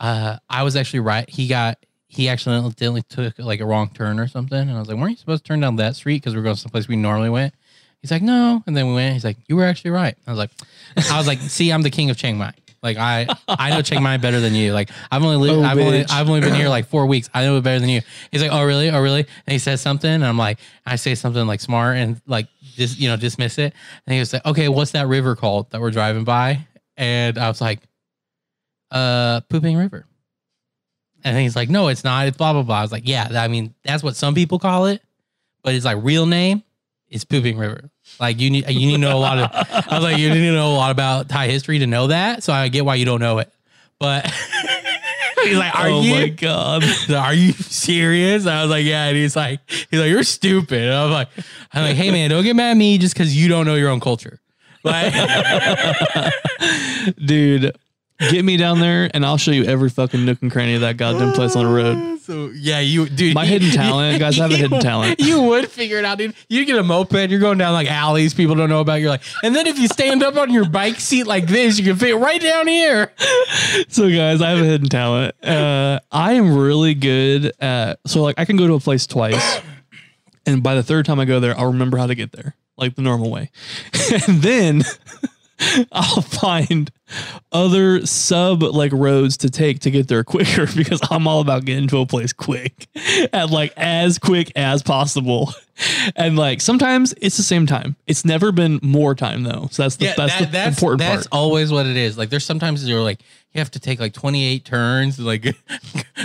uh 0.00 0.38
I 0.48 0.62
was 0.62 0.76
actually 0.76 1.00
right. 1.00 1.28
He 1.28 1.48
got 1.48 1.78
he 2.08 2.28
accidentally 2.28 3.02
took 3.02 3.38
like 3.38 3.60
a 3.60 3.66
wrong 3.66 3.90
turn 3.90 4.18
or 4.18 4.28
something. 4.28 4.58
And 4.58 4.72
I 4.72 4.78
was 4.78 4.88
like, 4.88 4.96
weren't 4.96 5.10
you 5.10 5.16
supposed 5.16 5.44
to 5.44 5.48
turn 5.48 5.60
down 5.60 5.76
that 5.76 5.94
street? 5.94 6.16
Because 6.22 6.34
we're 6.34 6.42
going 6.42 6.56
someplace 6.56 6.88
we 6.88 6.96
normally 6.96 7.30
went. 7.30 7.54
He's 8.00 8.10
like, 8.10 8.22
no. 8.22 8.62
And 8.66 8.76
then 8.76 8.88
we 8.88 8.94
went. 8.94 9.12
He's 9.14 9.24
like, 9.24 9.36
you 9.48 9.56
were 9.56 9.64
actually 9.64 9.90
right. 9.90 10.16
I 10.26 10.30
was 10.30 10.38
like, 10.38 10.50
I 11.10 11.18
was 11.18 11.26
like, 11.26 11.40
see, 11.40 11.70
I'm 11.70 11.82
the 11.82 11.90
king 11.90 12.10
of 12.10 12.16
Chiang 12.16 12.38
Mai. 12.38 12.54
Like 12.82 12.96
I, 12.96 13.26
I 13.48 13.70
know 13.70 13.82
Chiang 13.82 14.02
Mai 14.02 14.18
better 14.18 14.40
than 14.40 14.54
you. 14.54 14.72
Like 14.72 14.90
I've 15.10 15.22
only 15.22 15.36
lived, 15.36 15.58
Oh, 15.58 15.64
I've 15.64 15.78
only. 15.78 16.04
I've 16.08 16.28
only 16.28 16.40
been 16.40 16.54
here 16.54 16.68
like 16.78 16.86
four 16.86 17.06
weeks. 17.06 17.28
I 17.34 17.44
know 17.44 17.56
it 17.56 17.62
better 17.62 17.80
than 17.80 17.88
you. 17.88 18.00
He's 18.30 18.40
like, 18.40 18.52
oh 18.52 18.62
really, 18.64 18.88
oh 18.90 19.02
really? 19.02 19.20
And 19.20 19.52
he 19.52 19.58
says 19.58 19.80
something, 19.80 20.10
and 20.10 20.24
I'm 20.24 20.38
like, 20.38 20.58
I 20.86 20.94
say 20.96 21.16
something 21.16 21.44
like 21.46 21.60
smart 21.60 21.96
and 21.96 22.20
like 22.26 22.46
just 22.62 22.98
you 23.00 23.08
know 23.08 23.16
dismiss 23.16 23.58
it. 23.58 23.74
And 24.06 24.14
he 24.14 24.20
was 24.20 24.32
like, 24.32 24.46
okay, 24.46 24.68
what's 24.68 24.92
that 24.92 25.08
river 25.08 25.34
called 25.34 25.70
that 25.70 25.80
we're 25.80 25.90
driving 25.90 26.22
by? 26.22 26.66
And 26.98 27.38
I 27.38 27.48
was 27.48 27.60
like, 27.60 27.80
uh, 28.90 29.40
Pooping 29.48 29.76
River. 29.76 30.04
And 31.24 31.38
he's 31.38 31.56
like, 31.56 31.70
no, 31.70 31.88
it's 31.88 32.04
not. 32.04 32.26
It's 32.26 32.36
blah 32.36 32.52
blah 32.52 32.62
blah. 32.62 32.78
I 32.78 32.82
was 32.82 32.92
like, 32.92 33.06
yeah, 33.06 33.28
I 33.32 33.48
mean 33.48 33.74
that's 33.84 34.02
what 34.02 34.16
some 34.16 34.34
people 34.34 34.58
call 34.58 34.86
it, 34.86 35.02
but 35.62 35.74
it's 35.74 35.84
like 35.84 35.98
real 36.02 36.26
name 36.26 36.62
is 37.08 37.24
Pooping 37.24 37.56
River. 37.56 37.90
Like 38.20 38.40
you 38.40 38.50
need 38.50 38.68
you 38.68 38.86
need 38.86 38.92
to 38.92 38.98
know 38.98 39.16
a 39.16 39.20
lot 39.20 39.38
of. 39.38 39.50
I 39.52 39.94
was 39.94 40.02
like, 40.02 40.18
you 40.18 40.28
need 40.28 40.40
to 40.40 40.52
know 40.52 40.72
a 40.72 40.76
lot 40.76 40.90
about 40.90 41.28
Thai 41.28 41.48
history 41.48 41.78
to 41.80 41.86
know 41.86 42.08
that. 42.08 42.42
So 42.42 42.52
I 42.52 42.68
get 42.68 42.84
why 42.84 42.96
you 42.96 43.04
don't 43.04 43.20
know 43.20 43.38
it, 43.38 43.52
but 43.98 44.26
he's 45.44 45.56
like, 45.58 45.74
are 45.74 45.88
oh 45.88 46.00
you? 46.02 46.14
my 46.14 46.28
god. 46.28 46.84
Are 47.10 47.34
you 47.34 47.52
serious? 47.52 48.46
I 48.46 48.62
was 48.62 48.70
like, 48.70 48.84
yeah. 48.84 49.06
And 49.06 49.16
he's 49.16 49.36
like, 49.36 49.60
he's 49.68 50.00
like, 50.00 50.08
you're 50.08 50.22
stupid. 50.22 50.82
And 50.82 50.94
I'm 50.94 51.10
like, 51.10 51.28
I'm 51.72 51.82
like, 51.82 51.96
hey 51.96 52.10
man, 52.10 52.30
don't 52.30 52.44
get 52.44 52.56
mad 52.56 52.72
at 52.72 52.76
me 52.76 52.98
just 52.98 53.14
because 53.14 53.36
you 53.36 53.48
don't 53.48 53.66
know 53.66 53.74
your 53.74 53.90
own 53.90 54.00
culture. 54.00 54.40
Like, 54.84 55.12
Dude, 57.24 57.76
get 58.18 58.44
me 58.44 58.56
down 58.56 58.80
there 58.80 59.10
and 59.14 59.24
I'll 59.24 59.36
show 59.36 59.50
you 59.50 59.64
every 59.64 59.88
fucking 59.88 60.24
nook 60.24 60.42
and 60.42 60.50
cranny 60.50 60.74
of 60.74 60.80
that 60.82 60.96
goddamn 60.96 61.32
place 61.32 61.54
on 61.56 61.64
the 61.64 61.72
road. 61.72 62.20
so 62.28 62.50
yeah, 62.54 62.80
you 62.80 63.08
dude, 63.08 63.34
My 63.34 63.46
hidden 63.46 63.70
talent, 63.70 64.18
guys, 64.20 64.38
I 64.38 64.42
have 64.42 64.52
a 64.52 64.56
hidden 64.56 64.80
talent. 64.80 65.20
You 65.20 65.42
would 65.42 65.70
figure 65.70 65.98
it 65.98 66.04
out, 66.04 66.18
dude. 66.18 66.34
You 66.48 66.64
get 66.64 66.76
a 66.76 66.82
moped, 66.82 67.30
you're 67.30 67.40
going 67.40 67.58
down 67.58 67.72
like 67.72 67.90
alleys 67.90 68.34
people 68.34 68.54
don't 68.54 68.68
know 68.68 68.80
about. 68.80 69.00
You're 69.00 69.10
like, 69.10 69.22
and 69.42 69.54
then 69.54 69.66
if 69.66 69.78
you 69.78 69.88
stand 69.88 70.22
up 70.22 70.36
on 70.36 70.52
your 70.52 70.68
bike 70.68 71.00
seat 71.00 71.24
like 71.24 71.46
this, 71.46 71.78
you 71.78 71.84
can 71.84 71.96
fit 71.96 72.16
right 72.16 72.40
down 72.40 72.66
here. 72.66 73.12
So 73.88 74.10
guys, 74.10 74.42
I 74.42 74.50
have 74.50 74.58
a 74.58 74.64
hidden 74.64 74.88
talent. 74.88 75.34
Uh, 75.44 76.00
I 76.10 76.34
am 76.34 76.56
really 76.56 76.94
good 76.94 77.52
at 77.60 78.00
so 78.06 78.22
like 78.22 78.38
I 78.38 78.44
can 78.44 78.56
go 78.56 78.66
to 78.66 78.74
a 78.74 78.80
place 78.80 79.06
twice, 79.06 79.60
and 80.44 80.62
by 80.62 80.74
the 80.74 80.82
third 80.82 81.06
time 81.06 81.20
I 81.20 81.24
go 81.24 81.40
there, 81.40 81.56
I'll 81.58 81.66
remember 81.72 81.96
how 81.98 82.06
to 82.06 82.14
get 82.14 82.32
there, 82.32 82.54
like 82.78 82.94
the 82.94 83.02
normal 83.02 83.30
way, 83.30 83.50
and 84.26 84.40
then 84.42 84.82
I'll 85.92 86.22
find 86.22 86.90
other 87.52 88.06
sub 88.06 88.62
like 88.62 88.92
roads 88.92 89.38
to 89.38 89.50
take 89.50 89.80
to 89.80 89.90
get 89.90 90.06
there 90.08 90.22
quicker 90.22 90.66
because 90.76 91.00
I'm 91.10 91.26
all 91.26 91.40
about 91.40 91.64
getting 91.64 91.88
to 91.88 91.98
a 91.98 92.06
place 92.06 92.32
quick 92.32 92.86
and 93.32 93.50
like 93.50 93.72
as 93.76 94.18
quick 94.18 94.52
as 94.56 94.82
possible. 94.82 95.52
And 96.16 96.36
like 96.36 96.60
sometimes 96.60 97.14
it's 97.20 97.36
the 97.36 97.42
same 97.42 97.66
time. 97.66 97.96
It's 98.06 98.24
never 98.24 98.52
been 98.52 98.78
more 98.82 99.14
time 99.14 99.42
though. 99.42 99.68
So 99.72 99.82
that's 99.82 99.96
the 99.96 100.12
that's 100.16 100.38
the 100.50 100.66
important 100.68 100.98
that's 101.00 101.26
part. 101.28 101.40
always 101.40 101.72
what 101.72 101.86
it 101.86 101.96
is. 101.96 102.16
Like 102.18 102.30
there's 102.30 102.44
sometimes 102.44 102.86
you're 102.88 103.00
like 103.02 103.20
you 103.52 103.58
have 103.60 103.70
to 103.72 103.80
take 103.80 103.98
like 103.98 104.12
28 104.12 104.64
turns, 104.64 105.18
like 105.18 105.56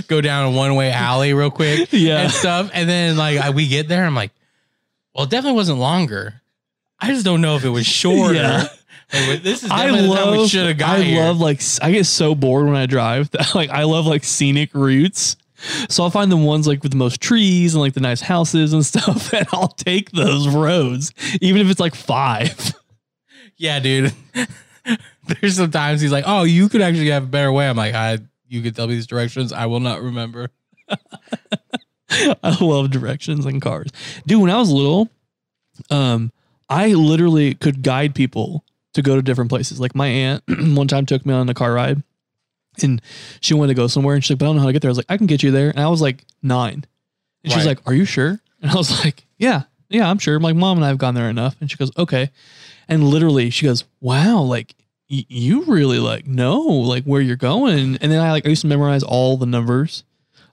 go 0.08 0.22
down 0.22 0.54
a 0.54 0.58
one 0.58 0.76
way 0.76 0.92
alley 0.92 1.34
real 1.34 1.50
quick, 1.52 1.90
Yeah. 1.92 2.24
and 2.24 2.32
stuff. 2.32 2.70
And 2.74 2.88
then 2.90 3.16
like 3.18 3.40
I, 3.40 3.50
we 3.52 3.68
get 3.68 3.88
there, 3.88 4.06
I'm 4.06 4.16
like, 4.16 4.32
well, 5.16 5.24
it 5.26 5.30
definitely 5.30 5.56
wasn't 5.56 5.80
longer. 5.80 6.42
I 7.04 7.08
just 7.08 7.26
don't 7.26 7.42
know 7.42 7.58
if 7.58 7.66
it 7.66 7.70
was 7.70 7.86
shorter. 7.86 8.36
Yeah. 8.36 8.68
Like, 9.28 9.44
this 9.44 9.62
is 9.64 9.70
I 9.70 9.86
definitely 9.88 10.08
the 10.08 10.16
time 10.16 10.32
we 10.32 10.38
love. 10.38 10.50
should 10.50 10.68
have 10.68 10.78
got 10.78 11.00
I 11.00 11.02
here. 11.02 11.22
love 11.22 11.38
like 11.40 11.62
I 11.82 11.92
get 11.92 12.06
so 12.06 12.34
bored 12.34 12.66
when 12.66 12.76
I 12.76 12.86
drive. 12.86 13.30
That, 13.32 13.54
like 13.56 13.70
I 13.70 13.84
love 13.84 14.06
like 14.06 14.24
scenic 14.24 14.74
routes. 14.74 15.36
So 15.90 16.04
I'll 16.04 16.10
find 16.10 16.32
the 16.32 16.38
ones 16.38 16.66
like 16.66 16.82
with 16.82 16.94
the 16.94 16.98
most 16.98 17.20
trees 17.22 17.74
and 17.74 17.82
like 17.82 17.94
the 17.94 18.00
nice 18.00 18.22
houses 18.22 18.72
and 18.72 18.86
stuff, 18.86 19.34
and 19.34 19.46
I'll 19.52 19.68
take 19.68 20.12
those 20.12 20.48
roads, 20.48 21.12
even 21.42 21.62
if 21.62 21.70
it's 21.70 21.80
like 21.80 21.94
five. 21.96 22.74
Yeah, 23.58 23.80
dude. 23.80 24.14
There's 25.42 25.58
sometimes 25.58 26.00
he's 26.00 26.12
like, 26.12 26.24
"Oh, 26.26 26.44
you 26.44 26.70
could 26.70 26.82
actually 26.82 27.10
have 27.10 27.24
a 27.24 27.28
better 27.28 27.52
way." 27.52 27.70
I'm 27.70 27.78
like, 27.78 27.94
"I, 27.94 28.18
you 28.48 28.62
could 28.62 28.76
tell 28.76 28.88
me 28.88 28.96
these 28.96 29.08
directions. 29.08 29.52
I 29.54 29.66
will 29.66 29.80
not 29.82 30.02
remember." 30.02 30.50
I 32.10 32.58
love 32.62 32.92
directions 32.92 33.46
and 33.46 33.62
cars, 33.62 33.90
dude. 34.26 34.42
When 34.42 34.50
I 34.50 34.58
was 34.58 34.72
little, 34.72 35.10
um, 35.90 36.32
I 36.74 36.94
literally 36.94 37.54
could 37.56 37.84
guide 37.84 38.16
people 38.16 38.64
to 38.94 39.02
go 39.02 39.16
to 39.16 39.22
different 39.22 39.50
places. 39.50 39.80
Like 39.80 39.96
my 39.96 40.08
aunt 40.08 40.44
one 40.76 40.88
time 40.88 41.06
took 41.06 41.26
me 41.26 41.34
on 41.34 41.48
a 41.50 41.54
car 41.54 41.74
ride, 41.74 42.04
and 42.82 43.02
she 43.42 43.54
wanted 43.54 43.70
to 43.76 43.82
go 43.82 43.88
somewhere, 43.88 44.16
and 44.16 44.24
she's 44.24 44.32
like, 44.32 44.40
"But 44.40 44.46
I 44.46 44.48
don't 44.50 44.56
know 44.58 44.62
how 44.64 44.68
to 44.68 44.74
get 44.74 44.82
there." 44.82 44.90
I 44.90 44.92
was 44.92 44.98
like, 44.98 45.06
"I 45.10 45.18
can 45.18 45.28
get 45.28 45.44
you 45.44 45.52
there," 45.52 45.70
and 45.70 45.80
I 45.80 45.88
was 45.88 46.02
like 46.02 46.26
nine, 46.42 46.86
and 47.44 47.54
she's 47.54 47.66
like, 47.68 47.80
"Are 47.86 47.94
you 47.94 48.06
sure?" 48.06 48.40
And 48.62 48.72
I 48.72 48.76
was 48.76 48.90
like, 49.06 49.26
"Yeah, 49.38 49.64
yeah, 49.90 50.10
I'm 50.10 50.18
sure." 50.20 50.36
I'm 50.36 50.44
like, 50.44 50.56
"Mom 50.56 50.78
and 50.78 50.86
I 50.86 50.90
have 50.90 50.98
gone 50.98 51.16
there 51.16 51.30
enough," 51.30 51.56
and 51.62 51.70
she 51.70 51.78
goes, 51.78 51.92
"Okay," 51.98 52.32
and 52.88 53.04
literally 53.04 53.50
she 53.50 53.66
goes, 53.66 53.84
"Wow, 54.02 54.42
like." 54.42 54.76
y- 55.10 55.26
You 55.28 55.64
really 55.66 56.00
like 56.00 56.26
know 56.26 56.60
like 56.62 57.04
where 57.04 57.22
you're 57.22 57.36
going, 57.36 57.98
and 58.02 58.12
then 58.12 58.20
I 58.22 58.32
like 58.32 58.46
I 58.46 58.50
used 58.50 58.62
to 58.62 58.68
memorize 58.68 59.04
all 59.04 59.38
the 59.38 59.46
numbers 59.46 60.04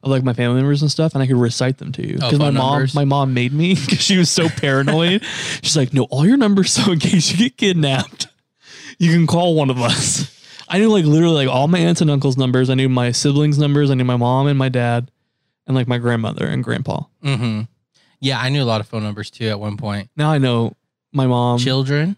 of 0.03 0.11
like 0.11 0.23
my 0.25 0.33
family 0.33 0.57
members 0.57 0.83
and 0.83 0.91
stuff, 0.91 1.15
and 1.15 1.23
I 1.23 1.27
could 1.27 1.37
recite 1.37 1.79
them 1.79 1.93
to 1.93 2.07
you 2.07 2.15
Oh, 2.23 2.27
because 2.27 2.39
my 2.39 2.47
phone 2.47 2.55
mom, 2.55 2.73
numbers? 2.73 2.95
my 2.95 3.05
mom 3.05 3.35
made 3.35 3.53
me 3.53 3.75
because 3.81 4.01
she 4.01 4.17
was 4.17 4.31
so 4.31 4.49
paranoid. 4.49 5.23
She's 5.63 5.77
like, 5.77 5.93
"No, 5.93 6.05
all 6.05 6.27
your 6.27 6.37
numbers, 6.37 6.73
so 6.75 6.93
in 6.93 6.99
case 6.99 7.31
you 7.31 7.37
get 7.39 7.57
kidnapped, 7.57 8.29
you 8.99 9.13
can 9.13 9.27
call 9.27 9.55
one 9.55 9.71
of 9.71 9.81
us." 9.81 10.37
I 10.69 10.79
knew 10.79 10.89
like 10.89 11.05
literally 11.05 11.47
like 11.47 11.55
all 11.55 11.67
my 11.69 11.81
aunts 11.81 12.01
and 12.01 12.11
uncles' 12.11 12.37
numbers. 12.37 12.71
I 12.71 12.75
knew 12.75 12.89
my 12.89 13.11
siblings' 13.13 13.59
numbers. 13.59 13.91
I 13.91 13.95
knew 13.95 14.05
my 14.05 14.17
mom 14.17 14.47
and 14.47 14.59
my 14.59 14.69
dad, 14.69 15.11
and 15.67 15.75
like 15.77 15.89
my 15.89 15.99
grandmother 15.99 16.47
and 16.47 16.63
grandpa. 16.65 17.03
Mm-hmm. 17.25 17.63
Yeah, 18.21 18.39
I 18.39 18.51
knew 18.51 18.63
a 18.63 18.65
lot 18.65 18.81
of 18.81 18.87
phone 18.87 19.03
numbers 19.03 19.31
too 19.31 19.49
at 19.49 19.59
one 19.59 19.77
point. 19.77 20.11
Now 20.17 20.31
I 20.31 20.39
know 20.39 20.77
my 21.13 21.27
mom. 21.27 21.59
children, 21.59 22.17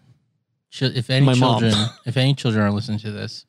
Chil- 0.69 0.95
if 0.95 1.09
any 1.09 1.25
My 1.25 1.33
mom. 1.35 1.61
children, 1.61 1.85
if 2.05 2.15
any 2.17 2.33
children 2.35 2.63
are 2.63 2.71
listening 2.71 2.99
to 2.99 3.11
this, 3.11 3.45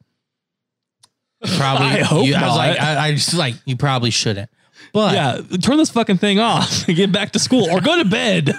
probably. 1.57 1.87
I 1.87 2.00
hope 2.02 2.26
you, 2.26 2.35
I 2.35 2.40
was 2.42 2.48
not. 2.48 2.57
like, 2.57 2.80
I, 2.80 3.07
I 3.09 3.12
just 3.12 3.35
like 3.35 3.54
you 3.64 3.76
probably 3.76 4.11
shouldn't. 4.11 4.50
But 4.92 5.14
Yeah, 5.14 5.59
turn 5.59 5.76
this 5.76 5.90
fucking 5.90 6.18
thing 6.18 6.38
off 6.40 6.87
and 6.88 6.96
get 6.96 7.11
back 7.12 7.33
to 7.33 7.38
school, 7.38 7.68
or 7.70 7.80
go 7.80 7.96
to 7.98 8.04
bed, 8.04 8.52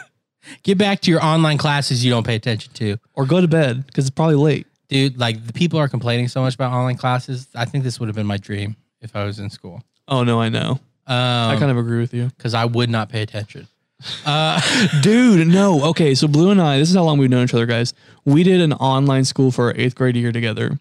get 0.63 0.77
back 0.77 1.01
to 1.01 1.11
your 1.11 1.23
online 1.23 1.57
classes 1.57 2.03
you 2.03 2.11
don't 2.11 2.25
pay 2.25 2.35
attention 2.35 2.73
to. 2.73 2.97
or 3.13 3.25
go 3.25 3.41
to 3.41 3.47
bed 3.47 3.85
because 3.87 4.05
it's 4.05 4.15
probably 4.15 4.35
late. 4.35 4.67
Dude, 4.89 5.17
like 5.19 5.45
the 5.47 5.53
people 5.53 5.79
are 5.79 5.87
complaining 5.87 6.27
so 6.27 6.41
much 6.41 6.53
about 6.55 6.71
online 6.71 6.97
classes. 6.97 7.47
I 7.55 7.65
think 7.65 7.83
this 7.83 7.99
would 7.99 8.07
have 8.09 8.15
been 8.15 8.27
my 8.27 8.37
dream 8.37 8.75
if 9.01 9.15
I 9.15 9.23
was 9.25 9.39
in 9.39 9.49
school. 9.49 9.81
Oh 10.07 10.23
no, 10.23 10.39
I 10.41 10.49
know. 10.49 10.79
I 11.07 11.51
Um, 11.53 11.59
kind 11.59 11.71
of 11.71 11.77
agree 11.77 11.99
with 11.99 12.13
you. 12.13 12.31
because 12.37 12.53
I 12.53 12.65
would 12.65 12.89
not 12.89 13.09
pay 13.09 13.21
attention. 13.21 13.67
Uh, 14.25 14.59
Dude, 15.01 15.47
no. 15.47 15.85
Okay, 15.85 16.13
so 16.15 16.27
Blue 16.27 16.51
and 16.51 16.61
I, 16.61 16.77
this 16.77 16.89
is 16.89 16.95
how 16.95 17.03
long 17.03 17.17
we've 17.17 17.29
known 17.29 17.45
each 17.45 17.53
other, 17.53 17.65
guys. 17.65 17.93
We 18.25 18.43
did 18.43 18.59
an 18.61 18.73
online 18.73 19.23
school 19.23 19.51
for 19.51 19.65
our 19.67 19.73
eighth 19.77 19.95
grade 19.95 20.15
year 20.17 20.31
together. 20.33 20.77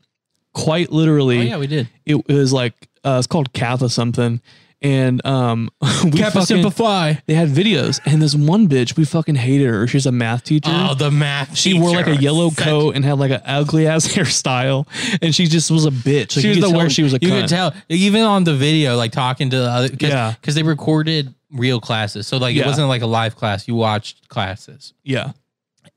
Quite 0.54 0.90
literally, 0.92 1.38
oh 1.40 1.42
yeah, 1.42 1.56
we 1.58 1.66
did. 1.66 1.88
it 2.06 2.26
was 2.28 2.52
like 2.52 2.74
uh, 3.04 3.16
it's 3.18 3.26
called 3.26 3.52
Kappa 3.52 3.88
something, 3.88 4.40
and 4.80 5.24
um, 5.26 5.68
we 6.04 6.10
fucking, 6.22 6.42
simplify. 6.42 7.14
they 7.26 7.34
had 7.34 7.48
videos, 7.48 8.00
and 8.06 8.22
this 8.22 8.36
one 8.36 8.68
bitch, 8.68 8.96
we 8.96 9.04
fucking 9.04 9.34
hated 9.34 9.66
her. 9.66 9.86
She's 9.88 10.06
a 10.06 10.12
math 10.12 10.44
teacher. 10.44 10.70
Oh, 10.72 10.94
the 10.94 11.10
math. 11.10 11.56
she 11.56 11.76
wore 11.78 11.90
like 11.90 12.06
a 12.06 12.16
yellow 12.16 12.50
Such- 12.50 12.64
coat 12.64 12.94
and 12.94 13.04
had 13.04 13.18
like 13.18 13.32
an 13.32 13.42
ugly 13.44 13.88
ass 13.88 14.06
hairstyle, 14.14 14.86
and 15.20 15.34
she 15.34 15.46
just 15.46 15.72
was 15.72 15.86
a 15.86 15.90
bitch. 15.90 16.36
Like, 16.36 16.42
she 16.44 16.48
was 16.50 16.60
the 16.60 16.70
worst. 16.70 16.94
She 16.94 17.02
was 17.02 17.14
a 17.14 17.18
you 17.20 17.28
cunt. 17.30 17.40
could 17.40 17.48
tell 17.48 17.74
even 17.88 18.22
on 18.22 18.44
the 18.44 18.54
video, 18.54 18.96
like 18.96 19.10
talking 19.10 19.50
to 19.50 19.56
the 19.58 19.68
other. 19.68 19.88
Cause, 19.88 20.08
Yeah. 20.08 20.34
because 20.40 20.54
they 20.54 20.62
recorded 20.62 21.34
real 21.50 21.80
classes, 21.80 22.26
so 22.28 22.36
like 22.36 22.54
Yeah. 22.54 22.62
it 22.62 22.66
wasn't 22.66 22.86
like 22.88 23.02
a 23.02 23.06
live 23.06 23.34
class. 23.34 23.66
You 23.66 23.74
watched 23.74 24.28
classes, 24.28 24.94
Yeah, 25.02 25.32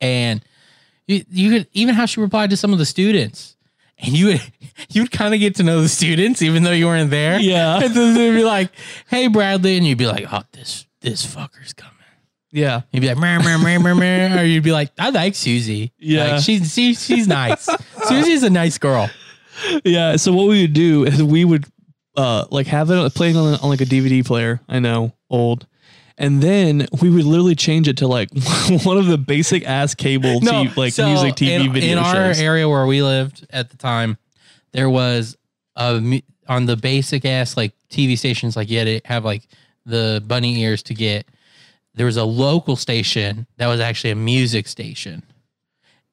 and 0.02 0.42
you 1.08 1.24
you 1.30 1.52
could 1.52 1.68
even 1.74 1.94
how 1.94 2.08
she 2.08 2.20
replied 2.22 2.50
to 2.50 2.58
some 2.58 2.74
of 2.74 2.80
the 2.80 2.86
students, 2.86 3.56
and 4.00 4.18
you 4.18 4.28
would 4.28 4.42
you 4.90 5.02
would 5.04 5.12
kind 5.12 5.34
of 5.34 5.40
get 5.40 5.56
to 5.56 5.64
know 5.64 5.82
the 5.82 5.90
students 5.90 6.42
even 6.42 6.64
though 6.64 6.72
you 6.72 6.86
weren't 6.86 7.10
there. 7.10 7.40
Yeah. 7.40 7.80
and 7.82 7.94
then 7.94 8.14
they'd 8.14 8.32
be 8.32 8.44
like, 8.44 8.72
"Hey, 9.08 9.28
Bradley," 9.28 9.78
and 9.78 9.86
you'd 9.86 9.98
be 9.98 10.08
like, 10.08 10.26
"Oh, 10.32 10.44
this 10.54 10.86
this 11.02 11.26
fucker's 11.26 11.74
coming." 11.74 11.94
yeah. 12.52 12.82
You'd 12.92 13.02
be 13.02 13.08
like, 13.08 13.18
meh, 13.18 13.38
meh, 13.40 13.58
meh, 13.58 13.78
meh, 13.78 13.94
meh, 13.94 14.42
or 14.42 14.44
you'd 14.44 14.64
be 14.64 14.72
like, 14.72 14.92
I 14.98 15.10
like 15.10 15.36
Susie. 15.36 15.94
Yeah. 16.00 16.34
like, 16.36 16.44
she's 16.44 16.74
she, 16.74 16.96
she's 16.96 17.28
nice. 17.28 17.70
Susie's 18.06 18.44
a 18.44 18.50
nice 18.50 18.78
girl. 18.78 19.10
Yeah. 19.84 20.16
So 20.16 20.34
what 20.34 20.48
we 20.48 20.62
would 20.62 20.74
do 20.74 21.06
is 21.06 21.22
we 21.22 21.46
would 21.46 21.66
uh 22.16 22.46
like 22.50 22.68
have 22.68 22.90
it 22.90 23.14
playing 23.14 23.38
on, 23.38 23.56
on 23.60 23.70
like 23.70 23.82
a 23.82 23.86
DVD 23.86 24.26
player. 24.26 24.62
I 24.68 24.80
know, 24.80 25.14
old. 25.30 25.68
And 26.18 26.42
then 26.42 26.88
we 27.02 27.10
would 27.12 27.26
literally 27.26 27.56
change 27.56 27.88
it 27.88 27.98
to 27.98 28.08
like 28.08 28.30
one 28.84 28.98
of 28.98 29.06
the 29.06 29.18
basic 29.20 29.66
ass 29.66 29.94
cable 29.94 30.40
TV, 30.42 30.76
like 30.76 30.94
so 30.94 31.06
music 31.06 31.36
TV 31.36 31.66
in, 31.66 31.74
video 31.74 31.92
in 31.92 31.98
our 32.00 32.32
area 32.36 32.68
where 32.68 32.86
we 32.88 33.04
lived 33.04 33.46
at 33.52 33.70
the 33.70 33.78
time, 33.78 34.18
there 34.72 34.90
was 34.90 35.38
a 35.76 36.22
on 36.50 36.66
the 36.66 36.78
basic 36.78 37.26
ass 37.26 37.56
like 37.56 37.74
TV 37.90 38.18
stations, 38.18 38.56
like 38.56 38.70
you 38.70 38.80
had 38.80 38.86
to 38.86 39.02
have 39.06 39.26
like 39.26 39.48
the 39.86 40.24
bunny 40.26 40.60
ears 40.62 40.82
to 40.84 40.94
get. 40.94 41.28
There 41.94 42.06
was 42.06 42.18
a 42.18 42.24
local 42.26 42.76
station 42.76 43.48
that 43.58 43.68
was 43.68 43.80
actually 43.80 44.12
a 44.12 44.16
music 44.16 44.68
station, 44.68 45.24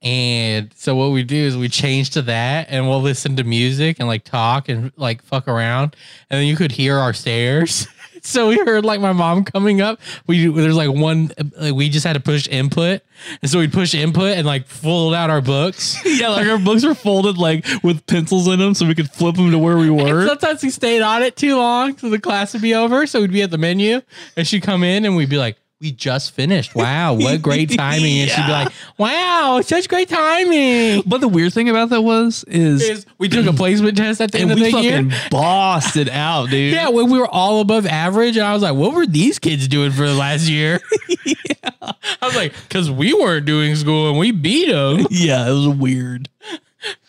And 0.01 0.73
so 0.75 0.97
what 0.97 1.13
we 1.13 1.23
do 1.25 1.37
is 1.37 1.57
we 1.57 1.69
change 1.69 2.11
to 2.11 2.23
that 2.23 2.69
and 2.71 2.89
we'll 2.89 3.03
listen 3.03 3.37
to 3.37 3.45
music 3.45 3.99
and 3.99 4.09
like 4.09 4.25
talk 4.25 4.69
and 4.69 4.93
like 4.97 5.23
fuck 5.23 5.47
around. 5.49 5.97
And 6.31 6.41
then 6.41 6.47
you 6.47 6.57
could 6.57 6.73
hear 6.73 6.99
our 6.99 7.13
stairs. 7.13 7.87
so 8.27 8.49
we 8.49 8.57
heard 8.57 8.85
like 8.85 9.01
my 9.01 9.13
mom 9.13 9.45
coming 9.45 9.81
up. 9.81 10.01
We 10.27 10.47
there's 10.49 10.77
like 10.77 10.91
one 10.91 11.31
like 11.59 11.75
we 11.75 11.89
just 11.89 12.07
had 12.07 12.15
to 12.15 12.21
push 12.21 12.49
input. 12.49 13.03
And 13.43 13.51
so 13.51 13.59
we'd 13.61 13.73
push 13.73 13.95
input 13.95 14.37
and 14.37 14.47
like 14.47 14.67
fold 14.67 15.15
out 15.15 15.31
our 15.31 15.41
books. 15.41 15.97
yeah, 16.05 16.31
like 16.31 16.47
our 16.47 16.59
books 16.59 16.85
were 16.85 16.95
folded 16.95 17.39
like 17.39 17.65
with 17.83 18.05
pencils 18.07 18.49
in 18.49 18.59
them, 18.59 18.75
so 18.75 18.87
we 18.87 18.95
could 18.95 19.11
flip 19.11 19.37
them 19.37 19.51
to 19.51 19.59
where 19.59 19.77
we 19.77 19.89
And 19.89 19.97
were. 20.01 20.27
sometimes 20.27 20.63
we 20.63 20.71
stayed 20.71 21.03
on 21.03 21.23
it 21.23 21.37
too 21.37 21.57
long, 21.57 21.97
so 21.97 22.11
the 22.11 22.19
class 22.19 22.53
would 22.55 22.63
be 22.63 22.75
over. 22.75 23.07
So 23.07 23.21
we'd 23.21 23.33
be 23.33 23.43
at 23.43 23.51
the 23.51 23.59
menu, 23.59 24.01
and 24.37 24.47
she'd 24.47 24.63
come 24.63 24.83
in, 24.83 25.05
and 25.05 25.17
we'd 25.17 25.29
be 25.31 25.37
like, 25.39 25.57
"We 25.85 25.93
just 25.93 26.33
finished. 26.33 26.75
Wow, 26.75 27.13
what 27.15 27.43
great 27.43 27.71
timing!" 27.77 28.21
And 28.21 28.31
she'd 28.31 28.47
be 28.47 28.51
like, 28.51 28.73
"Wow, 28.97 29.61
such 29.63 29.87
great 29.89 30.09
timing." 30.09 31.03
But 31.05 31.21
the 31.21 31.29
weird 31.29 31.53
thing 31.53 31.69
about 31.69 31.91
that 31.91 32.01
was 32.01 32.43
is, 32.49 32.83
Is 32.83 33.07
we 33.19 33.29
took 33.29 33.45
a 33.47 33.53
placement 33.63 33.97
test 33.99 34.21
at 34.23 34.33
the 34.33 34.39
end 34.39 34.51
of 34.53 34.57
we 34.59 34.65
the 34.65 34.71
fucking 34.73 35.11
year. 35.11 35.21
bossed 35.31 35.97
it 35.97 36.09
out, 36.09 36.49
dude. 36.49 36.73
Yeah, 36.73 36.89
when 36.89 37.11
we 37.11 37.19
were 37.19 37.29
all 37.29 37.61
above 37.61 37.85
average, 37.87 38.37
and 38.39 38.47
I 38.47 38.55
was 38.55 38.63
like, 38.63 38.75
"What 38.75 38.95
were 38.95 39.07
these 39.07 39.39
kids 39.39 39.69
doing 39.69 39.93
for 39.93 40.07
the 40.07 40.15
last 40.15 40.49
year?" 40.49 40.81
I 41.83 41.95
was 42.27 42.35
like, 42.37 42.55
"Cause 42.71 42.91
we 42.91 43.13
weren't 43.13 43.45
doing 43.47 43.77
school 43.77 44.09
and 44.09 44.19
we 44.19 44.31
beat 44.31 44.71
them." 44.71 45.07
yeah, 45.11 45.47
it 45.49 45.53
was 45.53 45.69
weird, 45.69 46.29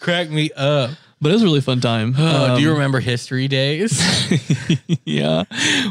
Crack 0.02 0.30
me 0.30 0.52
up. 0.56 0.92
but 1.22 1.30
it 1.30 1.34
was 1.34 1.42
a 1.42 1.46
really 1.46 1.62
fun 1.62 1.80
time. 1.80 2.14
Oh, 2.18 2.56
do 2.58 2.62
you 2.62 2.70
Um, 2.70 2.76
remember 2.76 3.00
history 3.00 3.48
days? 3.48 4.00
yeah, 5.06 5.44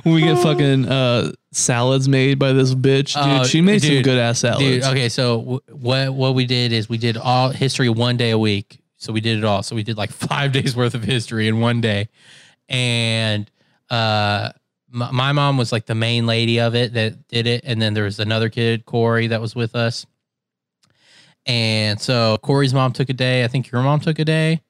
when 0.02 0.14
we 0.14 0.20
get 0.20 0.38
fucking 0.38 0.86
uh, 0.88 1.32
salads 1.56 2.08
made 2.08 2.38
by 2.38 2.52
this 2.52 2.74
bitch, 2.74 3.14
dude. 3.14 3.42
Oh, 3.42 3.44
she 3.44 3.60
made 3.60 3.82
some 3.82 4.02
good 4.02 4.18
ass 4.18 4.40
salads. 4.40 4.60
Dude, 4.60 4.82
okay, 4.84 5.08
so 5.08 5.38
w- 5.38 5.60
what 5.70 6.14
what 6.14 6.34
we 6.34 6.46
did 6.46 6.72
is 6.72 6.88
we 6.88 6.98
did 6.98 7.16
all 7.16 7.50
history 7.50 7.88
one 7.88 8.16
day 8.16 8.30
a 8.30 8.38
week. 8.38 8.80
So 8.96 9.12
we 9.12 9.20
did 9.20 9.38
it 9.38 9.44
all. 9.44 9.62
So 9.62 9.74
we 9.76 9.82
did 9.82 9.96
like 9.96 10.10
five 10.12 10.52
days 10.52 10.74
worth 10.76 10.94
of 10.94 11.02
history 11.04 11.48
in 11.48 11.60
one 11.60 11.80
day, 11.80 12.08
and 12.68 13.50
uh, 13.90 14.50
my, 14.88 15.10
my 15.10 15.32
mom 15.32 15.56
was 15.58 15.72
like 15.72 15.86
the 15.86 15.94
main 15.94 16.26
lady 16.26 16.60
of 16.60 16.74
it 16.74 16.94
that 16.94 17.28
did 17.28 17.46
it, 17.46 17.62
and 17.64 17.80
then 17.80 17.94
there 17.94 18.04
was 18.04 18.18
another 18.20 18.48
kid, 18.48 18.84
Corey, 18.86 19.28
that 19.28 19.40
was 19.40 19.54
with 19.54 19.74
us. 19.74 20.06
And 21.46 22.00
so 22.00 22.38
Corey's 22.38 22.72
mom 22.72 22.92
took 22.92 23.10
a 23.10 23.12
day. 23.12 23.44
I 23.44 23.48
think 23.48 23.70
your 23.70 23.82
mom 23.82 24.00
took 24.00 24.18
a 24.18 24.24
day, 24.24 24.62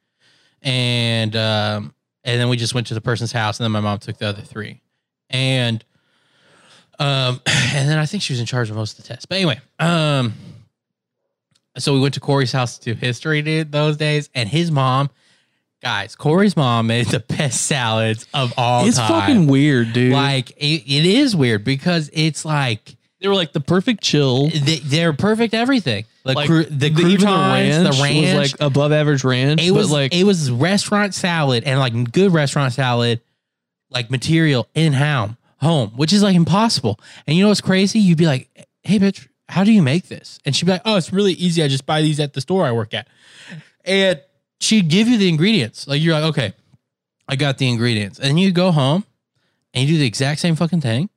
and 0.63 1.35
um, 1.37 1.95
and 2.25 2.41
then 2.41 2.49
we 2.49 2.57
just 2.57 2.75
went 2.75 2.89
to 2.89 2.95
the 2.95 3.01
person's 3.01 3.31
house, 3.33 3.61
and 3.61 3.65
then 3.65 3.71
my 3.73 3.81
mom 3.81 3.99
took 3.99 4.19
the 4.19 4.27
other 4.27 4.43
three, 4.43 4.81
and 5.31 5.85
um, 6.99 7.41
and 7.47 7.89
then 7.89 7.99
I 7.99 8.07
think 8.07 8.23
she 8.23 8.33
was 8.33 8.41
in 8.41 8.47
charge 8.47 8.71
of 8.71 8.77
most 8.77 8.99
of 8.99 9.05
the 9.05 9.09
tests. 9.09 9.27
But 9.27 9.37
anyway, 9.37 9.61
um, 9.79 10.35
so 11.77 11.93
we 11.95 12.01
went 12.01 12.15
to 12.15 12.21
Corey's 12.21 12.53
house 12.53 12.79
to 12.79 12.95
do 12.95 12.99
history, 12.99 13.43
dude, 13.43 13.73
those 13.73 13.97
days, 13.97 14.31
and 14.35 14.49
his 14.49 14.71
mom, 14.71 15.11
guys, 15.83 16.15
Corey's 16.15 16.57
mom 16.57 16.87
made 16.87 17.07
the 17.07 17.21
best 17.29 17.63
salads 17.67 18.27
of 18.33 18.55
all 18.57 18.87
it's 18.87 18.97
time. 18.97 19.09
fucking 19.09 19.47
weird, 19.49 19.93
dude. 19.93 20.13
like 20.13 20.51
it, 20.53 20.83
it 20.87 21.05
is 21.05 21.35
weird 21.35 21.65
because 21.65 22.11
it's 22.13 22.45
like 22.45 22.97
they 23.21 23.29
were 23.29 23.35
like 23.35 23.53
the 23.53 23.61
perfect 23.61 24.03
chill. 24.03 24.49
they, 24.51 24.77
they're 24.85 25.13
perfect 25.15 25.55
everything. 25.55 26.05
Like, 26.25 26.37
Like 26.37 26.47
cru- 26.47 26.65
the, 26.65 26.87
even 26.87 27.19
croutons, 27.19 27.97
the 27.97 28.03
ranch, 28.03 28.35
was 28.39 28.53
like 28.53 28.61
above 28.61 28.93
average 28.93 29.25
ranch. 29.25 29.61
it 29.63 29.73
was 29.73 29.89
but 29.89 29.95
like 29.95 30.15
it 30.15 30.25
was 30.25 30.51
restaurant 30.51 31.13
salad 31.15 31.65
and 31.65 31.79
like 31.81 32.13
good 32.13 32.33
restaurant 32.33 32.73
salad, 32.73 33.21
like 33.91 34.11
material 34.11 34.69
in 34.75 34.93
home, 34.95 35.37
home, 35.65 35.91
which 35.97 36.13
is 36.13 36.23
like 36.23 36.37
impossible. 36.37 37.01
And 37.27 37.37
you 37.37 37.43
know 37.43 37.49
what's 37.49 37.61
crazy? 37.61 37.99
You'd 37.99 38.19
be 38.19 38.27
like, 38.27 38.49
"Hey, 38.83 38.99
bitch, 38.99 39.27
how 39.49 39.65
do 39.65 39.73
you 39.73 39.83
make 39.83 40.09
this?" 40.09 40.39
And 40.45 40.55
she'd 40.55 40.67
be 40.67 40.73
like, 40.73 40.83
"Oh, 40.85 40.97
it's 40.97 41.13
really 41.13 41.33
easy. 41.33 41.63
I 41.63 41.69
just 41.69 41.87
buy 41.87 42.03
these 42.03 42.21
at 42.21 42.35
the 42.35 42.41
store 42.41 42.65
I 42.65 42.73
work 42.73 42.95
at." 42.95 43.09
And 43.85 44.21
she'd 44.61 44.89
give 44.89 45.09
you 45.09 45.19
the 45.19 45.29
ingredients. 45.29 45.87
Like 45.89 46.01
you're 46.01 46.15
like, 46.15 46.25
"Okay, 46.31 46.53
I 47.29 47.37
got 47.37 47.59
the 47.59 47.69
ingredients," 47.69 48.19
and 48.21 48.39
you 48.39 48.53
go 48.53 48.71
home 48.71 49.05
and 49.73 49.87
you 49.89 49.95
do 49.95 49.99
the 49.99 50.07
exact 50.07 50.41
same 50.41 50.55
fucking 50.55 50.81
thing, 50.81 51.11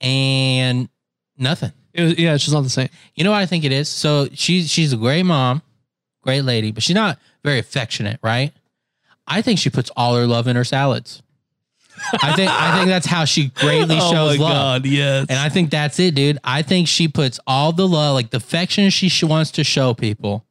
and 0.00 0.88
nothing. 1.36 1.72
it 1.94 2.02
was, 2.02 2.18
yeah, 2.18 2.34
it's 2.34 2.44
just 2.44 2.54
not 2.54 2.62
the 2.62 2.70
same. 2.70 2.88
You 3.14 3.24
know 3.24 3.30
what 3.30 3.38
I 3.38 3.46
think 3.46 3.64
it 3.64 3.72
is? 3.72 3.88
So 3.88 4.28
she's 4.32 4.70
she's 4.70 4.92
a 4.92 4.96
great 4.96 5.22
mom, 5.22 5.62
great 6.22 6.42
lady, 6.42 6.72
but 6.72 6.82
she's 6.82 6.96
not 6.96 7.18
very 7.44 7.58
affectionate, 7.58 8.18
right? 8.22 8.52
I 9.26 9.42
think 9.42 9.58
she 9.58 9.70
puts 9.70 9.90
all 9.96 10.16
her 10.16 10.26
love 10.26 10.48
in 10.48 10.56
her 10.56 10.64
salads. 10.64 11.22
I 12.22 12.32
think 12.34 12.50
I 12.50 12.76
think 12.76 12.88
that's 12.88 13.06
how 13.06 13.24
she 13.24 13.48
greatly 13.48 13.96
oh 14.00 14.12
shows 14.12 14.38
my 14.38 14.44
love. 14.44 14.82
god, 14.82 14.86
yes. 14.86 15.26
And 15.28 15.38
I 15.38 15.48
think 15.48 15.70
that's 15.70 15.98
it, 15.98 16.14
dude. 16.14 16.38
I 16.44 16.62
think 16.62 16.88
she 16.88 17.08
puts 17.08 17.38
all 17.46 17.72
the 17.72 17.86
love, 17.86 18.14
like 18.14 18.30
the 18.30 18.36
affection 18.38 18.90
she 18.90 19.08
sh- 19.08 19.24
wants 19.24 19.50
to 19.52 19.64
show 19.64 19.94
people, 19.94 20.44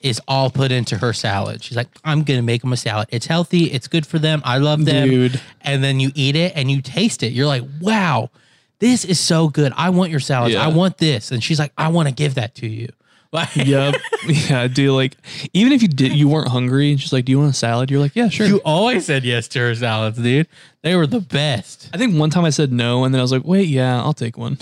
is 0.00 0.20
all 0.26 0.50
put 0.50 0.72
into 0.72 0.96
her 0.98 1.12
salad. 1.12 1.62
She's 1.62 1.76
like, 1.76 1.88
I'm 2.04 2.22
gonna 2.22 2.42
make 2.42 2.62
them 2.62 2.72
a 2.72 2.76
salad. 2.76 3.08
It's 3.10 3.26
healthy. 3.26 3.64
It's 3.64 3.86
good 3.88 4.06
for 4.06 4.18
them. 4.18 4.40
I 4.44 4.58
love 4.58 4.84
them. 4.84 5.08
Dude. 5.08 5.40
And 5.60 5.84
then 5.84 6.00
you 6.00 6.10
eat 6.14 6.36
it 6.36 6.52
and 6.56 6.70
you 6.70 6.80
taste 6.82 7.22
it. 7.22 7.32
You're 7.32 7.46
like, 7.46 7.64
wow, 7.80 8.30
this 8.78 9.04
is 9.04 9.20
so 9.20 9.48
good. 9.48 9.72
I 9.76 9.90
want 9.90 10.10
your 10.10 10.20
salad. 10.20 10.52
Yeah. 10.52 10.64
I 10.64 10.68
want 10.68 10.98
this. 10.98 11.30
And 11.32 11.44
she's 11.44 11.58
like, 11.58 11.72
I 11.76 11.88
want 11.88 12.08
to 12.08 12.14
give 12.14 12.34
that 12.36 12.54
to 12.56 12.66
you. 12.66 12.88
Like, 13.32 13.54
yep. 13.54 13.94
Yeah, 14.26 14.66
dude. 14.66 14.90
Like, 14.90 15.16
even 15.52 15.72
if 15.72 15.82
you 15.82 15.88
did, 15.88 16.12
you 16.12 16.28
weren't 16.28 16.48
hungry, 16.48 16.90
and 16.90 17.00
she's 17.00 17.12
like, 17.12 17.24
"Do 17.26 17.32
you 17.32 17.38
want 17.38 17.50
a 17.52 17.56
salad?" 17.56 17.90
You're 17.90 18.00
like, 18.00 18.16
"Yeah, 18.16 18.28
sure." 18.28 18.46
You 18.46 18.60
always 18.64 19.06
said 19.06 19.24
yes 19.24 19.46
to 19.48 19.60
her 19.60 19.74
salads, 19.74 20.18
dude. 20.18 20.48
They 20.82 20.96
were 20.96 21.06
the 21.06 21.20
best, 21.20 21.88
I 21.94 21.96
think 21.96 22.18
one 22.18 22.30
time 22.30 22.44
I 22.44 22.50
said 22.50 22.72
no, 22.72 23.04
and 23.04 23.14
then 23.14 23.20
I 23.20 23.22
was 23.22 23.30
like, 23.32 23.44
"Wait, 23.44 23.68
yeah, 23.68 24.00
I'll 24.02 24.14
take 24.14 24.36
one." 24.36 24.58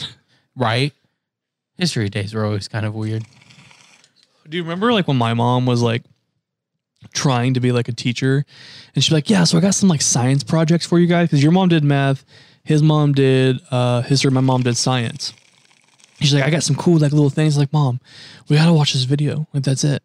right? 0.57 0.93
History 1.79 2.09
days 2.09 2.35
were 2.35 2.45
always 2.45 2.69
kind 2.69 2.85
of 2.85 2.95
weird. 2.95 3.25
Do 4.49 4.57
you 4.57 4.63
remember 4.63 4.93
like 4.93 5.09
when 5.09 5.17
my 5.17 5.33
mom 5.35 5.65
was 5.65 5.81
like 5.81 6.03
trying 7.15 7.55
to 7.55 7.61
be 7.61 7.73
like 7.73 7.89
a 7.89 7.93
teacher, 7.93 8.45
and 8.95 9.03
she'd 9.03 9.15
like, 9.15 9.31
"Yeah, 9.31 9.45
so 9.45 9.57
I 9.57 9.61
got 9.61 9.75
some 9.75 9.89
like 9.89 10.03
science 10.03 10.45
projects 10.45 10.85
for 10.87 10.99
you 10.99 11.07
guys 11.07 11.29
because 11.29 11.43
your 11.43 11.53
mom 11.53 11.69
did 11.69 11.85
math, 11.85 12.25
his 12.65 12.83
mom 12.83 13.13
did 13.13 13.61
uh 13.71 14.03
history, 14.03 14.31
my 14.31 14.41
mom 14.41 14.63
did 14.63 14.77
science." 14.77 15.33
She's 16.21 16.35
like, 16.35 16.45
"I 16.45 16.51
got 16.51 16.63
some 16.63 16.77
cool 16.77 16.99
like 16.99 17.13
little 17.13 17.31
things." 17.31 17.57
Like, 17.57 17.73
mom, 17.73 18.01
we 18.49 18.57
gotta 18.57 18.73
watch 18.73 18.93
this 18.93 19.05
video. 19.05 19.47
Like, 19.55 19.63
that's 19.63 19.85
it. 19.85 20.03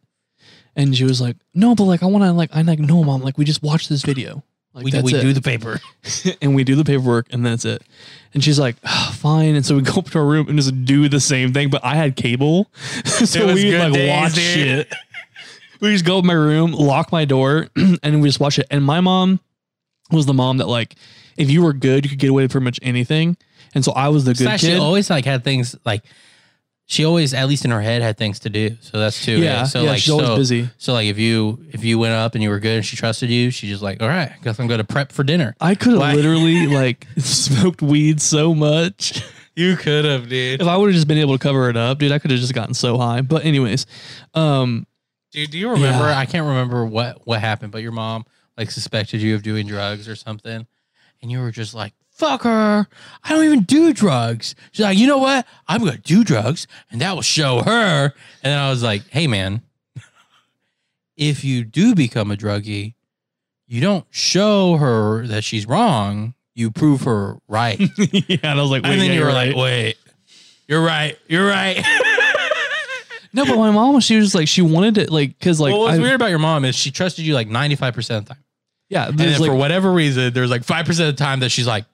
And 0.75 0.95
she 0.95 1.03
was 1.03 1.21
like, 1.21 1.37
"No, 1.53 1.75
but 1.75 1.83
like 1.85 2.03
I 2.03 2.05
want 2.07 2.23
to 2.23 2.31
like 2.31 2.49
I'm 2.53 2.65
like 2.65 2.79
no, 2.79 3.03
mom. 3.03 3.21
Like 3.21 3.37
we 3.37 3.45
just 3.45 3.63
watch 3.63 3.87
this 3.87 4.01
video. 4.03 4.43
Like 4.73 4.85
We, 4.85 4.91
that's 4.91 5.03
we 5.03 5.15
it. 5.15 5.21
do 5.21 5.33
the 5.33 5.41
paper. 5.41 5.79
and 6.41 6.55
we 6.55 6.63
do 6.63 6.75
the 6.75 6.83
paperwork 6.83 7.27
and 7.31 7.45
that's 7.45 7.63
it. 7.63 7.83
And 8.33 8.43
she's 8.43 8.57
like, 8.59 8.75
"Ah, 8.83 9.15
fine. 9.19 9.53
And 9.55 9.63
so 9.65 9.75
we 9.75 9.81
go 9.83 9.93
up 9.99 10.09
to 10.11 10.17
our 10.19 10.25
room 10.25 10.47
and 10.49 10.57
just 10.57 10.83
do 10.85 11.07
the 11.09 11.19
same 11.19 11.53
thing, 11.53 11.69
but 11.69 11.83
I 11.85 11.95
had 11.95 12.15
cable. 12.15 12.71
so 13.05 13.53
we 13.53 13.77
like 13.77 13.93
days, 13.93 14.09
watch 14.09 14.33
dude. 14.33 14.43
shit. 14.43 14.93
We 15.79 15.91
just 15.93 16.05
go 16.05 16.17
up 16.19 16.25
my 16.25 16.33
room, 16.33 16.71
lock 16.71 17.11
my 17.11 17.25
door, 17.25 17.67
and 18.03 18.21
we 18.21 18.29
just 18.29 18.39
watch 18.39 18.57
it. 18.57 18.65
And 18.71 18.83
my 18.83 18.99
mom 19.01 19.39
was 20.11 20.25
the 20.25 20.33
mom 20.33 20.57
that 20.57 20.67
like, 20.67 20.95
if 21.37 21.49
you 21.49 21.63
were 21.63 21.73
good, 21.73 22.05
you 22.05 22.09
could 22.09 22.19
get 22.19 22.29
away 22.29 22.43
with 22.43 22.51
pretty 22.51 22.65
much 22.65 22.79
anything. 22.81 23.37
And 23.75 23.83
so 23.83 23.91
I 23.93 24.09
was 24.09 24.25
the 24.25 24.31
good 24.33 24.43
Slash, 24.43 24.61
she 24.61 24.67
kid. 24.67 24.79
always 24.79 25.09
like 25.09 25.25
had 25.25 25.43
things 25.43 25.75
like 25.85 26.03
she 26.85 27.05
always, 27.05 27.33
at 27.33 27.47
least 27.47 27.63
in 27.65 27.71
her 27.71 27.81
head, 27.81 28.01
had 28.01 28.17
things 28.17 28.39
to 28.41 28.49
do. 28.49 28.75
So 28.81 28.99
that's 28.99 29.23
too. 29.23 29.39
Yeah, 29.39 29.63
So 29.63 29.81
yeah, 29.83 29.91
like, 29.91 29.99
she's 30.01 30.11
always 30.11 30.27
so, 30.27 30.35
busy. 30.35 30.69
So 30.77 30.93
like, 30.93 31.07
if 31.07 31.17
you 31.17 31.65
if 31.71 31.83
you 31.83 31.97
went 31.97 32.13
up 32.13 32.35
and 32.35 32.43
you 32.43 32.49
were 32.49 32.59
good 32.59 32.77
and 32.77 32.85
she 32.85 32.95
trusted 32.97 33.29
you, 33.29 33.51
she 33.51 33.67
just 33.67 33.81
like, 33.81 34.01
all 34.01 34.09
right, 34.09 34.31
guess 34.43 34.59
I'm 34.59 34.67
going 34.67 34.79
to 34.79 34.83
prep 34.83 35.11
for 35.11 35.23
dinner. 35.23 35.55
I 35.61 35.75
could 35.75 35.93
have 35.93 36.15
literally 36.15 36.67
like 36.73 37.07
smoked 37.17 37.81
weed 37.81 38.21
so 38.21 38.53
much. 38.53 39.23
You 39.55 39.75
could 39.77 40.05
have, 40.05 40.29
dude. 40.29 40.61
If 40.61 40.67
I 40.67 40.75
would 40.77 40.87
have 40.87 40.95
just 40.95 41.07
been 41.07 41.19
able 41.19 41.37
to 41.37 41.39
cover 41.39 41.69
it 41.69 41.77
up, 41.77 41.99
dude, 41.99 42.11
I 42.11 42.19
could 42.19 42.31
have 42.31 42.39
just 42.39 42.53
gotten 42.53 42.73
so 42.73 42.97
high. 42.97 43.21
But 43.21 43.45
anyways, 43.45 43.85
um, 44.33 44.87
Dude, 45.31 45.49
do 45.49 45.57
you 45.57 45.69
remember? 45.69 46.05
Yeah. 46.05 46.17
I 46.17 46.25
can't 46.27 46.45
remember 46.45 46.85
what 46.85 47.25
what 47.25 47.39
happened, 47.39 47.71
but 47.71 47.81
your 47.81 47.91
mom 47.91 48.25
like 48.57 48.69
suspected 48.69 49.21
you 49.21 49.33
of 49.35 49.41
doing 49.41 49.65
drugs 49.65 50.07
or 50.07 50.15
something, 50.15 50.67
and 51.23 51.31
you 51.31 51.39
were 51.39 51.49
just 51.49 51.73
like, 51.73 51.93
"Fuck 52.11 52.43
her! 52.43 52.85
I 53.23 53.29
don't 53.29 53.45
even 53.45 53.61
do 53.63 53.91
drugs." 53.93 54.53
She's 54.73 54.83
like, 54.83 54.97
"You 54.97 55.07
know 55.07 55.17
what? 55.17 55.47
I'm 55.67 55.79
gonna 55.83 55.97
do 55.97 56.23
drugs, 56.23 56.67
and 56.91 57.01
that 57.01 57.15
will 57.15 57.23
show 57.23 57.63
her." 57.63 58.05
And 58.05 58.13
then 58.43 58.59
I 58.59 58.69
was 58.69 58.83
like, 58.83 59.07
"Hey, 59.09 59.25
man, 59.25 59.63
if 61.17 61.43
you 61.43 61.63
do 61.63 61.95
become 61.95 62.29
a 62.29 62.35
druggie, 62.35 62.93
you 63.67 63.81
don't 63.81 64.05
show 64.11 64.77
her 64.77 65.25
that 65.27 65.43
she's 65.43 65.65
wrong. 65.65 66.33
You 66.53 66.69
prove 66.69 67.01
her 67.03 67.37
right." 67.47 67.79
yeah, 67.97 68.37
and 68.43 68.59
I 68.59 68.61
was 68.61 68.69
like, 68.71 68.83
wait, 68.83 68.91
and 68.91 69.01
then 69.01 69.07
yeah, 69.09 69.13
you 69.15 69.19
were 69.21 69.25
you're 69.27 69.33
like, 69.33 69.55
right. 69.55 69.57
"Wait, 69.57 69.97
you're 70.67 70.83
right. 70.83 71.17
You're 71.27 71.47
right." 71.47 71.83
No, 73.35 73.45
but 73.45 73.57
my 73.57 73.71
mom, 73.71 73.99
she 73.99 74.15
was 74.15 74.25
just 74.27 74.35
like, 74.35 74.47
she 74.47 74.61
wanted 74.61 74.93
to, 74.93 75.11
like, 75.11 75.39
cause 75.39 75.59
like, 75.59 75.71
well, 75.73 75.85
what's 75.85 75.97
I- 75.97 76.01
weird 76.03 76.13
about 76.13 76.29
your 76.29 76.37
mom 76.37 76.65
is 76.65 76.75
she 76.75 76.91
trusted 76.91 77.25
you 77.25 77.33
like 77.33 77.47
95% 77.47 77.97
of 78.17 78.25
the 78.25 78.33
time. 78.35 78.43
Yeah, 78.93 79.07
And 79.07 79.17
then 79.17 79.39
like, 79.39 79.49
for 79.49 79.55
whatever 79.55 79.91
reason, 79.91 80.33
there's 80.33 80.51
like 80.51 80.61
5% 80.61 80.89
of 80.89 80.97
the 80.97 81.13
time 81.13 81.39
that 81.41 81.49
she's 81.49 81.67
like, 81.67 81.85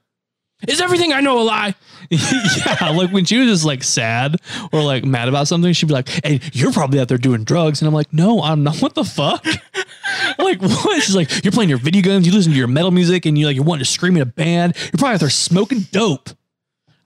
is 0.67 0.81
everything 0.81 1.13
I 1.13 1.21
know 1.21 1.41
a 1.41 1.43
lie? 1.43 1.75
yeah, 2.09 2.89
like 2.89 3.11
when 3.11 3.23
she 3.23 3.37
was 3.37 3.47
just 3.47 3.65
like 3.65 3.81
sad 3.81 4.35
or 4.73 4.83
like 4.83 5.05
mad 5.05 5.29
about 5.29 5.47
something, 5.47 5.71
she'd 5.71 5.85
be 5.87 5.93
like, 5.93 6.09
"Hey, 6.09 6.41
you're 6.51 6.73
probably 6.73 6.99
out 6.99 7.07
there 7.07 7.17
doing 7.17 7.45
drugs," 7.45 7.81
and 7.81 7.87
I'm 7.87 7.93
like, 7.93 8.11
"No, 8.11 8.41
I'm 8.41 8.63
not. 8.63 8.75
What 8.81 8.93
the 8.93 9.05
fuck?" 9.05 9.45
like 10.37 10.61
what? 10.61 11.01
She's 11.01 11.15
like, 11.15 11.45
"You're 11.45 11.53
playing 11.53 11.69
your 11.69 11.77
video 11.77 12.01
games, 12.01 12.27
you 12.27 12.33
listen 12.33 12.51
to 12.51 12.57
your 12.57 12.67
metal 12.67 12.91
music, 12.91 13.25
and 13.25 13.37
you 13.37 13.45
like 13.45 13.55
you're 13.55 13.63
wanting 13.63 13.85
to 13.85 13.89
scream 13.89 14.17
in 14.17 14.21
a 14.21 14.25
band. 14.25 14.75
You're 14.77 14.97
probably 14.97 15.13
out 15.13 15.19
there 15.21 15.29
smoking 15.29 15.81
dope." 15.93 16.29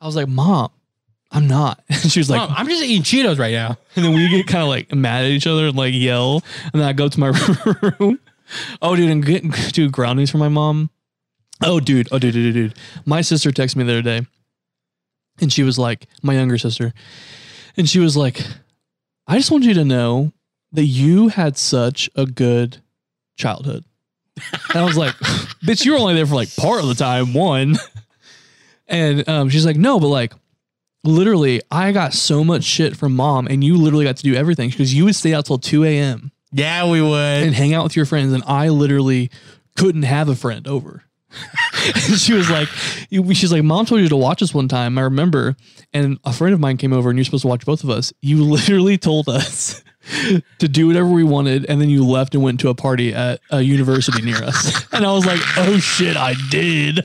I 0.01 0.07
was 0.07 0.15
like, 0.15 0.27
"Mom, 0.27 0.71
I'm 1.33 1.47
not. 1.47 1.83
And 1.89 2.11
she 2.11 2.19
was 2.19 2.29
like, 2.29 2.39
Mom, 2.39 2.53
I'm 2.57 2.67
just 2.67 2.83
eating 2.83 3.03
Cheetos 3.03 3.39
right 3.39 3.53
now. 3.53 3.77
and 3.95 4.05
then 4.05 4.13
we 4.13 4.29
get 4.29 4.47
kind 4.47 4.61
of 4.61 4.69
like 4.69 4.93
mad 4.93 5.25
at 5.25 5.31
each 5.31 5.47
other 5.47 5.67
and 5.67 5.75
like 5.75 5.93
yell. 5.93 6.43
And 6.71 6.81
then 6.81 6.83
I 6.87 6.93
go 6.93 7.09
to 7.09 7.19
my 7.19 7.27
room. 7.99 8.19
Oh, 8.81 8.95
dude, 8.95 9.09
and 9.09 9.25
get 9.25 9.43
do 9.73 9.89
groundings 9.89 10.29
for 10.29 10.37
my 10.37 10.49
mom. 10.49 10.89
Oh, 11.61 11.79
dude. 11.79 12.09
Oh, 12.11 12.19
dude, 12.19 12.33
dude, 12.33 12.53
dude, 12.53 12.71
dude. 12.71 12.79
My 13.05 13.21
sister 13.21 13.51
texted 13.51 13.77
me 13.77 13.83
the 13.83 13.93
other 13.93 14.01
day, 14.01 14.25
and 15.39 15.51
she 15.51 15.63
was 15.63 15.79
like, 15.79 16.07
my 16.21 16.33
younger 16.33 16.57
sister, 16.57 16.93
and 17.77 17.87
she 17.87 17.99
was 17.99 18.17
like, 18.17 18.45
I 19.27 19.37
just 19.37 19.51
want 19.51 19.63
you 19.63 19.73
to 19.75 19.85
know 19.85 20.33
that 20.73 20.85
you 20.85 21.29
had 21.29 21.57
such 21.57 22.09
a 22.15 22.25
good 22.25 22.77
childhood. 23.37 23.85
And 24.69 24.79
I 24.79 24.83
was 24.83 24.97
like, 24.97 25.13
bitch, 25.65 25.85
you 25.85 25.93
were 25.93 25.99
only 25.99 26.15
there 26.15 26.25
for 26.25 26.35
like 26.35 26.53
part 26.55 26.81
of 26.81 26.87
the 26.87 26.95
time, 26.95 27.33
one. 27.33 27.75
And 28.87 29.27
um, 29.29 29.49
she's 29.49 29.65
like, 29.65 29.77
no, 29.77 29.99
but 29.99 30.07
like, 30.07 30.33
literally, 31.03 31.61
I 31.71 31.93
got 31.93 32.13
so 32.13 32.43
much 32.43 32.63
shit 32.63 32.97
from 32.97 33.15
mom, 33.15 33.47
and 33.47 33.63
you 33.63 33.77
literally 33.77 34.05
got 34.05 34.17
to 34.17 34.23
do 34.23 34.35
everything 34.35 34.69
because 34.69 34.93
you 34.93 35.05
would 35.05 35.15
stay 35.15 35.33
out 35.33 35.45
till 35.45 35.57
2 35.57 35.85
a.m. 35.85 36.32
Yeah, 36.53 36.89
we 36.89 37.01
would. 37.01 37.43
and 37.43 37.53
hang 37.53 37.73
out 37.73 37.83
with 37.83 37.95
your 37.95 38.05
friends, 38.05 38.31
and 38.33 38.43
I 38.45 38.69
literally 38.69 39.31
couldn't 39.75 40.03
have 40.03 40.29
a 40.29 40.35
friend 40.35 40.67
over. 40.67 41.03
And 41.85 41.95
she 42.19 42.33
was 42.33 42.49
like, 42.49 42.67
she's 43.09 43.51
like, 43.51 43.63
mom 43.63 43.85
told 43.85 44.01
you 44.01 44.09
to 44.09 44.15
watch 44.15 44.41
us 44.41 44.53
one 44.53 44.67
time. 44.67 44.97
I 44.97 45.01
remember, 45.01 45.55
and 45.93 46.19
a 46.23 46.31
friend 46.31 46.53
of 46.53 46.59
mine 46.59 46.77
came 46.77 46.93
over, 46.93 47.09
and 47.09 47.17
you're 47.17 47.25
supposed 47.25 47.41
to 47.41 47.47
watch 47.47 47.65
both 47.65 47.83
of 47.83 47.89
us. 47.89 48.13
You 48.21 48.43
literally 48.43 48.97
told 48.97 49.29
us 49.29 49.83
to 50.59 50.67
do 50.67 50.87
whatever 50.87 51.09
we 51.09 51.23
wanted, 51.23 51.65
and 51.65 51.81
then 51.81 51.89
you 51.89 52.05
left 52.05 52.35
and 52.35 52.43
went 52.43 52.59
to 52.61 52.69
a 52.69 52.75
party 52.75 53.13
at 53.13 53.39
a 53.49 53.61
university 53.61 54.21
near 54.21 54.43
us. 54.43 54.85
And 54.93 55.05
I 55.05 55.11
was 55.11 55.25
like, 55.25 55.39
oh 55.57 55.79
shit, 55.79 56.15
I 56.17 56.35
did. 56.49 56.99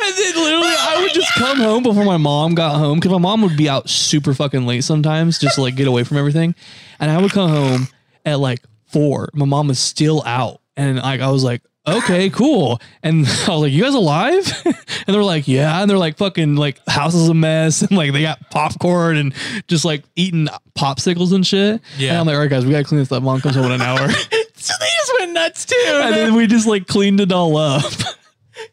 And 0.00 0.16
then 0.16 0.34
literally, 0.36 0.74
I 0.78 1.00
would 1.02 1.12
just 1.12 1.34
come 1.34 1.58
home 1.58 1.82
before 1.82 2.04
my 2.04 2.16
mom 2.16 2.54
got 2.54 2.76
home 2.76 2.98
because 3.00 3.12
my 3.12 3.18
mom 3.18 3.42
would 3.42 3.56
be 3.56 3.68
out 3.68 3.88
super 3.88 4.32
fucking 4.32 4.66
late 4.66 4.84
sometimes 4.84 5.38
just 5.38 5.56
to 5.56 5.62
like 5.62 5.74
get 5.74 5.88
away 5.88 6.04
from 6.04 6.16
everything. 6.16 6.54
And 7.00 7.10
I 7.10 7.20
would 7.20 7.32
come 7.32 7.50
home 7.50 7.88
at 8.28 8.40
like 8.40 8.60
four. 8.86 9.28
My 9.34 9.44
mom 9.44 9.68
was 9.68 9.78
still 9.78 10.22
out. 10.24 10.60
And 10.76 10.96
like 10.98 11.20
I 11.20 11.30
was 11.30 11.42
like, 11.44 11.62
okay, 11.86 12.30
cool. 12.30 12.80
And 13.02 13.26
I 13.46 13.50
was 13.50 13.62
like, 13.62 13.72
you 13.72 13.82
guys 13.82 13.94
alive? 13.94 14.50
And 15.06 15.14
they 15.14 15.18
were 15.18 15.24
like, 15.24 15.48
yeah. 15.48 15.80
And 15.80 15.88
they're 15.88 15.96
like, 15.96 16.18
fucking 16.18 16.56
like 16.56 16.86
house 16.86 17.14
is 17.14 17.30
a 17.30 17.34
mess. 17.34 17.80
And 17.80 17.92
like 17.92 18.12
they 18.12 18.20
got 18.20 18.50
popcorn 18.50 19.16
and 19.16 19.32
just 19.66 19.86
like 19.86 20.04
eating 20.16 20.48
popsicles 20.76 21.32
and 21.32 21.46
shit. 21.46 21.80
Yeah. 21.96 22.10
And 22.10 22.18
I'm 22.18 22.26
like, 22.26 22.34
all 22.34 22.40
right, 22.42 22.50
guys, 22.50 22.66
we 22.66 22.72
gotta 22.72 22.84
clean 22.84 22.98
this 22.98 23.10
up. 23.10 23.22
Mom 23.22 23.40
comes 23.40 23.54
home 23.54 23.64
in 23.66 23.72
an 23.72 23.80
hour. 23.80 24.06
so 24.10 24.74
they 24.80 24.86
just 24.98 25.12
went 25.18 25.32
nuts 25.32 25.64
too. 25.64 25.76
and 25.86 26.14
then 26.14 26.34
we 26.34 26.46
just 26.46 26.66
like 26.66 26.86
cleaned 26.86 27.20
it 27.20 27.32
all 27.32 27.56
up. 27.56 27.90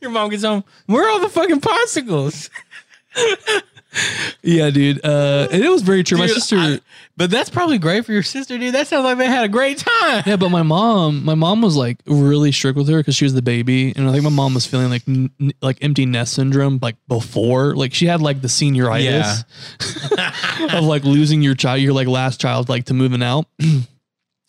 Your 0.02 0.12
mom 0.12 0.30
gets 0.30 0.44
home. 0.44 0.66
Where 0.88 1.06
are 1.08 1.10
all 1.10 1.20
the 1.22 1.30
fucking 1.30 1.62
popsicles? 1.62 2.50
yeah, 4.44 4.70
dude. 4.72 5.04
Uh, 5.06 5.48
and 5.52 5.64
it 5.64 5.70
was 5.70 5.82
very 5.84 6.04
true. 6.04 6.18
my 6.18 6.28
sister. 6.28 6.58
I- 6.58 6.80
but 7.18 7.32
that's 7.32 7.50
probably 7.50 7.78
great 7.78 8.06
for 8.06 8.12
your 8.14 8.24
sister, 8.24 8.58
dude. 8.58 8.74
That 8.76 8.88
sounds 8.88 9.04
like 9.06 9.18
they 9.18 9.28
had 9.28 9.46
a 9.46 9.48
great 9.50 9.78
time. 9.78 10.24
Yeah, 10.26 10.36
but 10.36 10.50
my 10.50 10.64
mom, 10.64 11.24
my 11.24 11.36
mom 11.36 11.62
was 11.62 11.76
like 11.78 11.98
really 12.06 12.52
strict 12.52 12.78
with 12.78 12.88
her 12.90 12.98
because 12.98 13.16
she 13.16 13.26
was 13.26 13.34
the 13.34 13.42
baby, 13.42 13.94
and 13.96 14.08
I 14.08 14.12
think 14.12 14.24
my 14.24 14.30
mom 14.30 14.54
was 14.54 14.66
feeling 14.66 14.90
like 14.90 15.04
n- 15.08 15.32
n- 15.40 15.54
like 15.62 15.78
empty 15.82 16.06
nest 16.06 16.34
syndrome 16.34 16.80
like 16.82 16.96
before, 17.08 17.76
like 17.76 17.94
she 17.94 18.06
had 18.06 18.22
like 18.22 18.42
the 18.42 18.48
senioritis 18.50 19.44
of 20.78 20.84
like 20.84 21.04
losing 21.04 21.42
your 21.42 21.56
child, 21.56 21.82
your 21.82 21.94
like 21.94 22.08
last 22.08 22.42
child, 22.42 22.70
like 22.70 22.86
to 22.86 22.94
moving 22.94 23.24
out. 23.24 23.46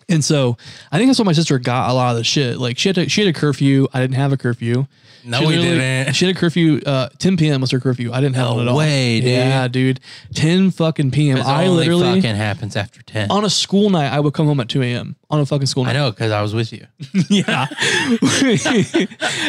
and 0.09 0.25
so 0.25 0.57
I 0.93 0.99
think 0.99 1.09
that's 1.09 1.19
what 1.19 1.27
my 1.27 1.33
sister 1.33 1.59
got 1.59 1.91
a 1.91 1.93
lot 1.93 2.11
of 2.13 2.17
the 2.17 2.25
shit. 2.25 2.59
Like 2.59 2.79
she 2.79 2.89
had 2.89 2.97
to, 2.97 3.09
she 3.09 3.25
had 3.25 3.35
a 3.35 3.39
curfew. 3.39 3.87
I 3.93 4.01
didn't 4.01 4.17
have 4.17 4.33
a 4.33 4.37
curfew. 4.37 4.87
No, 5.25 5.41
She 5.41 5.47
we 5.47 5.57
didn't. 5.57 6.13
She 6.15 6.25
had 6.25 6.37
a 6.37 6.39
curfew. 6.39 6.81
Uh, 6.87 7.09
10 7.19 7.37
p.m. 7.37 7.61
was 7.61 7.73
her 7.73 7.81
curfew. 7.81 8.13
I 8.13 8.21
didn't 8.21 8.37
have 8.37 8.47
No 8.51 8.59
it 8.61 8.63
at 8.63 8.69
all. 8.69 8.77
way, 8.77 9.21
dude. 9.21 9.31
Yeah, 9.31 9.67
dude. 9.67 9.99
10 10.35 10.71
fucking 10.71 11.11
p.m. 11.11 11.39
I 11.45 11.67
literally 11.67 12.21
fucking 12.21 12.37
happens 12.37 12.77
after 12.77 13.03
ten. 13.03 13.29
on 13.33 13.45
a 13.45 13.51
school 13.51 13.91
night. 13.91 14.13
I 14.13 14.21
would 14.21 14.35
come 14.35 14.47
home 14.47 14.61
at 14.61 14.69
2 14.69 14.83
a.m. 14.83 15.17
on 15.29 15.41
a 15.41 15.47
fucking 15.47 15.67
school 15.67 15.83
night. 15.83 15.91
I 15.91 15.95
know 15.95 16.11
because 16.13 16.31
I 16.31 16.43
was 16.43 16.55
with 16.55 16.73
you. 16.73 16.87
yeah. 17.29 17.67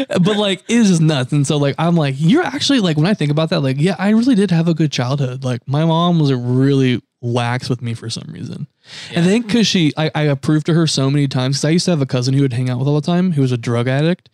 but 0.10 0.38
like 0.38 0.64
it 0.68 0.78
is 0.78 0.89
just 0.89 1.01
nuts. 1.01 1.32
And 1.32 1.45
so 1.45 1.58
like 1.58 1.76
I'm 1.78 1.95
like, 1.95 2.16
you're 2.18 2.43
actually 2.43 2.80
like 2.80 2.97
when 2.97 3.05
I 3.05 3.14
think 3.14 3.32
about 3.32 3.49
that, 3.51 3.62
like, 3.62 3.78
yeah, 3.80 3.95
I 3.99 4.10
really 4.10 4.36
did 4.36 4.51
have 4.51 4.68
a 4.68 4.74
good 4.74 4.91
childhood. 4.91 5.43
Like 5.43 5.68
my 5.68 5.86
mom 5.86 6.20
was 6.20 6.30
a 6.30 6.38
really 6.38 7.01
lax 7.22 7.70
with 7.70 7.82
me 7.82 7.93
for 7.93 8.09
some 8.09 8.28
reason. 8.32 8.68
And 9.13 9.26
I 9.26 9.28
think 9.28 9.47
because 9.47 9.68
she 9.68 9.91
I, 9.97 10.11
I 10.13 10.22
approved 10.24 10.65
to 10.68 10.74
her 10.74 10.88
so 10.88 11.09
many 11.09 11.28
times 11.28 11.57
because 11.57 11.65
I 11.65 11.70
used 11.72 11.86
to 11.86 11.91
have 11.91 12.01
a 12.01 12.05
cousin 12.05 12.34
who 12.34 12.41
would 12.41 12.53
hang 12.53 12.70
out 12.70 12.80
with 12.80 12.88
all 12.88 12.95
the 12.99 13.05
time 13.05 13.32
who 13.32 13.41
was 13.41 13.51
a 13.51 13.57
drug 13.57 13.88
addict. 13.88 14.30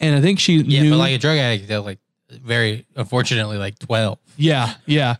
And 0.00 0.14
I 0.16 0.20
think 0.20 0.40
she 0.40 0.56
Yeah, 0.56 0.82
knew 0.82 0.90
but 0.90 0.96
like 0.96 1.14
a 1.14 1.18
drug 1.18 1.38
addict, 1.38 1.68
they're 1.68 1.80
like 1.80 1.98
very 2.30 2.86
unfortunately 2.96 3.58
like 3.58 3.78
twelve. 3.78 4.18
Yeah, 4.36 4.74
yeah. 4.86 5.16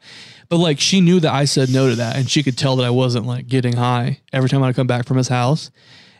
But 0.48 0.57
like 0.59 0.80
she 0.80 1.00
knew 1.00 1.20
that 1.20 1.32
I 1.32 1.44
said 1.44 1.70
no 1.70 1.90
to 1.90 1.96
that 1.96 2.16
and 2.16 2.28
she 2.30 2.42
could 2.42 2.57
tell 2.59 2.76
that 2.76 2.84
I 2.84 2.90
wasn't 2.90 3.26
like 3.26 3.46
getting 3.46 3.74
high 3.74 4.20
every 4.32 4.48
time 4.48 4.62
I'd 4.62 4.74
come 4.74 4.86
back 4.86 5.07
from 5.07 5.16
his 5.16 5.28
house. 5.28 5.70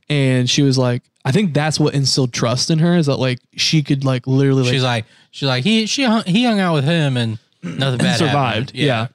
And 0.09 0.49
she 0.51 0.63
was 0.63 0.77
like, 0.77 1.03
I 1.25 1.33
think 1.33 1.55
that's 1.55 1.81
what 1.81 1.95
instilled 1.95 2.33
trust 2.35 2.71
in 2.71 2.79
her 2.81 2.95
is 2.97 3.07
that 3.07 3.17
like 3.17 3.39
she 3.57 3.83
could 3.83 4.05
like 4.05 4.27
literally 4.27 4.63
like 4.65 4.73
she's 4.73 4.83
like 4.83 5.05
she's 5.31 5.49
like 5.49 5.65
he 5.65 5.87
she 5.87 6.05
hung, 6.05 6.23
he 6.27 6.45
hung 6.45 6.61
out 6.61 6.75
with 6.75 6.85
him 6.85 7.17
and 7.17 7.39
nothing 7.63 7.99
bad 7.99 8.19
survived. 8.19 8.71
happened. 8.71 8.73
Yeah. 8.75 9.07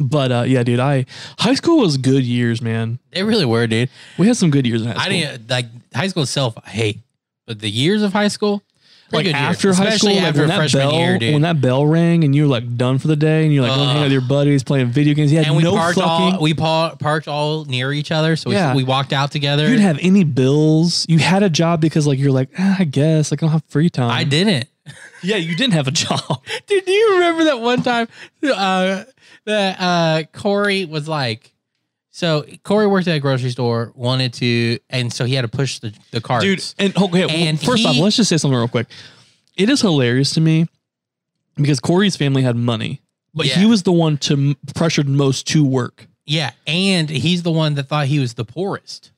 But 0.00 0.32
uh 0.32 0.42
yeah, 0.46 0.62
dude, 0.62 0.80
I 0.80 1.06
high 1.38 1.54
school 1.54 1.78
was 1.80 1.96
good 1.96 2.24
years, 2.24 2.62
man. 2.62 2.98
they 3.12 3.22
really 3.22 3.44
were, 3.44 3.66
dude. 3.66 3.90
We 4.18 4.26
had 4.26 4.36
some 4.36 4.50
good 4.50 4.66
years 4.66 4.82
in 4.82 4.88
high 4.88 4.94
school. 4.94 5.02
I 5.06 5.08
didn't 5.08 5.50
like 5.50 5.66
high 5.94 6.08
school 6.08 6.22
itself. 6.22 6.54
I 6.64 6.70
hate, 6.70 6.98
but 7.46 7.58
the 7.60 7.70
years 7.70 8.02
of 8.02 8.12
high 8.12 8.28
school, 8.28 8.62
like 9.10 9.24
pretty 9.24 9.32
good 9.32 9.38
years. 9.38 9.56
after 9.56 9.72
high 9.74 9.84
Especially 9.86 10.12
school, 10.12 10.22
like 10.22 10.28
after 10.28 10.40
when 10.40 10.48
that 10.48 10.56
freshman 10.56 10.82
bell, 10.82 10.92
year, 10.92 11.18
dude. 11.18 11.32
when 11.32 11.42
that 11.42 11.60
bell 11.60 11.86
rang 11.86 12.24
and 12.24 12.34
you 12.34 12.42
were 12.42 12.48
like 12.48 12.76
done 12.76 12.98
for 12.98 13.08
the 13.08 13.16
day 13.16 13.44
and 13.44 13.52
you're 13.54 13.62
like 13.62 13.70
going 13.74 13.80
to 13.80 13.86
hang 13.86 13.98
out 13.98 14.02
with 14.04 14.12
your 14.12 14.20
buddies 14.20 14.62
playing 14.62 14.86
video 14.88 15.14
games. 15.14 15.32
You 15.32 15.38
had 15.38 15.46
and 15.46 15.56
we 15.56 15.62
no 15.62 15.72
parked 15.74 15.98
fucking 15.98 16.34
all 16.36 16.40
we 16.42 16.52
pa- 16.54 16.94
parked 16.96 17.26
all 17.26 17.64
near 17.64 17.92
each 17.92 18.12
other, 18.12 18.36
so 18.36 18.50
we, 18.50 18.56
Yeah. 18.56 18.74
we 18.76 18.84
walked 18.84 19.12
out 19.12 19.32
together. 19.32 19.64
you 19.64 19.70
didn't 19.70 19.82
have 19.82 19.98
any 20.02 20.24
bills. 20.24 21.06
You 21.08 21.18
had 21.18 21.42
a 21.42 21.50
job 21.50 21.80
because 21.80 22.06
like 22.06 22.18
you're 22.18 22.30
like, 22.32 22.50
ah, 22.58 22.76
I 22.78 22.84
guess 22.84 23.30
like 23.30 23.42
I 23.42 23.46
don't 23.46 23.52
have 23.52 23.64
free 23.68 23.88
time. 23.90 24.10
I 24.10 24.24
didn't. 24.24 24.68
Yeah, 25.22 25.36
you 25.36 25.54
didn't 25.56 25.72
have 25.74 25.88
a 25.88 25.90
job. 25.90 26.20
Dude, 26.66 26.84
do 26.86 26.92
you 26.92 27.14
remember 27.14 27.44
that 27.44 27.60
one 27.60 27.82
time 27.82 28.08
uh, 28.44 29.04
that 29.48 29.76
uh, 29.80 30.22
Corey 30.32 30.84
was 30.84 31.08
like, 31.08 31.52
so 32.10 32.44
Corey 32.64 32.86
worked 32.86 33.06
at 33.08 33.16
a 33.16 33.20
grocery 33.20 33.50
store, 33.50 33.92
wanted 33.94 34.32
to, 34.34 34.78
and 34.90 35.12
so 35.12 35.24
he 35.24 35.34
had 35.34 35.42
to 35.42 35.48
push 35.48 35.78
the, 35.78 35.92
the 36.10 36.20
carts. 36.20 36.44
Dude, 36.44 36.64
and 36.78 36.96
okay, 36.96 37.26
well, 37.26 37.30
And 37.30 37.60
first 37.60 37.84
off, 37.86 37.96
let's 37.96 38.16
just 38.16 38.28
say 38.28 38.36
something 38.36 38.56
real 38.58 38.68
quick. 38.68 38.88
It 39.56 39.68
is 39.68 39.80
hilarious 39.80 40.32
to 40.32 40.40
me 40.40 40.66
because 41.56 41.80
Corey's 41.80 42.16
family 42.16 42.42
had 42.42 42.56
money, 42.56 43.02
but 43.34 43.46
he 43.46 43.66
was 43.66 43.82
the 43.82 43.92
one 43.92 44.16
to 44.18 44.34
m- 44.34 44.56
pressured 44.74 45.08
most 45.08 45.46
to 45.48 45.64
work, 45.64 46.06
yeah, 46.26 46.50
and 46.66 47.08
he's 47.10 47.42
the 47.42 47.50
one 47.52 47.74
that 47.74 47.84
thought 47.88 48.06
he 48.06 48.18
was 48.18 48.34
the 48.34 48.44
poorest. 48.44 49.12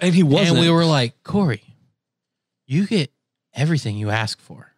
and 0.00 0.14
he 0.14 0.22
wasn't. 0.22 0.50
And 0.58 0.60
we 0.60 0.70
were 0.70 0.84
like, 0.84 1.22
Corey, 1.24 1.62
you 2.66 2.86
get 2.86 3.10
everything 3.54 3.96
you 3.96 4.10
ask 4.10 4.40
for. 4.40 4.72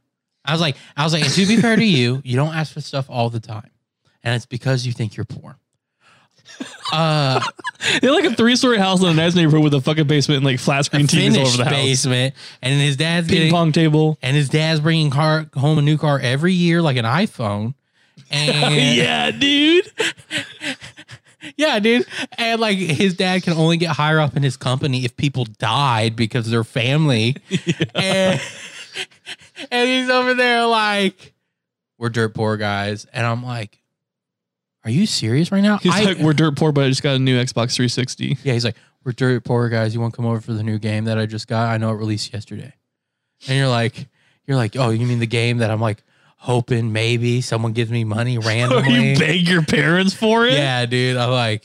I 0.44 0.52
was 0.52 0.60
like, 0.60 0.76
I 0.96 1.04
was 1.04 1.12
like, 1.12 1.24
and 1.24 1.32
to 1.32 1.46
be 1.46 1.56
fair 1.60 1.76
to 1.76 1.84
you, 1.84 2.22
you 2.24 2.36
don't 2.36 2.54
ask 2.54 2.72
for 2.72 2.80
stuff 2.80 3.06
all 3.10 3.28
the 3.28 3.40
time. 3.40 3.70
And 4.22 4.34
it's 4.34 4.46
because 4.46 4.86
you 4.86 4.92
think 4.92 5.16
you're 5.16 5.24
poor. 5.24 5.58
Uh 6.90 7.40
they 8.00 8.06
had 8.06 8.14
like 8.14 8.24
a 8.24 8.34
three 8.34 8.56
story 8.56 8.78
house 8.78 9.02
in 9.02 9.06
a 9.08 9.12
nice 9.14 9.34
neighborhood 9.34 9.62
with 9.62 9.74
a 9.74 9.80
fucking 9.82 10.06
basement 10.06 10.38
and 10.38 10.46
like 10.46 10.58
flat 10.58 10.86
screen 10.86 11.06
TVs 11.06 11.36
all 11.38 11.46
over 11.46 11.56
the 11.58 11.64
house, 11.64 11.74
basement. 11.74 12.34
And 12.62 12.80
his 12.80 12.96
dad's 12.96 13.28
ping 13.28 13.36
getting 13.36 13.52
pong 13.52 13.72
table. 13.72 14.18
and 14.22 14.34
his 14.34 14.48
dad's 14.48 14.80
bringing 14.80 15.10
car 15.10 15.50
home 15.54 15.76
a 15.78 15.82
new 15.82 15.98
car 15.98 16.18
every 16.18 16.54
year, 16.54 16.80
like 16.80 16.96
an 16.96 17.04
iPhone. 17.04 17.74
And 18.30 18.96
yeah, 18.96 19.30
dude. 19.30 19.90
yeah, 21.56 21.78
dude. 21.78 22.06
And 22.36 22.60
like 22.60 22.78
his 22.78 23.14
dad 23.14 23.42
can 23.42 23.52
only 23.54 23.76
get 23.76 23.90
higher 23.90 24.18
up 24.18 24.36
in 24.36 24.42
his 24.42 24.56
company 24.56 25.04
if 25.04 25.16
people 25.16 25.44
died 25.44 26.16
because 26.16 26.50
they're 26.50 26.64
family. 26.64 27.36
And, 27.94 28.40
and 29.70 29.88
he's 29.88 30.10
over 30.10 30.34
there 30.34 30.66
like, 30.66 31.34
we're 31.98 32.10
dirt 32.10 32.34
poor 32.34 32.56
guys. 32.56 33.06
And 33.12 33.26
I'm 33.26 33.42
like, 33.44 33.78
are 34.88 34.92
you 34.92 35.06
serious 35.06 35.52
right 35.52 35.60
now? 35.60 35.76
He's 35.78 35.92
I- 35.94 36.02
like, 36.02 36.18
we're 36.18 36.32
dirt 36.32 36.56
poor, 36.56 36.72
but 36.72 36.84
I 36.84 36.88
just 36.88 37.02
got 37.02 37.14
a 37.16 37.18
new 37.18 37.36
Xbox 37.38 37.74
360. 37.76 38.38
yeah, 38.42 38.54
he's 38.54 38.64
like, 38.64 38.76
we're 39.04 39.12
dirt 39.12 39.44
poor 39.44 39.68
guys. 39.68 39.94
You 39.94 40.00
want 40.00 40.14
to 40.14 40.16
come 40.16 40.26
over 40.26 40.40
for 40.40 40.52
the 40.54 40.62
new 40.62 40.78
game 40.78 41.04
that 41.04 41.18
I 41.18 41.26
just 41.26 41.46
got? 41.46 41.68
I 41.68 41.76
know 41.76 41.90
it 41.90 41.96
released 41.96 42.32
yesterday. 42.32 42.72
And 43.46 43.56
you're 43.58 43.68
like, 43.68 44.08
you're 44.46 44.56
like, 44.56 44.76
oh, 44.76 44.90
you 44.90 45.06
mean 45.06 45.18
the 45.18 45.26
game 45.26 45.58
that 45.58 45.70
I'm 45.70 45.80
like 45.80 46.02
hoping 46.36 46.92
maybe 46.92 47.40
someone 47.40 47.72
gives 47.72 47.90
me 47.90 48.04
money 48.04 48.38
randomly? 48.38 49.12
you 49.12 49.18
beg 49.18 49.46
your 49.46 49.62
parents 49.62 50.14
for 50.14 50.46
it? 50.46 50.54
Yeah, 50.54 50.86
dude. 50.86 51.16
I'm 51.16 51.30
like, 51.30 51.64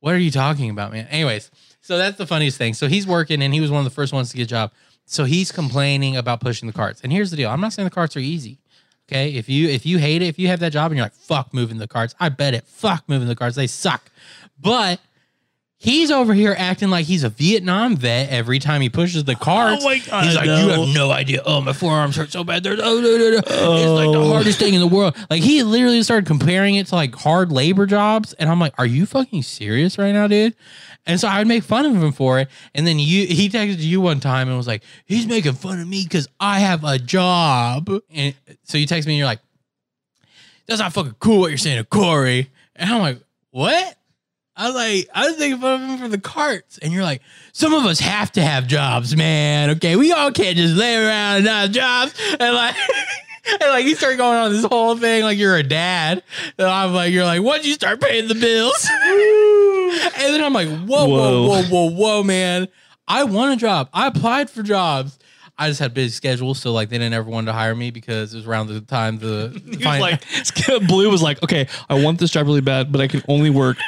what 0.00 0.14
are 0.14 0.18
you 0.18 0.30
talking 0.30 0.70
about, 0.70 0.92
man? 0.92 1.06
Anyways, 1.08 1.50
so 1.80 1.98
that's 1.98 2.16
the 2.16 2.26
funniest 2.26 2.58
thing. 2.58 2.74
So 2.74 2.86
he's 2.88 3.06
working 3.06 3.42
and 3.42 3.52
he 3.52 3.60
was 3.60 3.70
one 3.70 3.78
of 3.80 3.84
the 3.84 3.94
first 3.94 4.12
ones 4.12 4.30
to 4.30 4.36
get 4.36 4.44
a 4.44 4.46
job. 4.46 4.72
So 5.04 5.24
he's 5.24 5.52
complaining 5.52 6.16
about 6.16 6.40
pushing 6.40 6.66
the 6.66 6.72
carts. 6.72 7.00
And 7.02 7.12
here's 7.12 7.30
the 7.30 7.36
deal. 7.36 7.50
I'm 7.50 7.60
not 7.60 7.72
saying 7.72 7.84
the 7.86 7.94
carts 7.94 8.16
are 8.16 8.20
easy. 8.20 8.58
Okay. 9.08 9.34
If 9.34 9.48
you 9.48 9.68
if 9.68 9.86
you 9.86 9.98
hate 9.98 10.22
it, 10.22 10.26
if 10.26 10.38
you 10.38 10.48
have 10.48 10.60
that 10.60 10.72
job 10.72 10.90
and 10.90 10.96
you're 10.96 11.04
like, 11.04 11.14
fuck 11.14 11.54
moving 11.54 11.78
the 11.78 11.86
cards, 11.86 12.14
I 12.18 12.28
bet 12.28 12.54
it. 12.54 12.66
Fuck 12.66 13.04
moving 13.08 13.28
the 13.28 13.36
cards. 13.36 13.54
They 13.56 13.68
suck. 13.68 14.10
But 14.60 15.00
He's 15.78 16.10
over 16.10 16.32
here 16.32 16.54
acting 16.56 16.88
like 16.88 17.04
he's 17.04 17.22
a 17.22 17.28
Vietnam 17.28 17.96
vet 17.98 18.30
every 18.30 18.58
time 18.58 18.80
he 18.80 18.88
pushes 18.88 19.24
the 19.24 19.34
carts. 19.34 19.84
Oh 19.84 19.88
my 19.88 19.98
God, 19.98 20.24
He's 20.24 20.34
like, 20.34 20.46
no. 20.46 20.58
you 20.58 20.68
have 20.70 20.94
no 20.94 21.10
idea. 21.10 21.42
Oh, 21.44 21.60
my 21.60 21.74
forearms 21.74 22.16
hurt 22.16 22.32
so 22.32 22.44
bad. 22.44 22.62
They're, 22.62 22.72
oh, 22.80 23.00
no, 23.00 23.16
no, 23.16 23.30
no. 23.30 23.38
It's 23.38 23.46
like 23.90 24.10
the 24.10 24.18
Oh. 24.18 24.32
hardest 24.32 24.58
thing 24.58 24.72
in 24.72 24.80
the 24.80 24.86
world. 24.86 25.14
Like 25.28 25.42
he 25.42 25.62
literally 25.62 26.02
started 26.02 26.26
comparing 26.26 26.76
it 26.76 26.86
to 26.86 26.94
like 26.94 27.14
hard 27.14 27.52
labor 27.52 27.84
jobs, 27.84 28.32
and 28.34 28.48
I'm 28.48 28.58
like, 28.58 28.72
are 28.78 28.86
you 28.86 29.04
fucking 29.04 29.42
serious 29.42 29.98
right 29.98 30.12
now, 30.12 30.26
dude? 30.26 30.56
And 31.04 31.20
so 31.20 31.28
I 31.28 31.38
would 31.38 31.46
make 31.46 31.62
fun 31.62 31.84
of 31.84 31.94
him 32.02 32.10
for 32.10 32.40
it. 32.40 32.48
And 32.74 32.86
then 32.86 32.98
you, 32.98 33.26
he 33.26 33.48
texted 33.50 33.78
you 33.78 34.00
one 34.00 34.18
time 34.18 34.48
and 34.48 34.56
was 34.56 34.66
like, 34.66 34.82
he's 35.04 35.26
making 35.26 35.52
fun 35.52 35.78
of 35.78 35.86
me 35.86 36.02
because 36.04 36.26
I 36.40 36.58
have 36.60 36.82
a 36.84 36.98
job. 36.98 37.90
And 38.10 38.34
so 38.64 38.76
you 38.78 38.86
text 38.86 39.06
me 39.06 39.12
and 39.14 39.18
you're 39.18 39.26
like, 39.26 39.38
that's 40.66 40.80
not 40.80 40.92
fucking 40.92 41.14
cool 41.20 41.40
what 41.40 41.50
you're 41.50 41.58
saying 41.58 41.78
to 41.78 41.84
Corey. 41.84 42.50
And 42.74 42.90
I'm 42.90 43.00
like, 43.02 43.20
what? 43.50 43.95
I 44.58 44.66
was 44.66 44.74
like, 44.74 45.08
I 45.14 45.26
was 45.28 45.38
making 45.38 45.58
fun 45.60 45.82
of 45.82 45.88
him 45.88 45.98
for 45.98 46.08
the 46.08 46.18
carts. 46.20 46.78
And 46.78 46.92
you're 46.92 47.02
like, 47.02 47.20
some 47.52 47.74
of 47.74 47.84
us 47.84 48.00
have 48.00 48.32
to 48.32 48.42
have 48.42 48.66
jobs, 48.66 49.14
man. 49.14 49.70
Okay. 49.70 49.96
We 49.96 50.12
all 50.12 50.32
can't 50.32 50.56
just 50.56 50.74
lay 50.76 50.96
around 50.96 51.36
and 51.36 51.44
not 51.44 51.62
have 51.62 51.70
jobs. 51.72 52.14
And 52.40 52.54
like, 52.54 52.74
and 53.60 53.70
like 53.70 53.84
you 53.84 53.94
start 53.94 54.16
going 54.16 54.38
on 54.38 54.52
this 54.52 54.64
whole 54.64 54.96
thing 54.96 55.24
like 55.24 55.36
you're 55.36 55.56
a 55.56 55.62
dad. 55.62 56.22
And 56.56 56.66
I'm 56.66 56.94
like, 56.94 57.12
you're 57.12 57.24
like, 57.24 57.42
once 57.42 57.66
you 57.66 57.74
start 57.74 58.00
paying 58.00 58.28
the 58.28 58.34
bills. 58.34 58.88
and 60.24 60.34
then 60.34 60.42
I'm 60.42 60.54
like, 60.54 60.68
whoa, 60.68 61.06
whoa, 61.06 61.42
Whoa. 61.42 61.48
whoa, 61.48 61.68
whoa, 61.68 61.90
whoa, 61.90 62.22
man. 62.22 62.68
I 63.06 63.24
want 63.24 63.52
a 63.52 63.56
job. 63.56 63.90
I 63.92 64.06
applied 64.06 64.48
for 64.48 64.62
jobs. 64.62 65.18
I 65.58 65.68
just 65.68 65.80
had 65.80 65.94
busy 65.94 66.10
schedules, 66.10 66.58
so 66.60 66.72
like 66.72 66.90
they 66.90 66.98
didn't 66.98 67.14
ever 67.14 67.30
want 67.30 67.46
to 67.46 67.52
hire 67.52 67.74
me 67.74 67.90
because 67.90 68.34
it 68.34 68.38
was 68.38 68.46
around 68.46 68.66
the 68.68 68.80
time 68.82 69.18
the 69.18 69.58
He 69.64 69.76
was 69.76 70.00
like, 70.00 70.86
Blue 70.86 71.10
was 71.10 71.22
like, 71.22 71.42
okay, 71.42 71.66
I 71.88 72.02
want 72.02 72.18
this 72.18 72.30
job 72.30 72.46
really 72.46 72.60
bad, 72.60 72.92
but 72.92 73.00
I 73.00 73.08
can 73.08 73.22
only 73.28 73.48
work 73.48 73.78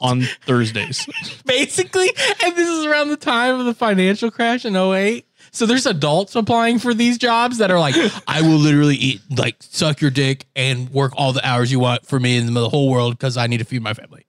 on 0.00 0.22
Thursdays. 0.46 1.06
basically. 1.46 2.10
And 2.44 2.56
this 2.56 2.68
is 2.68 2.86
around 2.86 3.08
the 3.08 3.16
time 3.16 3.58
of 3.58 3.66
the 3.66 3.74
financial 3.74 4.30
crash 4.30 4.64
in 4.64 4.76
08. 4.76 5.26
So 5.52 5.64
there's 5.64 5.86
adults 5.86 6.36
applying 6.36 6.78
for 6.78 6.92
these 6.92 7.16
jobs 7.18 7.58
that 7.58 7.70
are 7.70 7.78
like, 7.78 7.94
I 8.28 8.42
will 8.42 8.58
literally 8.58 8.96
eat, 8.96 9.22
like, 9.34 9.56
suck 9.60 10.00
your 10.00 10.10
dick 10.10 10.46
and 10.54 10.90
work 10.90 11.12
all 11.16 11.32
the 11.32 11.46
hours 11.46 11.72
you 11.72 11.80
want 11.80 12.06
for 12.06 12.20
me 12.20 12.36
in 12.36 12.52
the 12.52 12.68
whole 12.68 12.90
world 12.90 13.14
because 13.14 13.36
I 13.36 13.46
need 13.46 13.58
to 13.58 13.64
feed 13.64 13.82
my 13.82 13.94
family. 13.94 14.26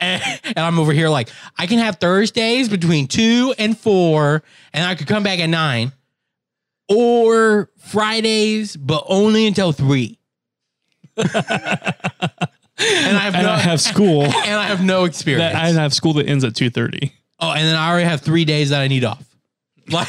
And, 0.00 0.22
and 0.44 0.58
I'm 0.58 0.78
over 0.78 0.92
here 0.92 1.08
like, 1.08 1.30
I 1.56 1.66
can 1.66 1.78
have 1.78 1.96
Thursdays 1.96 2.68
between 2.68 3.06
two 3.06 3.54
and 3.58 3.78
four, 3.78 4.42
and 4.72 4.84
I 4.84 4.94
could 4.94 5.06
come 5.06 5.22
back 5.22 5.38
at 5.38 5.46
nine, 5.46 5.92
or 6.88 7.70
Fridays, 7.78 8.76
but 8.76 9.04
only 9.08 9.46
until 9.46 9.72
three. 9.72 10.18
and 12.78 13.16
I 13.16 13.20
have 13.20 13.34
and 13.34 13.46
no, 13.46 13.52
I 13.52 13.58
have 13.58 13.80
school 13.80 14.22
and 14.24 14.34
I 14.34 14.64
have 14.64 14.84
no 14.84 15.04
experience. 15.04 15.52
that 15.52 15.62
I 15.62 15.68
have 15.80 15.94
school 15.94 16.14
that 16.14 16.26
ends 16.26 16.44
at 16.44 16.54
two 16.54 16.70
thirty. 16.70 17.12
Oh, 17.38 17.50
and 17.50 17.66
then 17.66 17.76
I 17.76 17.90
already 17.90 18.06
have 18.06 18.20
three 18.22 18.44
days 18.44 18.70
that 18.70 18.80
I 18.80 18.88
need 18.88 19.04
off. 19.04 19.24
Like, 19.90 20.08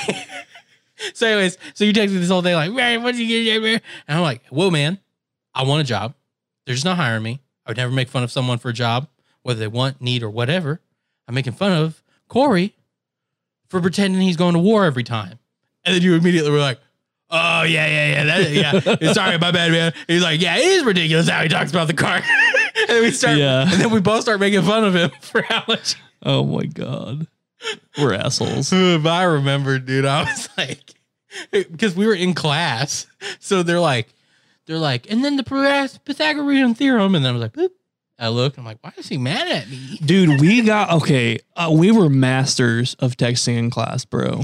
so, 1.14 1.28
anyways, 1.28 1.58
so 1.74 1.84
you 1.84 1.94
text 1.94 2.14
me 2.14 2.20
this 2.22 2.30
whole 2.30 2.42
day, 2.42 2.56
like, 2.56 2.72
man, 2.72 3.04
what 3.04 3.16
you 3.16 3.44
get? 3.44 3.62
man?" 3.62 3.82
And 4.08 4.18
I'm 4.18 4.24
like, 4.24 4.46
whoa, 4.48 4.70
man, 4.70 5.00
I 5.54 5.64
want 5.64 5.82
a 5.82 5.84
job. 5.84 6.14
They're 6.66 6.76
just 6.76 6.86
not 6.86 6.98
hiring 6.98 7.24
me. 7.24 7.42
I 7.66 7.72
would 7.72 7.78
never 7.78 7.92
make 7.92 8.08
fun 8.08 8.24
of 8.24 8.32
someone 8.32 8.58
for 8.60 8.70
a 8.70 8.74
job, 8.74 9.08
whether 9.44 9.60
they 9.60 9.68
want, 9.68 10.02
need, 10.02 10.24
or 10.24 10.30
whatever. 10.30 10.80
I'm 11.28 11.36
making 11.36 11.54
fun 11.54 11.74
of 11.74 12.02
Corey 12.30 12.76
for 13.70 13.82
pretending 13.82 14.22
he's 14.22 14.38
going 14.38 14.54
to 14.54 14.60
war 14.60 14.86
every 14.86 15.04
time. 15.04 15.40
And 15.84 15.96
then 15.96 16.02
you 16.02 16.16
immediately 16.16 16.52
were 16.52 16.60
like, 16.60 16.80
oh, 17.30 17.64
yeah, 17.64 17.88
yeah, 17.88 18.24
yeah. 18.24 18.24
That, 18.24 19.02
yeah. 19.02 19.12
Sorry, 19.14 19.38
my 19.38 19.52
bad, 19.52 19.72
man. 19.72 19.94
He's 20.08 20.24
like, 20.24 20.42
yeah, 20.42 20.58
it 20.58 20.64
is 20.66 20.84
ridiculous 20.86 21.28
how 21.28 21.44
he 21.44 21.50
talks 21.50 21.72
about 21.72 21.88
the 21.88 21.94
car. 21.94 22.22
and 22.90 22.98
then 22.98 23.04
we 23.04 23.12
start, 23.12 23.38
Yeah. 23.38 23.62
and 23.64 23.82
then 23.82 23.92
we 23.92 24.00
both 24.00 24.22
start 24.22 24.40
making 24.40 24.62
fun 24.64 24.84
of 24.84 24.96
him 24.96 25.12
for 25.22 25.42
how 25.42 25.64
much 25.68 25.96
Oh 26.24 26.44
my 26.44 26.66
god, 26.66 27.28
we're 27.98 28.14
assholes. 28.14 28.70
but 28.72 29.08
I 29.08 29.24
remember, 29.24 29.78
dude, 29.80 30.06
I 30.06 30.24
was 30.24 30.50
like, 30.58 30.94
because 31.52 31.96
we 31.96 32.06
were 32.08 32.16
in 32.16 32.34
class, 32.34 33.06
so 33.40 33.62
they're 33.64 33.80
like, 33.80 34.08
they're 34.66 34.80
like, 34.80 35.10
and 35.12 35.24
then 35.24 35.38
the 35.38 35.44
Pythagorean 36.06 36.74
theorem, 36.76 37.14
and 37.16 37.24
then 37.24 37.30
I 37.30 37.38
was 37.38 37.42
like, 37.42 37.54
Boop. 37.54 37.70
I 38.20 38.30
look, 38.30 38.58
I'm 38.58 38.66
like, 38.66 38.80
why 38.82 38.92
is 38.98 39.08
he 39.08 39.20
mad 39.20 39.48
at 39.48 39.70
me? 39.70 40.00
Dude, 40.04 40.42
we 40.42 40.64
got 40.64 40.90
okay. 40.92 41.38
Uh, 41.56 41.70
we 41.72 41.92
were 41.92 42.10
masters 42.10 42.96
of 42.96 43.16
texting 43.16 43.58
in 43.58 43.70
class, 43.70 44.06
bro. 44.06 44.44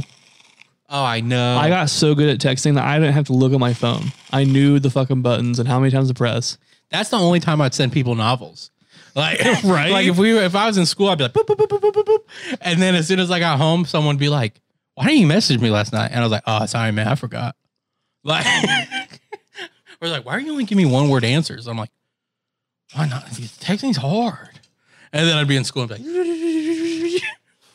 Oh, 0.89 1.03
I 1.03 1.21
know. 1.21 1.57
I 1.57 1.69
got 1.69 1.89
so 1.89 2.13
good 2.13 2.29
at 2.29 2.37
texting 2.39 2.75
that 2.75 2.83
I 2.83 2.99
didn't 2.99 3.13
have 3.15 3.25
to 3.27 3.33
look 3.33 3.51
at 3.51 3.59
my 3.59 3.73
phone. 3.73 4.11
I 4.31 4.43
knew 4.43 4.77
the 4.77 4.91
fucking 4.91 5.23
buttons 5.23 5.57
and 5.57 5.67
how 5.67 5.79
many 5.79 5.89
times 5.89 6.09
to 6.09 6.13
press. 6.13 6.59
That's 6.93 7.09
the 7.09 7.17
only 7.17 7.39
time 7.39 7.59
I'd 7.59 7.73
send 7.73 7.91
people 7.91 8.13
novels. 8.13 8.69
Like, 9.15 9.39
Right? 9.63 9.91
Like 9.91 10.07
if 10.07 10.17
we 10.17 10.37
if 10.37 10.55
I 10.55 10.67
was 10.67 10.77
in 10.77 10.85
school, 10.85 11.09
I'd 11.09 11.17
be 11.17 11.23
like, 11.25 11.33
boop, 11.33 11.47
boop, 11.47 11.57
boop, 11.57 11.67
boop, 11.67 11.81
boop, 11.81 11.91
boop, 11.91 12.05
boop. 12.05 12.57
and 12.61 12.79
then 12.81 12.93
as 12.93 13.07
soon 13.07 13.19
as 13.19 13.31
I 13.31 13.39
got 13.39 13.57
home, 13.57 13.83
someone 13.85 14.15
would 14.15 14.19
be 14.19 14.29
like, 14.29 14.61
why 14.93 15.05
didn't 15.05 15.21
you 15.21 15.27
message 15.27 15.59
me 15.59 15.71
last 15.71 15.91
night? 15.91 16.11
And 16.11 16.19
I 16.19 16.23
was 16.23 16.31
like, 16.31 16.43
oh, 16.45 16.65
sorry, 16.67 16.91
man, 16.91 17.07
I 17.07 17.15
forgot. 17.15 17.55
Like, 18.25 18.45
or 19.99 20.07
like, 20.07 20.25
why 20.25 20.31
are 20.31 20.39
you 20.39 20.51
only 20.53 20.63
giving 20.63 20.87
me 20.87 20.89
one 20.89 21.09
word 21.09 21.25
answers? 21.25 21.67
I'm 21.67 21.77
like, 21.77 21.89
why 22.93 23.05
not? 23.05 23.25
Texting's 23.25 23.97
hard. 23.97 24.61
And 25.11 25.27
then 25.27 25.35
I'd 25.35 25.45
be 25.45 25.57
in 25.57 25.65
school 25.65 25.83
and 25.83 26.05
be 26.05 27.13
like, 27.13 27.21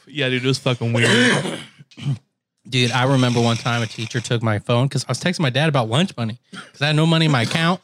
Yeah, 0.06 0.30
dude, 0.30 0.42
it 0.42 0.48
was 0.48 0.58
fucking 0.58 0.90
weird. 0.94 1.60
dude, 2.66 2.92
I 2.92 3.04
remember 3.04 3.42
one 3.42 3.58
time 3.58 3.82
a 3.82 3.86
teacher 3.86 4.22
took 4.22 4.42
my 4.42 4.58
phone 4.58 4.86
because 4.86 5.04
I 5.04 5.08
was 5.10 5.20
texting 5.20 5.40
my 5.40 5.50
dad 5.50 5.68
about 5.68 5.90
lunch 5.90 6.16
money 6.16 6.38
because 6.50 6.80
I 6.80 6.86
had 6.86 6.96
no 6.96 7.04
money 7.04 7.26
in 7.26 7.30
my 7.30 7.42
account 7.42 7.82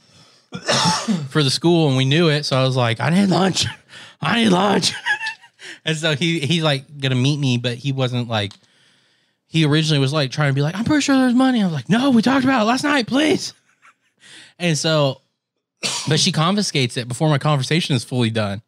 for 1.28 1.42
the 1.42 1.50
school 1.50 1.88
and 1.88 1.96
we 1.96 2.04
knew 2.04 2.28
it. 2.28 2.44
So 2.44 2.56
I 2.56 2.64
was 2.64 2.76
like, 2.76 3.00
I 3.00 3.10
need 3.10 3.28
lunch. 3.28 3.66
I 4.20 4.44
need 4.44 4.50
lunch. 4.50 4.92
and 5.84 5.96
so 5.96 6.14
he 6.14 6.40
he's 6.40 6.62
like 6.62 6.98
gonna 6.98 7.14
meet 7.14 7.38
me, 7.38 7.58
but 7.58 7.76
he 7.76 7.92
wasn't 7.92 8.28
like 8.28 8.52
he 9.46 9.64
originally 9.64 10.00
was 10.00 10.12
like 10.12 10.30
trying 10.30 10.50
to 10.50 10.54
be 10.54 10.62
like, 10.62 10.74
I'm 10.74 10.84
pretty 10.84 11.02
sure 11.02 11.16
there's 11.16 11.34
money. 11.34 11.62
I 11.62 11.64
was 11.64 11.74
like, 11.74 11.88
no, 11.88 12.10
we 12.10 12.22
talked 12.22 12.44
about 12.44 12.62
it 12.62 12.64
last 12.64 12.84
night, 12.84 13.06
please. 13.06 13.52
And 14.56 14.78
so, 14.78 15.20
but 16.08 16.20
she 16.20 16.30
confiscates 16.30 16.96
it 16.96 17.08
before 17.08 17.28
my 17.28 17.38
conversation 17.38 17.96
is 17.96 18.04
fully 18.04 18.30
done. 18.30 18.62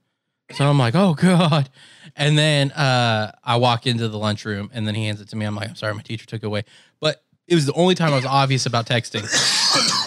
So 0.53 0.68
I'm 0.68 0.80
like, 0.80 0.97
oh 0.97 1.14
God. 1.14 1.70
And 2.16 2.37
then 2.37 2.72
uh, 2.72 3.30
I 3.45 3.57
walk 3.57 3.87
into 3.87 4.09
the 4.09 4.18
lunchroom 4.18 4.68
and 4.74 4.84
then 4.84 4.97
he 4.97 5.07
hands 5.07 5.20
it 5.20 5.28
to 5.28 5.37
me. 5.37 5.45
I'm 5.45 5.55
like, 5.55 5.68
I'm 5.68 5.76
sorry, 5.76 5.95
my 5.95 6.03
teacher 6.03 6.26
took 6.26 6.43
it 6.43 6.47
away. 6.47 6.64
But 6.99 7.22
it 7.47 7.55
was 7.55 7.66
the 7.66 7.72
only 7.74 7.95
time 7.95 8.12
I 8.12 8.16
was 8.16 8.26
obvious 8.26 8.66
about 8.66 8.87
texting. 8.87 9.22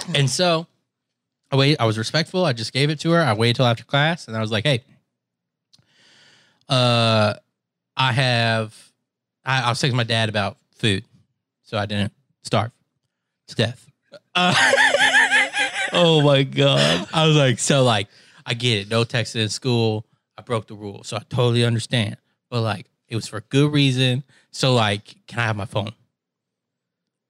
and 0.16 0.30
so 0.30 0.68
I 1.52 1.56
wait, 1.56 1.78
I 1.80 1.86
was 1.86 1.98
respectful. 1.98 2.46
I 2.46 2.54
just 2.54 2.74
gave 2.74 2.90
it 2.90 3.00
to 3.02 3.12
her. 3.12 3.22
I 3.22 3.34
waited 3.34 3.58
till 3.58 3.66
after 3.66 3.84
class 3.84 4.28
and 4.28 4.38
I 4.38 4.42
was 4.42 4.52
like, 4.52 4.66
hey, 4.66 4.84
uh, 6.68 7.34
I 7.98 8.12
have, 8.12 8.76
I, 9.44 9.64
I 9.64 9.70
was 9.70 9.82
texting 9.82 9.94
my 9.94 10.04
dad 10.04 10.30
about 10.30 10.58
food. 10.76 11.04
So 11.64 11.78
I 11.78 11.86
didn't 11.86 12.14
starve 12.44 12.72
to 13.48 13.56
death. 13.56 13.90
Uh, 14.36 14.54
oh 15.94 16.22
my 16.24 16.44
god. 16.44 17.08
I 17.14 17.28
was 17.28 17.36
like, 17.36 17.60
so 17.60 17.84
like, 17.84 18.08
I 18.46 18.54
get 18.54 18.80
it. 18.80 18.90
No 18.90 19.04
texting 19.04 19.42
in 19.42 19.50
school. 19.50 20.06
I 20.38 20.42
broke 20.42 20.68
the 20.68 20.76
rule, 20.76 21.04
so 21.04 21.18
I 21.18 21.22
totally 21.30 21.66
understand. 21.66 22.18
But 22.50 22.62
like, 22.62 22.88
it 23.08 23.16
was 23.16 23.28
for 23.28 23.38
a 23.38 23.42
good 23.42 23.74
reason. 23.74 24.24
So 24.52 24.74
like, 24.74 25.16
can 25.28 25.40
I 25.40 25.44
have 25.44 25.56
my 25.56 25.66
phone? 25.66 25.94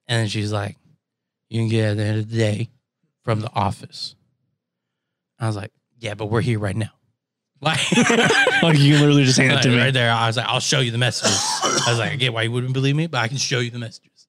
And 0.06 0.30
she's 0.30 0.52
like, 0.52 0.76
you 1.48 1.60
can 1.60 1.68
get 1.68 1.84
it 1.84 1.90
at 1.90 1.96
the 1.96 2.04
end 2.04 2.18
of 2.18 2.30
the 2.30 2.36
day 2.36 2.70
from 3.30 3.40
the 3.40 3.50
office. 3.54 4.16
I 5.38 5.46
was 5.46 5.56
like, 5.56 5.70
yeah, 5.98 6.14
but 6.14 6.26
we're 6.26 6.40
here 6.40 6.58
right 6.58 6.76
now. 6.76 6.90
Like, 7.62 7.78
Like 8.62 8.78
you 8.78 8.94
can 8.94 9.00
literally 9.02 9.24
just 9.24 9.38
hand 9.38 9.52
it 9.52 9.62
to 9.62 9.68
me. 9.68 9.76
right 9.76 9.92
there. 9.92 10.10
I 10.10 10.26
was 10.28 10.38
like, 10.38 10.46
I'll 10.46 10.60
show 10.60 10.80
you 10.80 10.90
the 10.92 10.96
messages. 10.98 11.38
I 11.62 11.84
was 11.90 11.98
like, 11.98 12.12
I 12.12 12.16
get 12.16 12.32
why 12.32 12.42
you 12.42 12.50
wouldn't 12.52 12.72
believe 12.72 12.96
me, 12.96 13.06
but 13.06 13.18
I 13.18 13.28
can 13.28 13.36
show 13.36 13.58
you 13.58 13.70
the 13.70 13.78
messages. 13.78 14.26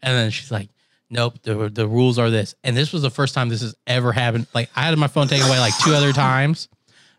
And 0.00 0.16
then 0.16 0.30
she's 0.30 0.52
like, 0.52 0.68
Nope, 1.10 1.42
the 1.42 1.68
the 1.70 1.88
rules 1.88 2.18
are 2.20 2.30
this. 2.30 2.54
And 2.62 2.76
this 2.76 2.92
was 2.92 3.02
the 3.02 3.10
first 3.10 3.34
time 3.34 3.48
this 3.48 3.62
has 3.62 3.74
ever 3.86 4.12
happened. 4.12 4.46
Like 4.54 4.70
I 4.76 4.82
had 4.82 4.96
my 4.96 5.08
phone 5.08 5.26
taken 5.26 5.48
away 5.48 5.58
like 5.58 5.72
two 5.82 5.92
other 5.92 6.12
times, 6.12 6.68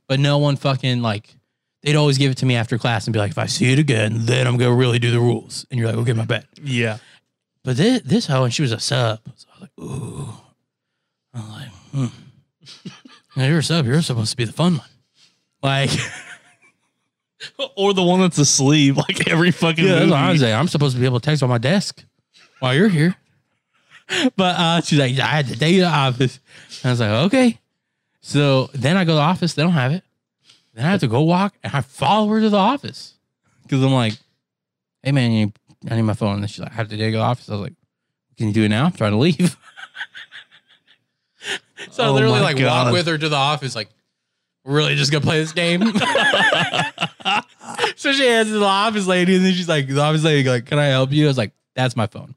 but 0.07 0.19
no 0.21 0.37
one 0.37 0.55
fucking 0.55 1.01
like 1.01 1.35
they'd 1.81 1.95
always 1.97 2.17
give 2.17 2.31
it 2.31 2.37
to 2.37 2.45
me 2.45 2.55
after 2.55 2.77
class 2.77 3.05
and 3.07 3.13
be 3.13 3.19
like, 3.19 3.31
if 3.31 3.37
I 3.37 3.47
see 3.47 3.73
it 3.73 3.79
again, 3.79 4.13
then 4.27 4.47
I'm 4.47 4.55
gonna 4.57 4.73
really 4.75 4.99
do 4.99 5.11
the 5.11 5.19
rules. 5.19 5.65
And 5.69 5.77
you're 5.79 5.89
like, 5.89 5.97
okay, 5.97 6.13
my 6.13 6.23
bad. 6.25 6.47
Yeah. 6.63 6.99
But 7.65 7.75
this 7.75 8.01
this 8.03 8.27
hoe 8.27 8.45
and 8.45 8.53
she 8.53 8.61
was 8.61 8.71
a 8.71 8.79
sub. 8.79 9.19
So 9.35 9.47
I 9.49 9.59
was 9.59 9.61
like, 9.61 9.71
ooh. 9.79 10.33
I'm 11.33 11.49
like, 11.49 11.67
hmm. 11.91 12.05
Now 13.35 13.45
you're 13.45 13.59
a 13.59 13.63
sub, 13.63 13.85
you're 13.85 14.01
supposed 14.01 14.31
to 14.31 14.37
be 14.37 14.45
the 14.45 14.53
fun 14.53 14.77
one. 14.77 14.87
Like 15.61 15.91
Or 17.75 17.93
the 17.93 18.03
one 18.03 18.19
that's 18.19 18.37
asleep, 18.37 18.95
like 18.97 19.29
every 19.29 19.51
fucking 19.51 19.85
Yeah, 19.85 20.11
I 20.13 20.31
was 20.31 20.41
saying. 20.41 20.55
I'm 20.55 20.67
supposed 20.67 20.95
to 20.95 20.99
be 20.99 21.05
able 21.05 21.19
to 21.19 21.25
text 21.25 21.41
on 21.43 21.49
my 21.49 21.57
desk 21.57 22.03
while 22.59 22.73
you're 22.73 22.89
here. 22.89 23.15
But 24.35 24.55
uh, 24.57 24.81
she's 24.81 24.97
like, 24.97 25.19
I 25.19 25.27
had 25.27 25.47
to 25.49 25.59
take 25.59 25.75
you 25.75 25.81
to 25.81 25.85
the 25.85 25.91
office. 25.91 26.39
And 26.81 26.89
I 26.89 26.89
was 26.93 26.99
like, 26.99 27.09
okay. 27.27 27.59
So 28.21 28.71
then 28.73 28.97
I 28.97 29.05
go 29.05 29.11
to 29.11 29.17
the 29.17 29.21
office. 29.21 29.53
They 29.53 29.61
don't 29.61 29.71
have 29.73 29.91
it. 29.91 30.03
Then 30.73 30.85
I 30.87 30.89
have 30.89 31.01
to 31.01 31.07
go 31.07 31.21
walk 31.21 31.53
and 31.63 31.71
I 31.75 31.81
follow 31.81 32.27
her 32.29 32.41
to 32.41 32.49
the 32.49 32.57
office 32.57 33.13
because 33.61 33.83
I'm 33.83 33.93
like, 33.93 34.13
hey 35.03 35.11
man, 35.11 35.31
you, 35.31 35.53
I 35.87 35.95
need 35.95 36.01
my 36.01 36.15
phone. 36.15 36.39
And 36.39 36.49
she's 36.49 36.59
like, 36.59 36.71
I 36.71 36.73
have 36.73 36.87
to 36.89 36.97
take 36.97 37.05
you 37.05 37.11
to 37.11 37.17
the 37.17 37.23
office. 37.23 37.49
I 37.49 37.51
was 37.51 37.61
like, 37.61 37.73
can 38.35 38.47
you 38.47 38.53
do 38.53 38.63
it 38.63 38.69
now? 38.69 38.85
I'm 38.85 38.93
trying 38.93 39.11
to 39.11 39.17
leave. 39.17 39.55
So 41.99 42.05
I 42.05 42.07
Oh 42.07 42.13
literally 42.13 42.39
my 42.39 42.45
like 42.45 42.57
God. 42.57 42.85
walk 42.85 42.93
with 42.93 43.07
her 43.07 43.17
to 43.17 43.29
the 43.29 43.35
office, 43.35 43.75
like, 43.75 43.89
we're 44.63 44.75
really 44.75 44.95
just 44.95 45.11
gonna 45.11 45.23
play 45.23 45.39
this 45.39 45.51
game. 45.51 45.81
so 47.95 48.13
she 48.13 48.25
hands 48.25 48.49
it 48.49 48.53
to 48.53 48.59
the 48.59 48.65
office 48.65 49.05
lady, 49.05 49.35
and 49.35 49.45
then 49.45 49.53
she's 49.53 49.67
like, 49.67 49.87
the 49.87 50.01
office 50.01 50.23
lady, 50.23 50.47
like, 50.49 50.65
can 50.65 50.79
I 50.79 50.85
help 50.85 51.11
you? 51.11 51.25
I 51.25 51.27
was 51.27 51.37
like, 51.37 51.51
that's 51.75 51.95
my 51.95 52.07
phone. 52.07 52.35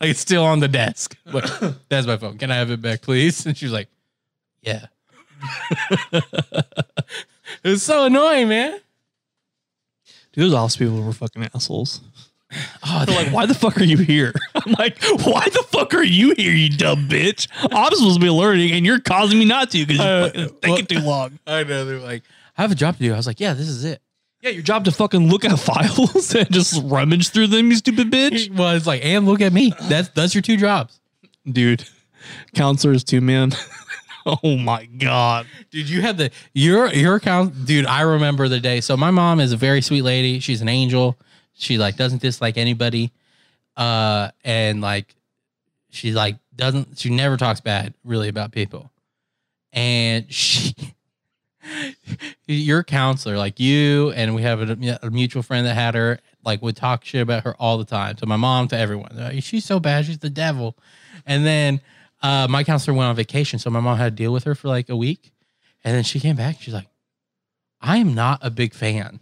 Like 0.00 0.10
it's 0.10 0.20
still 0.20 0.44
on 0.44 0.60
the 0.60 0.68
desk. 0.68 1.16
But 1.30 1.76
that's 1.88 2.06
my 2.06 2.16
phone. 2.16 2.36
Can 2.36 2.50
I 2.50 2.56
have 2.56 2.70
it 2.70 2.82
back, 2.82 3.02
please? 3.02 3.46
And 3.46 3.56
she 3.56 3.64
was 3.64 3.72
like, 3.72 3.88
yeah. 4.60 4.86
it 6.12 6.24
was 7.64 7.82
so 7.82 8.06
annoying, 8.06 8.48
man. 8.48 8.78
Dude, 10.32 10.44
those 10.44 10.54
office 10.54 10.76
people 10.76 11.02
were 11.02 11.12
fucking 11.12 11.48
assholes. 11.54 12.00
Oh, 12.86 13.04
They're 13.06 13.24
like, 13.24 13.32
why 13.32 13.46
the 13.46 13.54
fuck 13.54 13.78
are 13.78 13.84
you 13.84 13.96
here? 13.98 14.32
I'm 14.54 14.72
like, 14.78 15.02
why 15.02 15.44
the 15.52 15.64
fuck 15.70 15.94
are 15.94 16.02
you 16.02 16.34
here, 16.36 16.52
you 16.52 16.68
dumb 16.70 17.08
bitch? 17.08 17.48
I'm 17.70 17.92
supposed 17.94 18.14
to 18.16 18.20
be 18.20 18.30
learning 18.30 18.72
and 18.72 18.84
you're 18.84 19.00
causing 19.00 19.38
me 19.38 19.44
not 19.44 19.70
to 19.70 19.86
because 19.86 19.98
you're 20.34 20.44
Uh, 20.44 20.48
fucking 20.48 20.58
taking 20.60 20.86
too 20.86 21.00
long. 21.06 21.38
I 21.46 21.64
know. 21.64 21.84
They're 21.84 21.98
like, 21.98 22.22
I 22.58 22.62
have 22.62 22.72
a 22.72 22.74
job 22.74 22.96
to 22.96 23.02
do. 23.02 23.12
I 23.12 23.16
was 23.16 23.26
like, 23.26 23.40
yeah, 23.40 23.54
this 23.54 23.68
is 23.68 23.84
it. 23.84 24.02
Yeah, 24.42 24.50
your 24.50 24.62
job 24.62 24.84
to 24.86 24.92
fucking 24.92 25.28
look 25.30 25.44
at 25.44 25.58
files 25.58 26.34
and 26.34 26.50
just 26.52 26.82
rummage 26.84 27.28
through 27.30 27.46
them, 27.46 27.70
you 27.70 27.76
stupid 27.76 28.10
bitch. 28.10 28.54
Well, 28.54 28.74
it's 28.76 28.86
like, 28.86 29.04
and 29.04 29.24
look 29.24 29.40
at 29.40 29.52
me. 29.52 29.72
That's 29.82 30.08
that's 30.08 30.34
your 30.34 30.42
two 30.42 30.56
jobs. 30.56 30.98
Dude, 31.50 31.84
counselors 32.54 33.04
too, 33.04 33.20
man. 33.20 33.52
oh 34.26 34.56
my 34.56 34.86
God. 34.86 35.46
Dude, 35.70 35.88
you 35.88 36.00
had 36.02 36.18
the 36.18 36.30
your 36.54 36.88
your 36.92 37.14
account, 37.16 37.66
dude. 37.66 37.86
I 37.86 38.02
remember 38.02 38.48
the 38.48 38.60
day. 38.60 38.80
So 38.80 38.96
my 38.96 39.10
mom 39.10 39.38
is 39.40 39.52
a 39.52 39.56
very 39.56 39.80
sweet 39.80 40.02
lady. 40.02 40.40
She's 40.40 40.60
an 40.60 40.68
angel. 40.68 41.16
She 41.54 41.78
like 41.78 41.96
doesn't 41.96 42.22
dislike 42.22 42.56
anybody, 42.56 43.12
uh, 43.76 44.30
and 44.44 44.80
like 44.80 45.14
she 45.90 46.12
like 46.12 46.38
doesn't. 46.54 46.98
She 46.98 47.10
never 47.10 47.36
talks 47.36 47.60
bad 47.60 47.94
really 48.04 48.28
about 48.28 48.52
people, 48.52 48.90
and 49.72 50.30
she. 50.32 50.74
Your 52.48 52.82
counselor, 52.82 53.38
like 53.38 53.60
you, 53.60 54.10
and 54.16 54.34
we 54.34 54.42
have 54.42 54.68
a, 54.68 54.98
a 55.00 55.10
mutual 55.10 55.44
friend 55.44 55.64
that 55.64 55.74
had 55.74 55.94
her, 55.94 56.18
like 56.44 56.60
would 56.60 56.76
talk 56.76 57.04
shit 57.04 57.22
about 57.22 57.44
her 57.44 57.54
all 57.56 57.78
the 57.78 57.84
time. 57.84 58.16
To 58.16 58.26
my 58.26 58.36
mom, 58.36 58.66
to 58.68 58.76
everyone, 58.76 59.12
like, 59.14 59.44
she's 59.44 59.64
so 59.64 59.78
bad, 59.78 60.04
she's 60.04 60.18
the 60.18 60.28
devil. 60.28 60.76
And 61.24 61.46
then 61.46 61.80
uh, 62.20 62.46
my 62.50 62.64
counselor 62.64 62.96
went 62.96 63.08
on 63.08 63.16
vacation, 63.16 63.58
so 63.58 63.70
my 63.70 63.80
mom 63.80 63.96
had 63.96 64.16
to 64.16 64.22
deal 64.22 64.32
with 64.32 64.44
her 64.44 64.54
for 64.54 64.68
like 64.68 64.88
a 64.88 64.96
week. 64.96 65.32
And 65.84 65.94
then 65.94 66.04
she 66.04 66.20
came 66.20 66.36
back. 66.36 66.60
She's 66.60 66.74
like, 66.74 66.88
I 67.80 67.98
am 67.98 68.14
not 68.14 68.38
a 68.42 68.50
big 68.50 68.74
fan. 68.74 69.20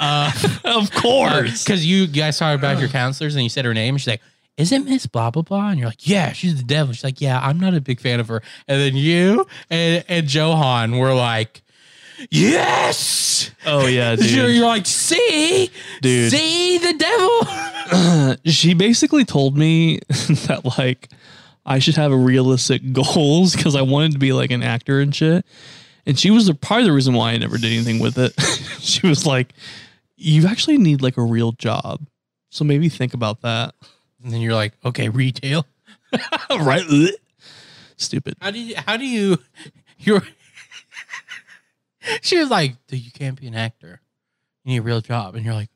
Uh, 0.00 0.32
Of 0.64 0.90
course. 0.92 1.64
Because 1.64 1.86
you 1.86 2.06
guys 2.06 2.38
talked 2.38 2.58
about 2.58 2.78
your 2.80 2.88
counselors 2.88 3.34
and 3.34 3.42
you 3.42 3.48
said 3.48 3.64
her 3.64 3.74
name. 3.74 3.94
And 3.94 4.00
she's 4.00 4.08
like, 4.08 4.22
Is 4.56 4.72
it 4.72 4.84
Miss 4.84 5.06
blah, 5.06 5.30
blah, 5.30 5.42
blah? 5.42 5.70
And 5.70 5.78
you're 5.78 5.88
like, 5.88 6.06
Yeah, 6.06 6.32
she's 6.32 6.56
the 6.56 6.62
devil. 6.64 6.92
She's 6.94 7.04
like, 7.04 7.20
Yeah, 7.20 7.40
I'm 7.40 7.58
not 7.60 7.74
a 7.74 7.80
big 7.80 8.00
fan 8.00 8.20
of 8.20 8.28
her. 8.28 8.42
And 8.66 8.80
then 8.80 8.96
you 8.96 9.46
and, 9.70 10.04
and 10.08 10.32
Johan 10.32 10.98
were 10.98 11.14
like, 11.14 11.62
Yes. 12.30 13.50
oh, 13.66 13.86
yeah, 13.86 14.12
You're, 14.18 14.48
you're 14.48 14.66
like, 14.66 14.86
See, 14.86 15.70
Dude. 16.00 16.32
see 16.32 16.78
the 16.78 16.94
devil. 16.94 18.36
she 18.44 18.74
basically 18.74 19.24
told 19.24 19.56
me 19.56 20.00
that, 20.46 20.62
like, 20.78 21.08
I 21.64 21.78
should 21.78 21.96
have 21.96 22.12
realistic 22.12 22.92
goals 22.92 23.54
because 23.54 23.76
I 23.76 23.82
wanted 23.82 24.12
to 24.12 24.18
be 24.18 24.32
like 24.32 24.50
an 24.50 24.62
actor 24.62 25.00
and 25.00 25.14
shit. 25.14 25.44
And 26.08 26.18
she 26.18 26.30
was 26.30 26.46
the, 26.46 26.54
probably 26.54 26.86
the 26.86 26.92
reason 26.92 27.12
why 27.12 27.32
I 27.32 27.36
never 27.36 27.58
did 27.58 27.70
anything 27.70 27.98
with 27.98 28.16
it. 28.16 28.32
she 28.80 29.06
was 29.06 29.26
like, 29.26 29.52
You 30.16 30.46
actually 30.46 30.78
need 30.78 31.02
like 31.02 31.18
a 31.18 31.22
real 31.22 31.52
job. 31.52 32.00
So 32.50 32.64
maybe 32.64 32.88
think 32.88 33.12
about 33.12 33.42
that. 33.42 33.74
And 34.24 34.32
then 34.32 34.40
you're 34.40 34.54
like, 34.54 34.72
Okay, 34.86 35.10
retail. 35.10 35.66
right? 36.50 36.82
Stupid. 37.98 38.36
How 38.40 38.50
do 38.50 38.58
you? 38.58 38.74
How 38.76 38.96
do 38.96 39.04
you? 39.04 39.38
You're. 39.98 40.22
she 42.22 42.38
was 42.38 42.48
like, 42.48 42.76
"Dude, 42.86 43.04
you 43.04 43.10
can't 43.10 43.38
be 43.38 43.48
an 43.48 43.56
actor. 43.56 44.00
You 44.64 44.72
need 44.72 44.78
a 44.78 44.82
real 44.82 45.00
job." 45.00 45.34
And 45.34 45.44
you're 45.44 45.52
like, 45.54 45.70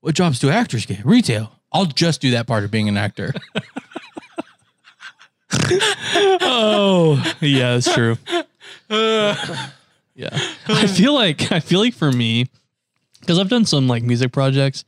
"What 0.00 0.16
jobs 0.16 0.40
do 0.40 0.50
actors 0.50 0.84
get? 0.84 1.04
Retail. 1.06 1.52
I'll 1.72 1.86
just 1.86 2.20
do 2.20 2.32
that 2.32 2.48
part 2.48 2.64
of 2.64 2.72
being 2.72 2.88
an 2.88 2.96
actor." 2.96 3.32
oh, 6.42 7.34
yeah, 7.40 7.74
that's 7.74 7.94
true. 7.94 8.18
Yeah. 10.14 10.28
I 10.68 10.86
feel 10.86 11.14
like 11.14 11.50
I 11.50 11.60
feel 11.60 11.80
like 11.80 11.94
for 11.94 12.12
me, 12.12 12.46
because 13.20 13.38
I've 13.38 13.48
done 13.48 13.64
some 13.64 13.88
like 13.88 14.02
music 14.02 14.30
projects 14.30 14.84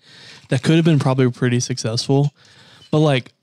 that 0.51 0.63
could 0.63 0.77
have 0.77 0.85
been 0.85 0.99
probably 0.99 1.31
pretty 1.31 1.61
successful, 1.61 2.35
but 2.91 2.99
like 2.99 3.33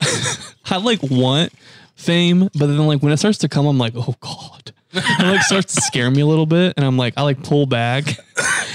I 0.70 0.76
like 0.76 1.00
want 1.02 1.52
fame, 1.96 2.48
but 2.54 2.66
then 2.66 2.78
like 2.86 3.02
when 3.02 3.12
it 3.12 3.16
starts 3.16 3.38
to 3.38 3.48
come, 3.48 3.66
I'm 3.66 3.78
like, 3.78 3.94
oh 3.96 4.14
god, 4.20 4.72
it 4.92 5.24
like 5.24 5.42
starts 5.42 5.74
to 5.74 5.80
scare 5.80 6.08
me 6.08 6.20
a 6.20 6.26
little 6.26 6.46
bit, 6.46 6.74
and 6.76 6.86
I'm 6.86 6.96
like, 6.96 7.14
I 7.16 7.22
like 7.22 7.42
pull 7.42 7.66
back, 7.66 8.04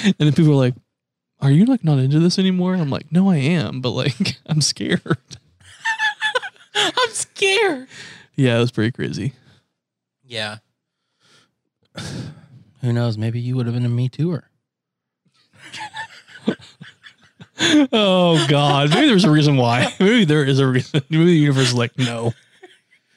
and 0.03 0.15
then 0.17 0.33
people 0.33 0.51
are 0.51 0.55
like, 0.55 0.75
are 1.39 1.51
you 1.51 1.63
like 1.63 1.85
not 1.85 1.99
into 1.99 2.19
this 2.19 2.37
anymore? 2.37 2.73
And 2.73 2.81
I'm 2.81 2.89
like, 2.89 3.09
no, 3.09 3.29
I 3.29 3.37
am, 3.37 3.79
but 3.79 3.91
like 3.91 4.37
I'm 4.47 4.59
scared. 4.59 5.17
I'm 6.75 7.11
scared. 7.11 7.87
Yeah, 8.35 8.57
it 8.57 8.59
was 8.59 8.71
pretty 8.71 8.91
crazy. 8.91 9.31
Yeah. 10.25 10.57
Who 12.81 12.93
knows? 12.93 13.17
Maybe 13.17 13.39
you 13.39 13.55
would 13.55 13.65
have 13.65 13.75
been 13.75 13.85
a 13.85 13.89
Me 13.89 14.09
Tooer. 14.09 14.43
Oh 17.91 18.45
God, 18.47 18.91
maybe 18.91 19.07
there's 19.07 19.23
a 19.23 19.31
reason 19.31 19.57
why. 19.57 19.91
Maybe 19.99 20.25
there 20.25 20.43
is 20.45 20.59
a 20.59 20.67
reason. 20.67 21.01
Maybe 21.09 21.25
the 21.25 21.31
universe 21.31 21.69
is 21.69 21.73
like, 21.73 21.97
no, 21.97 22.31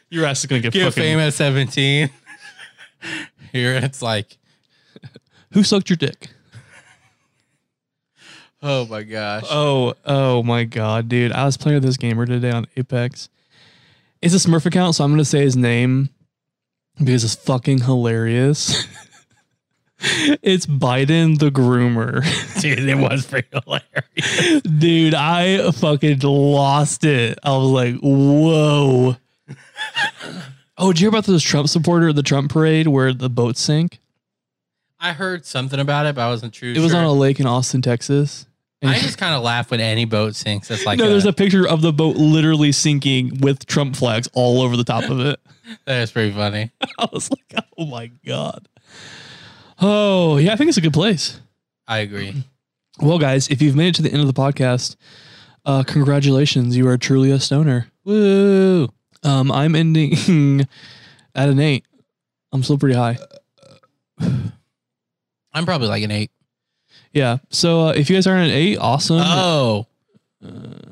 your 0.09 0.25
ass 0.25 0.41
is 0.41 0.47
gonna 0.47 0.63
get 0.63 0.73
Get 0.73 0.85
fucking. 0.87 1.03
fame 1.03 1.19
at 1.19 1.35
17. 1.35 2.09
Here 3.53 3.75
it's 3.75 4.01
like, 4.01 4.39
Who 5.53 5.63
sucked 5.63 5.91
your 5.91 5.99
dick? 5.99 6.31
oh 8.63 8.87
my 8.87 9.03
gosh. 9.03 9.45
Oh, 9.51 9.93
oh 10.07 10.43
my 10.43 10.65
God, 10.65 11.11
dude! 11.11 11.33
I 11.33 11.45
was 11.45 11.59
playing 11.59 11.77
with 11.77 11.85
this 11.85 11.99
gamer 11.99 12.25
today 12.25 12.51
on 12.51 12.67
Apex. 12.79 13.29
It's 14.23 14.35
a 14.35 14.39
Smurf 14.39 14.65
account, 14.65 14.95
so 14.95 15.05
I'm 15.05 15.11
gonna 15.13 15.25
say 15.25 15.43
his 15.43 15.57
name 15.57 16.09
because 17.05 17.25
it's 17.25 17.35
fucking 17.35 17.81
hilarious. 17.81 18.87
it's 20.43 20.67
Biden 20.67 21.39
the 21.39 21.51
groomer. 21.51 22.23
Dude, 22.61 22.79
it 22.81 22.95
was 22.97 23.27
pretty 23.27 23.49
hilarious. 23.53 24.63
Dude, 24.63 25.15
I 25.15 25.71
fucking 25.73 26.21
lost 26.21 27.05
it. 27.05 27.39
I 27.43 27.57
was 27.57 27.71
like, 27.71 27.97
whoa. 27.97 29.17
oh, 30.79 30.93
did 30.93 31.01
you 31.01 31.05
hear 31.05 31.09
about 31.09 31.25
this 31.25 31.43
Trump 31.43 31.69
supporter, 31.69 32.11
at 32.11 32.17
the 32.17 32.23
Trump 32.23 32.51
parade 32.53 32.89
where 32.89 33.13
the 33.13 33.31
boat 33.31 33.57
sank? 33.57 33.99
I 34.99 35.13
heard 35.13 35.47
something 35.47 35.81
about 35.81 36.07
it, 36.07 36.15
but 36.15 36.23
I 36.23 36.29
wasn't 36.29 36.53
true. 36.53 36.73
It 36.73 36.79
was 36.79 36.93
sure. 36.93 37.01
on 37.01 37.07
a 37.07 37.13
lake 37.13 37.41
in 37.41 37.47
Austin, 37.47 37.81
Texas. 37.81 38.47
I 38.83 38.99
just 38.99 39.19
kind 39.19 39.35
of 39.35 39.43
laugh 39.43 39.71
when 39.71 39.81
any 39.81 40.05
boat 40.05 40.35
sinks. 40.35 40.69
That's 40.69 40.87
like 40.87 40.99
no, 40.99 41.09
there's 41.09 41.27
a 41.27 41.33
picture 41.33 41.69
of 41.69 41.83
the 41.83 41.93
boat 41.93 42.17
literally 42.17 42.73
sinking 42.73 43.41
with 43.41 43.67
Trump 43.67 43.97
flags 43.97 44.29
all 44.33 44.63
over 44.63 44.77
the 44.77 44.85
top 44.85 45.05
of 45.11 45.21
it. 45.21 45.41
that's 45.85 46.13
pretty 46.13 46.33
funny. 46.33 46.71
I 46.99 47.09
was 47.13 47.31
like, 47.31 47.55
oh 47.77 47.87
my 47.87 48.07
God. 48.27 48.69
Oh, 49.81 50.37
yeah, 50.39 50.53
I 50.53 50.57
think 50.57 50.69
it's 50.69 50.79
a 50.79 50.83
good 50.83 50.93
place. 50.93 51.41
I 51.87 51.99
agree. 51.99 52.45
Well, 53.03 53.19
guys, 53.19 53.49
if 53.49 53.63
you've 53.63 53.77
made 53.77 53.89
it 53.89 53.95
to 53.95 54.03
the 54.03 54.13
end 54.13 54.21
of 54.21 54.27
the 54.27 54.39
podcast, 54.39 54.95
uh, 55.65 55.83
congratulations. 55.85 56.77
You 56.77 56.87
are 56.87 56.99
truly 56.99 57.31
a 57.31 57.41
stoner. 57.41 57.91
Woo! 58.05 58.91
Um, 59.23 59.51
I'm 59.51 59.75
ending 59.75 60.67
at 61.35 61.49
an 61.49 61.59
eight. 61.59 61.87
I'm 62.53 62.63
still 62.63 62.77
pretty 62.77 62.97
high. 62.97 63.17
I'm 64.21 65.65
probably 65.65 65.89
like 65.89 66.03
an 66.03 66.11
eight. 66.11 66.31
Yeah. 67.13 67.39
So 67.51 67.89
uh, 67.89 67.93
if 67.93 68.09
you 68.09 68.17
guys 68.17 68.27
are 68.27 68.37
an 68.37 68.51
eight, 68.51 68.77
awesome. 68.79 69.21
Oh, 69.21 69.87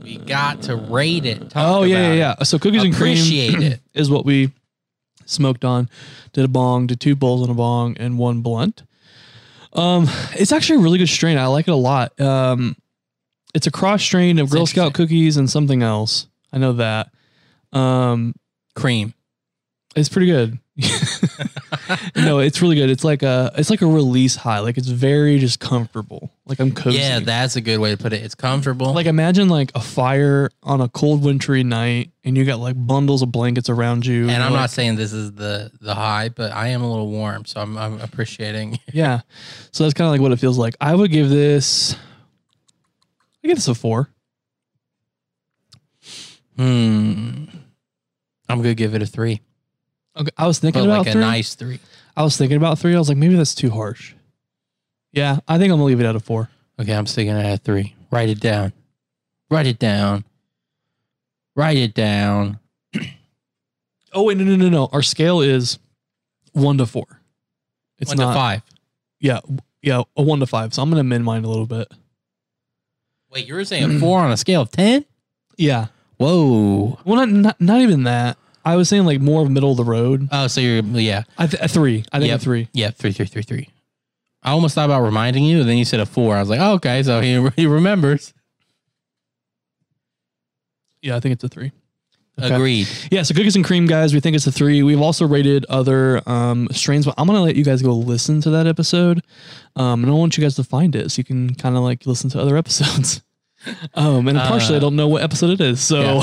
we 0.03 0.19
got 0.19 0.63
to 0.63 0.77
rate 0.77 1.25
it. 1.25 1.53
Oh 1.55 1.85
yeah, 1.85 2.09
yeah, 2.09 2.13
yeah. 2.13 2.43
So 2.43 2.59
cookies 2.59 2.83
and 2.83 2.95
cream 2.95 3.17
it. 3.19 3.81
is 3.95 4.11
what 4.11 4.25
we 4.25 4.53
smoked 5.27 5.65
on. 5.65 5.89
Did 6.33 6.45
a 6.45 6.49
bong, 6.49 6.87
did 6.87 7.01
two 7.01 7.17
bowls 7.17 7.43
on 7.43 7.51
a 7.51 7.55
bong, 7.55 7.97
and 7.99 8.19
one 8.19 8.41
blunt. 8.41 8.83
Um, 9.73 10.07
it's 10.33 10.53
actually 10.53 10.81
a 10.81 10.83
really 10.83 10.99
good 10.99 11.09
strain. 11.09 11.39
I 11.39 11.47
like 11.47 11.69
it 11.69 11.73
a 11.73 11.77
lot. 11.77 12.19
Um, 12.21 12.77
it's 13.55 13.67
a 13.67 13.71
cross 13.71 14.03
strain 14.03 14.39
of 14.39 14.47
It's 14.47 14.55
Girl 14.55 14.67
Scout 14.67 14.95
cookies 14.95 15.37
and 15.37 15.49
something 15.49 15.83
else. 15.83 16.27
I 16.53 16.59
know 16.59 16.73
that. 16.75 17.11
Um, 17.73 18.35
Cream. 18.75 19.15
it's 19.95 20.09
pretty 20.09 20.27
good. 20.27 20.59
no, 22.17 22.39
it's 22.39 22.63
really 22.63 22.77
good. 22.77 22.89
It's 22.89 23.03
like 23.03 23.25
a 23.25 23.51
it's 23.57 23.69
like 23.71 23.83
a 23.83 23.87
release 23.87 24.37
high. 24.37 24.61
Like 24.61 24.79
it's 24.79 24.89
very 24.89 25.39
just 25.39 25.59
comfortable. 25.59 26.31
Like 26.47 26.61
I'm 26.61 26.73
cozy. 26.73 26.99
Yeah, 26.99 27.19
that's 27.19 27.57
a 27.57 27.61
good 27.61 27.79
way 27.79 27.91
to 27.91 27.97
put 27.97 28.13
it. 28.13 28.23
It's 28.23 28.37
comfortable. 28.37 28.93
like 28.95 29.07
imagine 29.07 29.49
like 29.49 29.73
a 29.75 29.81
fire 29.81 30.51
on 30.63 30.81
a 30.81 30.89
cold 30.89 31.25
wintry 31.25 31.65
night 31.65 32.13
and 32.23 32.37
you 32.37 32.45
got 32.45 32.61
like 32.61 32.77
bundles 32.77 33.23
of 33.23 33.33
blankets 33.33 33.69
around 33.69 34.07
you. 34.07 34.29
and 34.29 34.43
I'm 34.43 34.53
like, 34.53 34.61
not 34.61 34.71
saying 34.71 34.95
this 34.95 35.13
is 35.13 35.33
the 35.33 35.73
the 35.81 35.97
high, 35.97 36.29
but 36.29 36.53
I 36.53 36.69
am 36.69 36.83
a 36.83 36.89
little 36.89 37.11
warm, 37.11 37.45
so 37.45 37.61
I'm 37.61 37.77
I'm 37.77 38.01
appreciating. 38.01 38.79
Yeah. 38.93 39.21
So 39.73 39.85
that's 39.85 39.95
kind 39.95 40.07
of 40.07 40.13
like 40.13 40.21
what 40.21 40.33
it 40.33 40.39
feels 40.39 40.59
like. 40.59 40.77
I 40.81 40.95
would 40.95 41.11
give 41.11 41.29
this 41.29 41.95
I 43.45 43.49
give 43.49 43.57
this 43.57 43.69
a 43.69 43.75
four. 43.75 44.11
Hmm. 46.57 47.45
I'm 48.49 48.59
gonna 48.63 48.75
give 48.75 48.95
it 48.95 49.03
a 49.03 49.07
three. 49.07 49.41
Okay. 50.19 50.31
I 50.37 50.47
was 50.47 50.59
thinking 50.59 50.83
But 50.83 50.87
about 50.89 50.99
like 51.01 51.09
a 51.09 51.13
three. 51.13 51.21
nice 51.21 51.55
three. 51.55 51.81
I 52.17 52.23
was 52.25 52.37
thinking 52.37 52.57
about 52.57 52.79
three. 52.79 52.95
I 52.95 52.99
was 52.99 53.09
like, 53.09 53.19
maybe 53.19 53.37
that's 53.37 53.55
too 53.55 53.71
harsh. 53.71 54.15
Yeah, 55.13 55.39
I 55.47 55.59
think 55.59 55.71
I'm 55.73 55.79
gonna 55.79 55.85
leave 55.85 56.01
it 56.01 56.07
at 56.07 56.17
a 56.17 56.21
four. 56.21 56.49
Okay, 56.81 56.93
I'm 56.95 57.07
sticking 57.07 57.33
at 57.33 57.63
three. 57.65 57.95
Write 58.11 58.29
it 58.29 58.41
down. 58.41 58.73
Write 59.51 59.67
it 59.67 59.79
down. 59.79 60.25
Write 61.57 61.77
it 61.77 61.95
down. 61.95 62.59
Oh 64.11 64.23
wait, 64.23 64.39
no, 64.39 64.45
no, 64.45 64.57
no, 64.57 64.71
no. 64.71 64.89
Our 64.91 65.03
scale 65.03 65.43
is 65.43 65.79
one 66.53 66.79
to 66.79 66.87
four. 66.87 67.05
It's 67.99 68.09
One 68.09 68.17
not 68.17 68.33
to 68.33 68.39
five. 68.39 68.63
Yeah, 69.21 69.41
yeah, 69.83 70.01
a 70.17 70.23
one 70.23 70.41
to 70.41 70.47
five. 70.47 70.73
So 70.73 70.81
I'm 70.83 70.89
gonna 70.89 71.03
amend 71.03 71.25
mine 71.27 71.45
a 71.45 71.49
little 71.49 71.67
bit. 71.67 71.89
Wait, 73.31 73.47
you 73.47 73.55
were 73.55 73.65
saying 73.67 73.99
four 74.01 74.21
on 74.21 74.31
a 74.31 74.37
scale 74.39 74.63
of 74.63 74.71
ten? 74.71 75.05
Yeah. 75.59 75.89
Whoa. 76.17 76.99
Well, 77.05 77.17
not 77.17 77.29
not, 77.29 77.61
not 77.61 77.81
even 77.83 78.05
that. 78.05 78.39
I 78.73 78.77
was 78.77 78.89
saying 78.89 79.05
like 79.07 79.21
more 79.21 79.43
of 79.43 79.51
middle 79.51 79.71
of 79.71 79.77
the 79.77 79.85
road. 79.85 80.29
Oh, 80.31 80.47
so 80.47 80.61
you're 80.61 80.83
yeah. 80.83 81.23
I 81.39 81.47
th- 81.47 81.63
a 81.63 81.69
three. 81.69 82.05
I 82.13 82.19
think 82.19 82.29
Yep. 82.31 82.41
a 82.41 82.43
three. 82.43 82.69
Yeah, 82.73 82.91
three, 82.91 83.13
three, 83.13 83.27
three, 83.27 83.43
three. 83.43 83.69
I 84.43 84.51
almost 84.53 84.75
thought 84.75 84.85
about 84.85 85.03
reminding 85.03 85.45
you, 85.45 85.61
and 85.61 85.69
then 85.69 85.79
you 85.79 85.85
said 85.85 86.01
a 86.01 86.07
four. 86.07 86.37
I 86.37 86.41
was 86.41 86.49
like, 86.49 86.61
oh, 86.61 86.75
okay, 86.75 87.03
so 87.03 87.21
he, 87.21 87.49
he 87.57 87.67
remembers. 87.67 88.33
Yeah, 91.03 91.17
I 91.17 91.21
think 91.21 91.33
it's 91.35 91.45
a 91.45 91.49
three. 91.49 91.73
Okay. 92.41 92.55
Agreed. 92.55 92.87
Yeah, 93.11 93.23
so 93.23 93.35
cookies 93.35 93.57
and 93.57 93.65
cream, 93.65 93.87
guys. 93.87 94.15
We 94.15 94.21
think 94.21 94.37
it's 94.37 94.47
a 94.47 94.53
three. 94.53 94.83
We've 94.85 95.01
also 95.01 95.27
rated 95.27 95.65
other 95.69 96.21
um, 96.29 96.69
strains, 96.71 97.05
but 97.05 97.15
I'm 97.19 97.27
gonna 97.27 97.43
let 97.43 97.57
you 97.57 97.65
guys 97.65 97.83
go 97.83 97.93
listen 97.93 98.41
to 98.43 98.51
that 98.51 98.67
episode, 98.69 99.23
um, 99.75 100.05
and 100.05 100.11
I 100.13 100.15
want 100.15 100.37
you 100.37 100.43
guys 100.45 100.55
to 100.57 100.63
find 100.65 100.95
it 100.95 101.11
so 101.11 101.19
you 101.19 101.25
can 101.25 101.55
kind 101.55 101.77
of 101.77 101.83
like 101.83 102.07
listen 102.07 102.31
to 102.31 102.41
other 102.41 102.57
episodes. 102.63 103.23
Um, 103.95 104.29
and 104.29 104.39
partially, 104.39 104.75
I 104.75 104.79
Uh, 104.79 104.81
don't 104.81 104.97
know 104.97 105.09
what 105.09 105.23
episode 105.23 105.51
it 105.51 105.61
is. 105.61 105.81
So, 105.81 106.23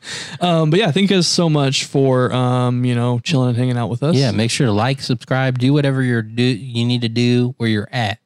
um, 0.40 0.70
but 0.70 0.78
yeah, 0.78 0.90
thank 0.90 1.10
you 1.10 1.16
guys 1.16 1.26
so 1.28 1.48
much 1.48 1.84
for 1.84 2.32
um, 2.32 2.84
you 2.84 2.94
know 2.94 3.18
chilling 3.20 3.48
and 3.50 3.58
hanging 3.58 3.76
out 3.76 3.88
with 3.88 4.02
us. 4.02 4.16
Yeah, 4.16 4.30
make 4.32 4.50
sure 4.50 4.66
to 4.66 4.72
like, 4.72 5.00
subscribe, 5.00 5.58
do 5.58 5.72
whatever 5.72 6.02
you're 6.02 6.22
do 6.22 6.42
you 6.42 6.84
need 6.84 7.02
to 7.02 7.08
do 7.08 7.54
where 7.58 7.68
you're 7.68 7.88
at, 7.92 8.18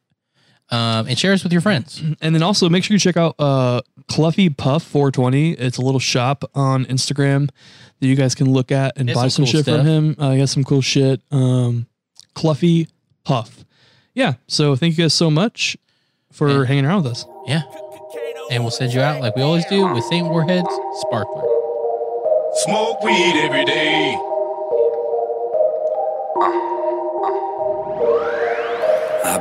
um, 0.71 1.07
and 1.07 1.19
share 1.19 1.33
us 1.33 1.43
with 1.43 1.53
your 1.53 1.61
friends. 1.63 2.03
And 2.21 2.35
then 2.35 2.43
also 2.43 2.69
make 2.69 2.85
sure 2.85 2.95
you 2.95 2.99
check 2.99 3.17
out 3.17 3.35
uh 3.39 3.81
Cluffy 4.09 4.55
Puff 4.57 4.83
420. 4.83 5.53
It's 5.53 5.79
a 5.79 5.83
little 5.83 6.01
shop 6.01 6.45
on 6.55 6.85
Instagram 6.87 7.49
that 8.01 8.07
you 8.07 8.17
guys 8.17 8.35
can 8.35 8.53
look 8.53 8.71
at 8.73 8.95
and 8.97 9.09
buy 9.09 9.29
some 9.29 9.31
some, 9.31 9.45
cool 9.45 9.53
shit 9.53 9.63
stuff. 9.65 9.79
from 9.79 9.87
him. 9.87 10.17
Uh, 10.19 10.31
he 10.33 10.41
has 10.41 10.51
some 10.51 10.65
cool 10.65 10.83
shit. 10.83 11.21
Um 11.31 11.87
Cluffy 12.35 12.89
Puff. 13.25 13.65
Yeah. 14.15 14.35
So 14.49 14.77
thank 14.77 14.97
you 14.99 15.05
guys 15.05 15.15
so 15.15 15.31
much 15.31 15.77
for 16.33 16.49
Yeah. 16.51 16.65
hanging 16.67 16.85
around 16.85 17.05
with 17.05 17.13
us. 17.13 17.27
Yeah, 17.47 17.63
and 18.51 18.63
we'll 18.63 18.71
send 18.71 18.93
you 18.93 19.01
out 19.01 19.21
like 19.21 19.35
we 19.37 19.43
always 19.43 19.65
do 19.67 19.87
with 19.87 20.05
Saint 20.05 20.29
Warhead's 20.29 20.69
Sparkler. 21.01 21.43
Smoke 22.65 23.03
weed 23.03 23.35
every 23.43 23.65
day. 23.65 24.17
I've 26.41 26.74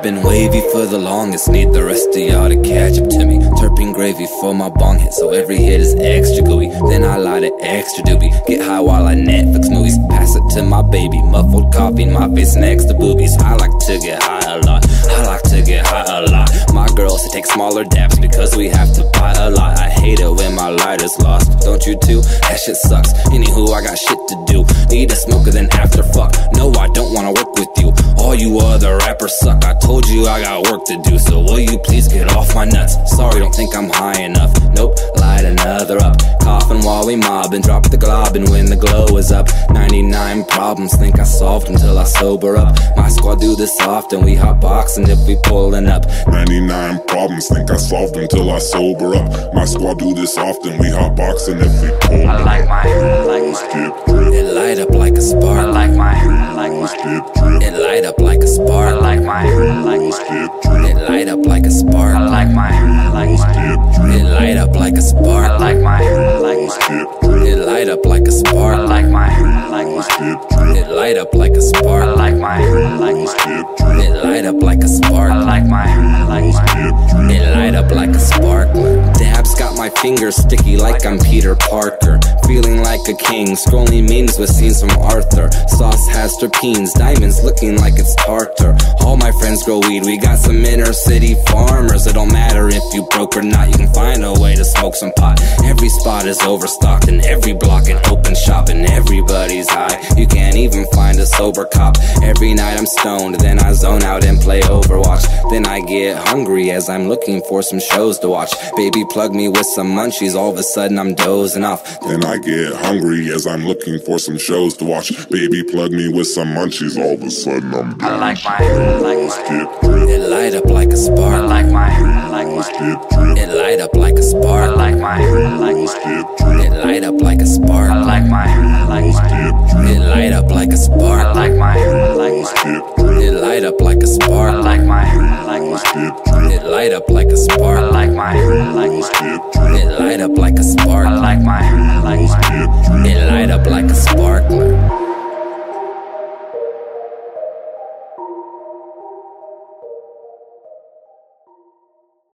been 0.04 0.22
wavy 0.22 0.60
for 0.74 0.86
the 0.86 0.99
longest, 0.99 1.49
need 1.49 1.72
the 1.72 1.82
rest 1.82 2.10
of 2.10 2.18
y'all 2.18 2.49
to 2.49 2.62
catch 2.62 2.99
up 2.99 3.08
to 3.08 3.26
me. 3.26 3.39
Terpene 3.56 3.93
gravy 3.93 4.28
for 4.41 4.54
my 4.54 4.70
bong 4.70 4.99
hit, 4.99 5.14
so 5.14 5.30
every 5.32 5.56
hit 5.56 5.80
is 5.80 5.95
extra 5.95 6.43
gooey. 6.43 6.68
Then 6.89 7.06
I 7.06 7.16
light 7.16 7.43
it 7.43 7.54
extra 7.62 8.04
doobie. 8.04 8.32
Get 8.45 8.62
high 8.62 8.82
while 8.82 9.08
I 9.08 9.16
Netflix 9.16 9.72
movies. 9.72 9.97
Pass 10.10 10.36
it 10.36 10.43
to 10.56 10.64
my 10.64 10.82
baby, 10.82 11.22
muffled 11.22 11.74
coffee 11.74 12.04
my 12.06 12.28
face 12.36 12.56
next 12.56 12.86
to 12.86 12.93
boobies. 12.93 13.36
I 13.39 13.56
like 13.56 13.72
to 13.88 13.97
get 13.99 14.22
high 14.22 14.54
a 14.54 14.60
lot. 14.68 14.86
I 15.10 15.24
like 15.24 15.43
to 15.43 15.62
get 15.62 15.86
high 15.88 16.20
a 16.20 16.30
lot. 16.30 16.49
My 16.74 16.88
girls 16.97 17.24
take 17.32 17.45
smaller 17.45 17.86
dabs 17.86 18.20
because 18.20 18.58
we 18.58 18.68
have 18.68 18.91
to 18.95 19.10
buy 19.14 19.32
a 19.38 19.49
lot. 19.49 19.80
I 19.80 19.89
hate 19.89 20.20
it 20.20 20.30
when 20.30 20.54
my 20.54 20.70
lighter's 20.70 21.18
lost. 21.20 21.62
Don't 21.62 21.86
you 21.86 21.97
too? 21.97 22.22
That 22.49 22.60
shit 22.60 22.76
sucks. 22.76 23.14
Anywho, 23.30 23.72
I 23.74 23.82
got 23.82 23.97
shit 23.97 24.20
to 24.28 24.45
do. 24.47 24.66
Need 24.89 25.12
a 25.12 25.16
smoker 25.16 25.51
then 25.51 25.70
after 25.72 26.04
fuck. 26.04 26.36
No, 26.56 26.72
I 26.74 26.88
don't 26.89 27.14
wanna 27.14 27.32
work 27.32 27.54
with 27.56 27.70
you. 27.78 27.93
All 28.18 28.36
you 28.36 28.60
other 28.60 28.97
rappers 28.97 29.39
suck. 29.39 29.64
I 29.64 29.74
told 29.80 29.93
you 30.02 30.26
I 30.28 30.41
got 30.41 30.72
work 30.72 30.86
to 30.86 31.02
do, 31.04 31.20
so 31.20 31.41
will 31.41 31.60
you 31.60 31.78
please 31.78 32.08
get 32.08 32.32
off 32.36 32.56
my 32.56 32.66
nuts? 32.66 32.96
Sorry, 33.16 33.39
don't 33.39 33.54
think 33.54 33.76
I'm 33.76 33.89
high 33.89 34.22
enough. 34.22 34.52
Nope, 34.74 34.96
light 35.18 35.46
another 35.46 35.98
up. 36.00 36.18
Coughing 36.41 36.84
while 36.84 37.06
we 37.06 37.16
mob 37.16 37.54
and 37.54 37.64
drop 37.64 37.89
the 37.89 37.98
glob, 37.98 38.36
and 38.36 38.50
when 38.50 38.66
the 38.66 38.76
glow 38.76 39.06
is 39.18 39.32
up, 39.32 39.48
99 39.72 40.46
problems 40.46 40.96
think 40.96 41.20
I 41.20 41.24
solved 41.24 41.70
until 41.70 41.98
I 42.00 42.06
sober 42.06 42.58
up. 42.58 42.76
My 42.98 43.10
squad 43.10 43.39
do 43.39 43.56
this 43.56 43.76
often, 43.82 44.24
we 44.26 44.36
hot 44.36 44.60
boxing 44.60 45.08
if 45.08 45.20
we 45.28 45.36
pulling 45.44 45.88
up. 45.88 46.06
99 46.28 47.06
problems, 47.08 47.48
think 47.48 47.70
I 47.70 47.78
solved 47.78 48.16
until 48.16 48.50
I 48.50 48.60
sober 48.60 49.16
up. 49.16 49.54
My 49.54 49.66
squad 49.66 50.00
do 50.00 50.14
this 50.14 50.38
often, 50.38 50.78
we 50.80 50.89
hot 50.89 51.16
boxing 51.16 51.60
if 51.60 51.74
we 51.82 51.89
pull 52.02 52.28
I 52.28 52.41
like 52.44 52.68
my, 52.68 52.82
I 52.82 53.24
like 53.24 53.44
Let's 53.44 53.62
my, 53.62 53.84
dip 53.84 54.06
drip, 54.06 54.34
it 54.34 54.54
light 54.54 54.80
up 54.80 54.89
like 54.89 55.14
a 55.14 55.22
spark. 55.22 55.60
I 55.60 55.66
like 55.66 55.91
my, 55.91 56.14
I 56.14 56.54
like 56.54 56.72
let's 56.72 56.94
my, 56.94 57.04
dip 57.04 57.34
drip, 57.36 57.64
it 57.64 57.80
light 57.80 58.06
up 58.06 58.20
like 58.20 58.39
a 58.39 58.48
spark. 58.48 58.89
I 58.89 58.94
like 58.94 59.22
my, 59.22 59.44
I 59.44 59.72
like 59.82 60.01
my. 60.01 60.88
It 60.88 61.09
light 61.09 61.28
up 61.28 61.45
like 61.45 61.65
a 61.65 61.71
spark. 61.71 62.15
I 62.15 62.28
like 62.28 62.49
my, 62.51 63.09
like 63.11 63.39
my. 63.39 64.15
It 64.15 64.24
light 64.24 64.57
up 64.57 64.76
like 64.76 64.95
a 64.95 65.01
spark. 65.01 65.49
I 65.49 65.57
like 65.57 65.80
my, 65.80 65.99
like 66.39 66.69
my. 66.89 67.43
It 67.45 67.65
light 67.65 67.89
up 67.89 68.05
like 68.05 68.28
a 68.28 68.32
spark. 68.32 68.78
I 68.78 68.84
like 68.84 69.07
my, 69.07 69.67
like 69.69 69.88
my. 69.88 70.78
It 70.78 70.89
light 70.89 71.17
up 71.17 71.34
like 71.34 71.53
a 71.53 71.61
spark. 71.61 72.03
I 72.03 72.13
like 72.13 72.36
my, 72.36 72.97
like 72.97 73.15
my. 73.15 74.03
It 74.03 74.24
light 74.24 74.45
up 74.45 74.61
like 74.61 74.80
a 74.80 74.88
spark. 74.88 75.32
I 75.32 75.43
like 75.43 75.65
my, 75.65 76.26
like 76.28 76.53
my. 76.53 77.32
It 77.32 77.55
light 77.55 77.76
up 77.76 77.91
like 77.91 78.09
a 78.09 78.19
sparkler. 78.19 79.01
Dabs 79.13 79.55
got 79.55 79.78
my 79.78 79.89
fingers 80.01 80.36
sticky 80.36 80.78
like 80.78 81.05
I'm 81.05 81.19
Peter 81.19 81.55
Parker. 81.55 82.19
Feeling 82.47 82.82
like 82.82 83.01
a 83.07 83.13
king, 83.15 83.55
scrolling 83.55 84.09
memes 84.09 84.38
with 84.38 84.49
scenes 84.49 84.82
from 84.82 84.91
Arthur. 85.01 85.49
Sauce 85.67 86.07
has 86.09 86.34
terpenes, 86.41 86.93
diamonds 86.93 87.43
looking 87.43 87.78
like 87.78 87.93
it's 87.97 88.15
tartar. 88.15 88.76
All 89.01 89.17
my 89.17 89.32
friends 89.39 89.62
grow 89.66 89.80
weed, 89.80 90.03
we 90.03 90.18
got 90.18 90.38
some 90.38 90.64
inner 90.66 90.93
city 90.93 91.36
farmers. 91.47 92.05
It 92.07 92.14
don't 92.14 92.32
matter 92.32 92.68
if 92.70 92.84
you 92.93 93.07
broke 93.11 93.36
or 93.38 93.41
not, 93.41 93.68
you 93.70 93.74
can 93.74 93.93
find 93.93 94.24
a 94.24 94.34
way 94.34 94.55
to 94.55 94.66
smoke 94.66 94.95
some 94.95 95.11
pot. 95.14 95.41
Every 95.64 95.89
spot 95.89 96.26
is 96.26 96.41
overstocked, 96.41 97.07
and 97.07 97.26
every 97.26 97.53
block 97.53 97.88
an 97.88 97.99
open 98.09 98.36
shop, 98.36 98.70
and 98.70 98.86
everybody's 98.86 99.70
high. 99.70 99.99
You 100.18 100.28
can't 100.28 100.55
even 100.55 100.86
find 100.93 101.20
a 101.20 101.26
sober 101.26 101.66
cop. 101.66 101.97
Every 102.22 102.53
night 102.53 102.78
I'm 102.78 102.86
stoned, 102.86 103.36
then 103.39 103.59
I 103.59 103.74
zone 103.74 104.03
out 104.03 104.26
and 104.26 104.39
play 104.39 104.61
Overwatch. 104.61 105.26
Then 105.49 105.66
I 105.66 105.80
get 105.82 106.18
hungry 106.28 106.72
as 106.72 106.89
I'm 106.89 107.07
looking 107.07 107.41
for 107.43 107.61
some 107.61 107.80
shows 107.80 108.20
to 108.20 108.30
watch. 108.30 108.53
Baby, 108.76 109.05
plug 109.09 109.34
me 109.34 109.47
with 109.47 109.66
some 109.76 109.88
munchies, 109.88 110.36
all 110.36 110.51
of 110.51 110.57
a 110.57 110.64
sudden 110.64 110.99
I'm 110.99 111.16
dozing 111.16 111.64
off. 111.64 111.84
Then 112.01 112.24
I 112.26 112.38
get 112.38 112.74
hungry 112.74 113.32
as 113.32 113.47
I'm 113.47 113.66
looking 113.66 113.99
for 113.99 114.20
some 114.20 114.38
shows 114.38 114.76
to 114.78 114.86
watch. 114.86 115.30
Baby, 115.30 115.64
plug 115.64 115.91
me 115.91 116.11
with 116.11 116.28
some 116.28 116.49
munchies. 116.49 116.97
All 116.97 117.14
of 117.14 117.24
a 117.24 117.32
sudden, 117.32 117.74
I'm 117.74 118.01
I 118.01 118.18
like 118.18 118.43
my, 118.43 118.57
I 118.57 118.97
like 118.97 119.18
my. 119.49 119.53
Dip 119.54 119.82
drip, 119.82 120.10
It 120.10 120.30
light 120.30 120.54
up 120.56 120.66
like 120.66 120.89
a 120.89 120.97
spark. 120.97 121.34
I 121.34 121.45
like 121.45 121.68
my, 121.72 121.86
I 121.88 122.28
like 122.30 122.47
my. 122.47 122.64
drip, 122.78 123.38
It 123.38 123.49
light 123.56 123.80
up 123.80 123.95
like 123.95 124.18
a 124.18 124.24
spark. 124.24 124.70
I 124.70 124.74
like 124.76 124.97
my, 124.97 125.22
I 125.22 125.58
like 125.58 125.76
my. 125.76 125.86
drip, 125.86 126.66
It 126.66 126.72
light 126.84 127.04
up 127.04 127.22
like 127.22 127.41
a 127.41 127.45
spark. 127.45 127.89
I 127.91 128.01
like 128.04 128.26
my, 128.26 128.43
I 128.45 128.86
like 128.86 129.06
my. 129.14 129.28
drip, 129.30 129.56
It 129.89 129.99
light 130.01 130.34
up 130.34 130.49
like 130.49 130.74
a 130.74 130.78
spark. 130.78 131.22
I 131.26 131.32
like 131.34 131.54
my, 131.56 131.78
I 131.78 132.14
like 132.14 132.34
my. 132.41 132.64
drip, 132.64 133.22
It 133.22 133.34
light 133.41 133.64
up 133.64 133.80
like 133.80 134.01
a 134.01 134.08
spark. 134.08 134.54
I 134.54 134.60
like 134.60 134.84
my, 134.84 135.04
I 135.04 135.43
like 135.43 135.62
my. 135.62 135.82
drip, 135.93 136.51
It 136.51 136.66
light 136.66 136.93
up 136.93 137.10
like 137.10 137.28
a 137.28 137.38
spark. 137.38 137.78
I 137.78 137.89
like 137.89 138.12
my, 138.12 138.32
I 138.36 138.72
like 138.72 138.91
my. 138.91 139.10
drip, 139.20 139.82
It 139.82 139.99
light 139.99 140.20
up 140.20 140.38
like 140.38 140.58
a 140.58 140.64
spark. 140.64 141.06
I 141.08 141.16
like 141.20 141.41
my, 141.41 141.60
I 141.60 141.99
like 142.01 142.22
my. 142.22 142.41
drip. 142.41 143.06
It 143.06 143.28
light 143.32 143.51
up 143.51 143.66
like 143.68 143.86
a 143.86 143.95
sparkler. 143.95 145.12